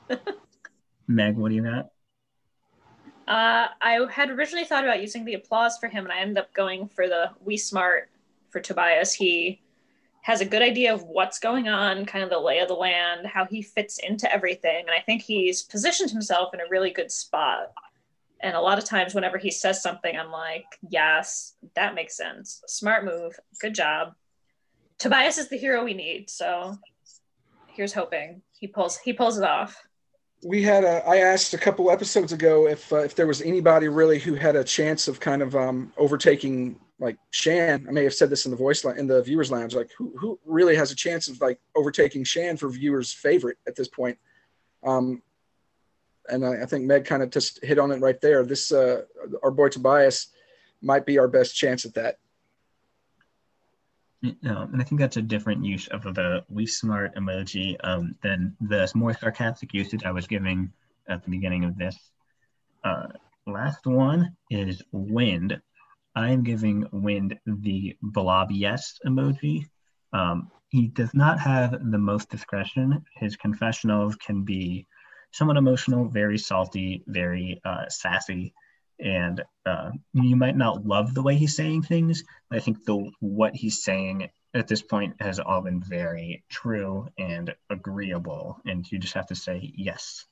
Meg, 1.08 1.38
what 1.38 1.50
do 1.50 1.56
you 1.56 1.64
got? 1.64 1.90
Uh, 3.28 3.68
I 3.80 4.08
had 4.12 4.32
originally 4.32 4.66
thought 4.66 4.84
about 4.84 5.02
using 5.02 5.24
the 5.24 5.36
applause 5.36 5.78
for 5.78 5.88
him, 5.88 6.04
and 6.04 6.12
I 6.12 6.20
ended 6.20 6.40
up 6.40 6.54
going 6.54 6.88
for 6.88 7.08
the 7.08 7.32
we 7.40 7.58
smart 7.58 8.10
for 8.50 8.60
Tobias. 8.60 9.14
He 9.14 9.62
has 10.22 10.42
a 10.42 10.46
good 10.46 10.62
idea 10.62 10.94
of 10.94 11.04
what's 11.04 11.40
going 11.40 11.70
on, 11.70 12.06
kind 12.06 12.24
of 12.24 12.30
the 12.30 12.40
lay 12.40 12.60
of 12.60 12.68
the 12.68 12.74
land, 12.74 13.28
how 13.28 13.46
he 13.46 13.62
fits 13.62 14.00
into 14.00 14.32
everything. 14.34 14.82
And 14.82 14.92
I 14.92 15.02
think 15.02 15.22
he's 15.22 15.62
positioned 15.62 16.10
himself 16.10 16.54
in 16.54 16.60
a 16.60 16.70
really 16.70 16.92
good 16.92 17.12
spot. 17.12 17.72
And 18.42 18.56
a 18.56 18.62
lot 18.62 18.78
of 18.78 18.86
times, 18.86 19.14
whenever 19.14 19.38
he 19.38 19.52
says 19.52 19.82
something, 19.82 20.18
I'm 20.18 20.32
like, 20.32 20.66
yes, 20.90 21.56
that 21.76 21.96
makes 21.96 22.18
sense. 22.18 22.64
Smart 22.68 23.06
move. 23.06 23.38
Good 23.60 23.76
job. 23.76 24.16
Tobias 25.00 25.38
is 25.38 25.50
the 25.50 25.58
hero 25.58 25.84
we 25.84 25.94
need. 25.94 26.30
So 26.30 26.78
here's 27.68 27.94
hoping 27.94 28.42
he 28.52 28.68
pulls 28.68 28.98
he 28.98 29.14
pulls 29.14 29.38
it 29.38 29.44
off. 29.44 29.82
We 30.44 30.62
had 30.62 30.84
a. 30.84 31.06
I 31.08 31.18
asked 31.18 31.54
a 31.54 31.58
couple 31.58 31.92
episodes 31.92 32.32
ago 32.32 32.68
if 32.68 32.92
uh, 32.94 33.00
if 33.00 33.16
there 33.16 33.28
was 33.28 33.42
anybody 33.42 33.88
really 33.88 34.20
who 34.20 34.36
had 34.36 34.56
a 34.56 34.64
chance 34.64 35.08
of 35.08 35.20
kind 35.20 35.42
of 35.42 35.56
um, 35.56 35.92
overtaking 35.98 36.80
like 37.00 37.18
Shan. 37.32 37.86
I 37.88 37.92
may 37.92 38.04
have 38.04 38.14
said 38.14 38.30
this 38.30 38.46
in 38.46 38.52
the 38.52 38.58
voice 38.58 38.84
in 38.84 39.08
the 39.08 39.24
viewers 39.24 39.52
lounge. 39.52 39.74
Like 39.74 39.90
who 39.98 40.14
who 40.18 40.40
really 40.46 40.76
has 40.76 40.92
a 40.92 40.96
chance 40.96 41.28
of 41.28 41.40
like 41.42 41.60
overtaking 41.76 42.24
Shan 42.24 42.58
for 42.58 42.70
viewers' 42.70 43.12
favorite 43.12 43.58
at 43.68 43.76
this 43.76 43.88
point? 43.88 44.18
Um, 44.84 45.22
and 46.30 46.46
I, 46.46 46.64
I 46.64 46.66
think 46.66 46.86
Meg 46.86 47.06
kind 47.06 47.24
of 47.24 47.32
just 47.32 47.64
hit 47.64 47.80
on 47.80 47.92
it 47.92 48.02
right 48.02 48.20
there. 48.22 48.46
This 48.46 48.72
uh, 48.72 49.04
our 49.44 49.52
boy 49.52 49.70
Tobias 49.70 50.28
might 50.82 51.06
be 51.06 51.18
our 51.18 51.28
best 51.28 51.56
chance 51.56 51.86
at 51.86 51.94
that. 51.96 52.18
No, 54.22 54.64
and 54.64 54.82
I 54.82 54.84
think 54.84 55.00
that's 55.00 55.18
a 55.18 55.22
different 55.22 55.64
use 55.64 55.88
of 55.88 56.04
the 56.04 56.44
we 56.50 56.66
smart 56.66 57.16
emoji 57.16 57.78
um, 57.84 58.16
than 58.22 58.56
the 58.60 58.92
more 58.94 59.14
sarcastic 59.14 59.74
usage 59.74 60.04
I 60.04 60.12
was 60.12 60.28
giving 60.28 60.74
at 61.08 61.24
the 61.24 61.32
beginning 61.32 61.64
of 61.64 61.78
this. 61.78 61.98
Uh, 62.84 63.08
last 63.48 63.86
one 63.86 64.36
is 64.50 64.82
wind. 64.92 65.62
I 66.16 66.32
am 66.32 66.44
giving 66.44 66.86
wind 66.92 67.40
the 67.46 67.96
blob 68.02 68.52
yes 68.52 69.00
emoji. 69.06 69.66
Um, 70.12 70.52
he 70.68 70.88
does 70.88 71.14
not 71.14 71.40
have 71.40 71.72
the 71.92 71.98
most 71.98 72.30
discretion. 72.30 73.04
His 73.16 73.38
confessionals 73.38 74.18
can 74.18 74.44
be 74.44 74.86
somewhat 75.32 75.58
emotional, 75.58 76.10
very 76.10 76.38
salty, 76.38 77.04
very 77.08 77.62
uh, 77.64 77.88
sassy 77.88 78.54
and 79.00 79.44
uh, 79.66 79.92
you 80.14 80.36
might 80.36 80.58
not 80.58 80.86
love 80.86 81.14
the 81.14 81.22
way 81.22 81.36
he's 81.36 81.56
saying 81.56 81.84
things. 81.84 82.24
I 82.52 82.60
think 82.60 82.84
the 82.86 83.12
what 83.20 83.56
he's 83.56 83.84
saying 83.84 84.30
at 84.54 84.68
this 84.68 84.82
point 84.82 85.16
has 85.20 85.40
all 85.40 85.62
been 85.62 85.82
very 85.82 86.44
true 86.50 87.08
and 87.18 87.54
agreeable, 87.70 88.60
and 88.66 88.90
you 88.92 88.98
just 89.00 89.14
have 89.14 89.28
to 89.28 89.36
say 89.36 89.72
yes. 89.76 90.26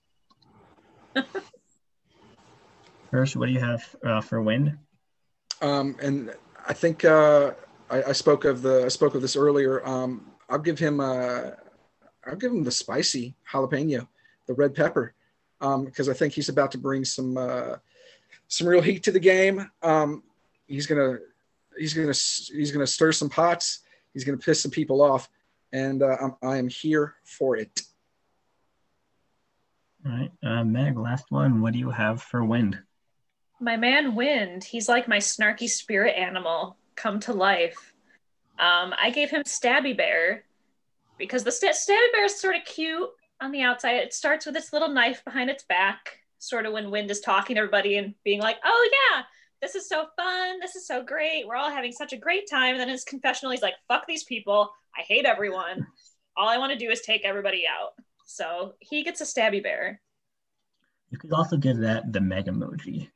First, 3.12 3.36
what 3.36 3.46
do 3.48 3.54
you 3.54 3.60
have 3.60 3.96
uh, 4.06 4.22
for 4.22 4.42
wind? 4.42 4.78
Um, 5.62 5.96
and 6.02 6.34
I 6.68 6.74
think 6.74 7.06
uh, 7.06 7.52
I, 7.90 8.04
I, 8.04 8.12
spoke 8.12 8.46
of 8.46 8.62
the 8.62 8.86
I 8.86 8.90
spoke 8.90 9.16
of 9.16 9.22
this 9.22 9.36
earlier. 9.36 9.86
Um, 9.88 10.32
I'll 10.50 10.60
give 10.60 10.78
him 10.78 11.00
uh, 11.00 11.52
I'll 12.26 12.36
give 12.36 12.52
him 12.52 12.64
the 12.64 12.72
spicy 12.72 13.36
jalapeno, 13.52 14.08
the 14.46 14.54
red 14.54 14.76
pepper, 14.76 15.14
because 15.60 16.08
um, 16.08 16.12
I 16.12 16.14
think 16.14 16.34
he's 16.34 16.50
about 16.50 16.72
to 16.72 16.78
bring 16.78 17.06
some 17.06 17.38
uh, 17.38 17.78
some 18.48 18.68
real 18.68 18.82
heat 18.82 19.04
to 19.04 19.12
the 19.12 19.20
game. 19.20 19.70
Um, 19.82 20.24
he's 20.68 20.88
gonna 20.88 21.20
he's 21.78 21.94
gonna 21.94 22.14
he's 22.58 22.72
gonna 22.72 22.88
stir 22.88 23.12
some 23.12 23.30
pots. 23.30 23.80
He's 24.14 24.24
gonna 24.24 24.38
piss 24.38 24.62
some 24.62 24.72
people 24.72 25.02
off, 25.02 25.30
and 25.72 26.02
uh, 26.02 26.18
I'm, 26.22 26.36
I 26.42 26.58
am 26.58 26.68
here 26.68 27.16
for 27.24 27.58
it. 27.58 27.82
All 30.06 30.12
right, 30.12 30.32
uh, 30.44 30.64
Meg. 30.64 30.98
Last 30.98 31.26
one. 31.30 31.62
What 31.62 31.74
do 31.74 31.80
you 31.80 31.90
have 31.90 32.22
for 32.22 32.44
Wind? 32.44 32.80
My 33.60 33.76
man 33.76 34.16
Wind. 34.16 34.64
He's 34.64 34.88
like 34.88 35.08
my 35.08 35.18
snarky 35.18 35.70
spirit 35.70 36.16
animal 36.16 36.78
come 36.96 37.20
to 37.22 37.34
life. 37.34 37.94
Um, 38.60 38.94
I 39.00 39.12
gave 39.12 39.30
him 39.30 39.44
Stabby 39.44 39.96
Bear 39.96 40.44
because 41.18 41.44
the 41.44 41.52
st- 41.52 41.76
Stabby 41.76 42.12
Bear 42.12 42.26
is 42.26 42.40
sort 42.40 42.56
of 42.56 42.66
cute 42.66 43.10
on 43.42 43.52
the 43.52 43.62
outside. 43.62 43.96
It 43.96 44.14
starts 44.14 44.46
with 44.46 44.56
its 44.56 44.74
little 44.74 44.90
knife 44.90 45.24
behind 45.24 45.50
its 45.50 45.64
back 45.64 46.20
sort 46.40 46.66
of 46.66 46.74
when 46.74 46.92
Wind 46.92 47.10
is 47.12 47.20
talking 47.20 47.56
to 47.56 47.62
everybody 47.62 47.98
and 47.98 48.14
being 48.24 48.40
like, 48.40 48.58
oh 48.64 48.90
yeah, 48.92 49.24
this 49.62 49.76
is 49.76 49.88
so 49.88 50.08
fun. 50.16 50.60
This 50.60 50.76
is 50.76 50.88
so 50.88 51.04
great. 51.04 51.48
We're 51.48 51.56
all 51.56 51.72
having 51.72 51.92
such 51.92 52.14
a 52.14 52.18
great 52.18 52.50
time. 52.50 52.72
And 52.72 52.80
then 52.80 52.90
his 52.90 53.04
confessional, 53.04 53.52
he's 53.52 53.62
like, 53.62 53.76
fuck 53.88 54.06
these 54.08 54.24
people. 54.24 54.72
I 54.98 55.02
hate 55.02 55.26
everyone. 55.26 55.88
All 56.36 56.48
I 56.48 56.58
want 56.58 56.72
to 56.72 56.78
do 56.78 56.92
is 56.92 57.02
take 57.02 57.26
everybody 57.26 57.64
out. 57.68 57.94
So 58.26 58.74
he 58.80 59.04
gets 59.04 59.22
a 59.22 59.24
stabby 59.24 59.64
bear. 59.64 60.02
You 61.10 61.18
could 61.18 61.34
also 61.34 61.58
give 61.58 61.78
that 61.78 62.12
the 62.12 62.20
meg 62.22 62.46
emoji. 62.46 63.10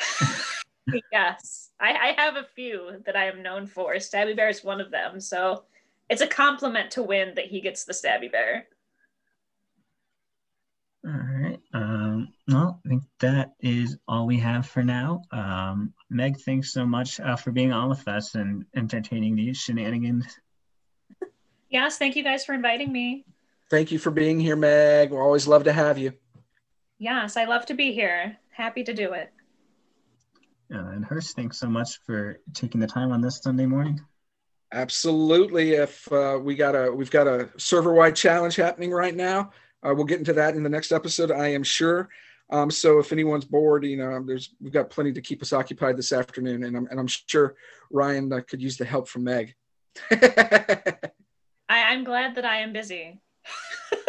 yes. 1.12 1.70
I, 1.80 1.92
I 1.92 2.22
have 2.22 2.36
a 2.36 2.46
few 2.54 3.02
that 3.06 3.16
I 3.16 3.26
am 3.26 3.42
known 3.42 3.66
for. 3.66 3.94
Stabby 3.94 4.36
Bear 4.36 4.48
is 4.48 4.64
one 4.64 4.80
of 4.80 4.90
them. 4.90 5.20
So 5.20 5.64
it's 6.08 6.22
a 6.22 6.26
compliment 6.26 6.90
to 6.92 7.02
Wind 7.02 7.36
that 7.36 7.46
he 7.46 7.60
gets 7.60 7.84
the 7.84 7.92
Stabby 7.92 8.30
Bear. 8.30 8.66
All 11.06 11.12
right. 11.12 11.60
Um, 11.74 12.32
well, 12.48 12.80
I 12.83 12.83
think 12.94 13.08
that 13.20 13.54
is 13.60 13.96
all 14.06 14.26
we 14.26 14.38
have 14.38 14.66
for 14.66 14.82
now. 14.82 15.22
Um, 15.32 15.92
Meg, 16.10 16.38
thanks 16.38 16.72
so 16.72 16.86
much 16.86 17.20
uh, 17.20 17.36
for 17.36 17.50
being 17.50 17.72
on 17.72 17.88
with 17.88 18.06
us 18.06 18.34
and 18.34 18.64
entertaining 18.76 19.36
these 19.36 19.58
shenanigans. 19.58 20.26
Yes, 21.68 21.98
thank 21.98 22.14
you 22.14 22.22
guys 22.22 22.44
for 22.44 22.54
inviting 22.54 22.92
me. 22.92 23.24
Thank 23.70 23.90
you 23.90 23.98
for 23.98 24.10
being 24.10 24.38
here, 24.38 24.56
Meg. 24.56 25.10
We 25.10 25.16
always 25.16 25.48
love 25.48 25.64
to 25.64 25.72
have 25.72 25.98
you. 25.98 26.12
Yes, 26.98 27.36
I 27.36 27.44
love 27.44 27.66
to 27.66 27.74
be 27.74 27.92
here. 27.92 28.36
Happy 28.50 28.84
to 28.84 28.94
do 28.94 29.12
it. 29.12 29.32
Uh, 30.72 30.90
and 30.90 31.04
Hirsch, 31.04 31.32
thanks 31.32 31.58
so 31.58 31.68
much 31.68 32.00
for 32.06 32.40
taking 32.52 32.80
the 32.80 32.86
time 32.86 33.10
on 33.10 33.20
this 33.20 33.38
Sunday 33.42 33.66
morning. 33.66 34.00
Absolutely. 34.72 35.72
If 35.72 36.10
uh, 36.12 36.38
we 36.40 36.54
got 36.54 36.74
a, 36.74 36.92
we've 36.92 37.10
got 37.10 37.26
a 37.26 37.50
server-wide 37.56 38.16
challenge 38.16 38.56
happening 38.56 38.92
right 38.92 39.14
now. 39.14 39.50
Uh, 39.82 39.92
we'll 39.94 40.06
get 40.06 40.18
into 40.18 40.32
that 40.34 40.54
in 40.54 40.62
the 40.62 40.68
next 40.68 40.92
episode, 40.92 41.30
I 41.30 41.48
am 41.48 41.62
sure. 41.62 42.08
Um, 42.50 42.70
so 42.70 42.98
if 42.98 43.12
anyone's 43.12 43.44
bored, 43.44 43.84
you 43.84 43.96
know, 43.96 44.22
there's 44.24 44.54
we've 44.60 44.72
got 44.72 44.90
plenty 44.90 45.12
to 45.12 45.22
keep 45.22 45.42
us 45.42 45.52
occupied 45.52 45.96
this 45.96 46.12
afternoon, 46.12 46.64
and 46.64 46.76
I'm 46.76 46.86
and 46.90 47.00
I'm 47.00 47.06
sure 47.06 47.54
Ryan 47.90 48.32
uh, 48.32 48.40
could 48.46 48.60
use 48.60 48.76
the 48.76 48.84
help 48.84 49.08
from 49.08 49.24
Meg. 49.24 49.54
I, 50.10 51.00
I'm 51.68 52.04
glad 52.04 52.34
that 52.34 52.44
I 52.44 52.58
am 52.58 52.72
busy. 52.72 53.20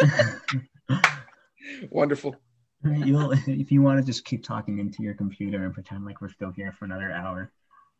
Wonderful. 1.90 2.36
You'll, 2.84 3.32
if 3.32 3.72
you 3.72 3.82
want 3.82 3.98
to 3.98 4.06
just 4.06 4.24
keep 4.24 4.44
talking 4.44 4.78
into 4.78 5.02
your 5.02 5.14
computer 5.14 5.64
and 5.64 5.74
pretend 5.74 6.04
like 6.04 6.20
we're 6.20 6.28
still 6.28 6.52
here 6.52 6.72
for 6.72 6.84
another 6.84 7.10
hour, 7.10 7.50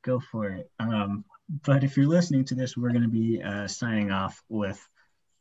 go 0.02 0.20
for 0.20 0.50
it. 0.50 0.70
Um, 0.78 1.24
but 1.64 1.82
if 1.82 1.96
you're 1.96 2.06
listening 2.06 2.44
to 2.46 2.54
this, 2.54 2.76
we're 2.76 2.90
going 2.90 3.02
to 3.02 3.08
be 3.08 3.42
uh, 3.42 3.66
signing 3.66 4.10
off 4.10 4.42
with 4.48 4.80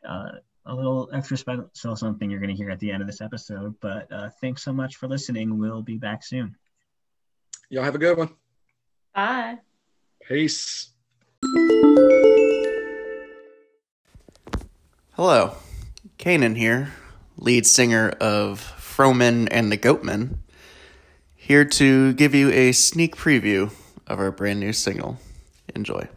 uh, 0.08 0.32
a 0.66 0.74
little 0.74 1.10
extra 1.14 1.38
special 1.38 1.96
something 1.96 2.30
you're 2.30 2.40
going 2.40 2.50
to 2.50 2.56
hear 2.56 2.70
at 2.70 2.80
the 2.80 2.92
end 2.92 3.02
of 3.02 3.08
this 3.08 3.22
episode. 3.22 3.76
But 3.80 4.12
uh, 4.12 4.30
thanks 4.42 4.64
so 4.64 4.74
much 4.74 4.96
for 4.96 5.08
listening. 5.08 5.58
We'll 5.58 5.82
be 5.82 5.98
back 5.98 6.24
soon. 6.24 6.56
Y'all 7.70 7.84
have 7.84 7.96
a 7.96 8.00
good 8.00 8.18
one. 8.18 8.30
Bye. 9.14 9.60
Peace. 10.28 10.90
Hello, 15.14 15.56
Kanan 16.18 16.58
here, 16.58 16.92
lead 17.38 17.66
singer 17.66 18.10
of 18.20 18.60
Froman 18.78 19.48
and 19.50 19.72
the 19.72 19.78
Goatman, 19.78 20.40
here 21.36 21.64
to 21.64 22.14
give 22.14 22.36
you 22.36 22.50
a 22.52 22.72
sneak 22.74 23.16
preview 23.16 23.72
of 24.08 24.20
our 24.20 24.32
brand 24.32 24.60
new 24.60 24.74
single. 24.74 25.20
Enjoy. 25.74 26.08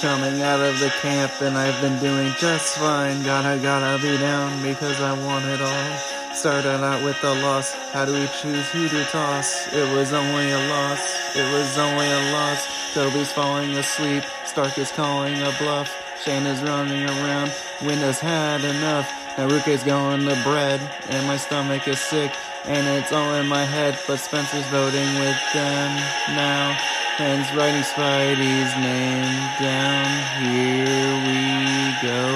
Coming 0.00 0.42
out 0.42 0.60
of 0.60 0.78
the 0.78 0.90
camp 1.02 1.42
and 1.42 1.58
I've 1.58 1.80
been 1.80 1.98
doing 1.98 2.32
just 2.38 2.76
fine. 2.76 3.20
Gotta, 3.24 3.60
gotta 3.60 4.00
be 4.00 4.16
down 4.16 4.62
because 4.62 5.00
I 5.00 5.12
want 5.26 5.44
it 5.46 5.60
all. 5.60 6.34
Started 6.36 6.84
out 6.84 7.02
with 7.02 7.18
a 7.24 7.34
loss. 7.42 7.72
How 7.90 8.04
do 8.04 8.12
we 8.12 8.28
choose 8.40 8.68
who 8.68 8.88
to 8.90 9.04
toss? 9.06 9.66
It 9.74 9.92
was 9.96 10.12
only 10.12 10.52
a 10.52 10.68
loss. 10.68 11.34
It 11.34 11.52
was 11.52 11.76
only 11.76 12.06
a 12.06 12.32
loss. 12.32 12.94
Toby's 12.94 13.32
falling 13.32 13.72
asleep. 13.72 14.22
Stark 14.46 14.78
is 14.78 14.92
calling 14.92 15.34
a 15.42 15.52
bluff. 15.58 15.92
Shane 16.22 16.46
is 16.46 16.62
running 16.62 17.02
around. 17.02 17.50
Windows 17.82 18.20
had 18.20 18.62
enough. 18.62 19.10
Naruke's 19.34 19.82
going 19.82 20.20
to 20.26 20.40
bread. 20.44 20.80
And 21.08 21.26
my 21.26 21.36
stomach 21.36 21.88
is 21.88 21.98
sick. 21.98 22.32
And 22.66 22.86
it's 23.02 23.12
all 23.12 23.34
in 23.34 23.48
my 23.48 23.64
head. 23.64 23.98
But 24.06 24.20
Spencer's 24.20 24.66
voting 24.66 25.12
with 25.18 25.40
them 25.52 25.96
now. 26.36 26.97
Hen's 27.18 27.52
writing 27.52 27.82
Spidey's 27.82 28.76
name 28.78 29.42
down. 29.58 30.06
Here 30.38 31.10
we 31.26 31.90
go. 32.00 32.28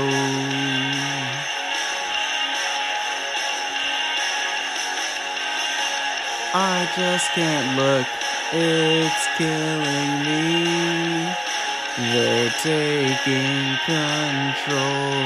I 6.53 6.91
just 6.97 7.31
can't 7.31 7.79
look. 7.79 8.09
It's 8.53 9.27
killing 9.39 10.15
me. 10.27 11.31
They're 12.11 12.51
taking 12.59 13.79
control. 13.87 15.23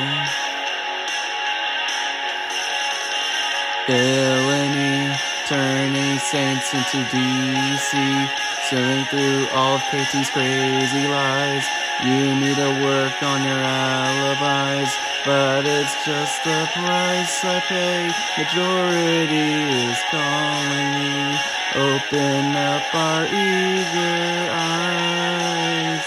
Villainy, 3.88 5.16
turning 5.48 6.18
saints 6.18 6.74
into 6.74 6.98
DC. 7.08 8.45
Sailing 8.70 9.04
through 9.04 9.46
all 9.54 9.76
of 9.76 9.82
KT's 9.92 10.28
crazy 10.30 11.06
lies. 11.06 11.64
You 12.02 12.34
need 12.34 12.56
to 12.56 12.82
work 12.82 13.22
on 13.22 13.44
your 13.44 13.62
alibis. 13.62 14.92
But 15.24 15.64
it's 15.66 15.94
just 16.04 16.42
the 16.42 16.66
price 16.74 17.44
I 17.44 17.60
pay. 17.68 18.10
Majority 18.36 19.70
is 19.86 19.98
calling 20.10 20.98
me. 20.98 21.38
Open 21.78 22.56
up 22.56 22.82
our 22.92 23.26
eager 23.26 24.50
eyes. 24.50 26.02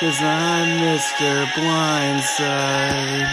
Cause 0.00 0.20
I'm 0.20 0.80
Mr. 0.82 1.46
Blindside. 1.54 3.30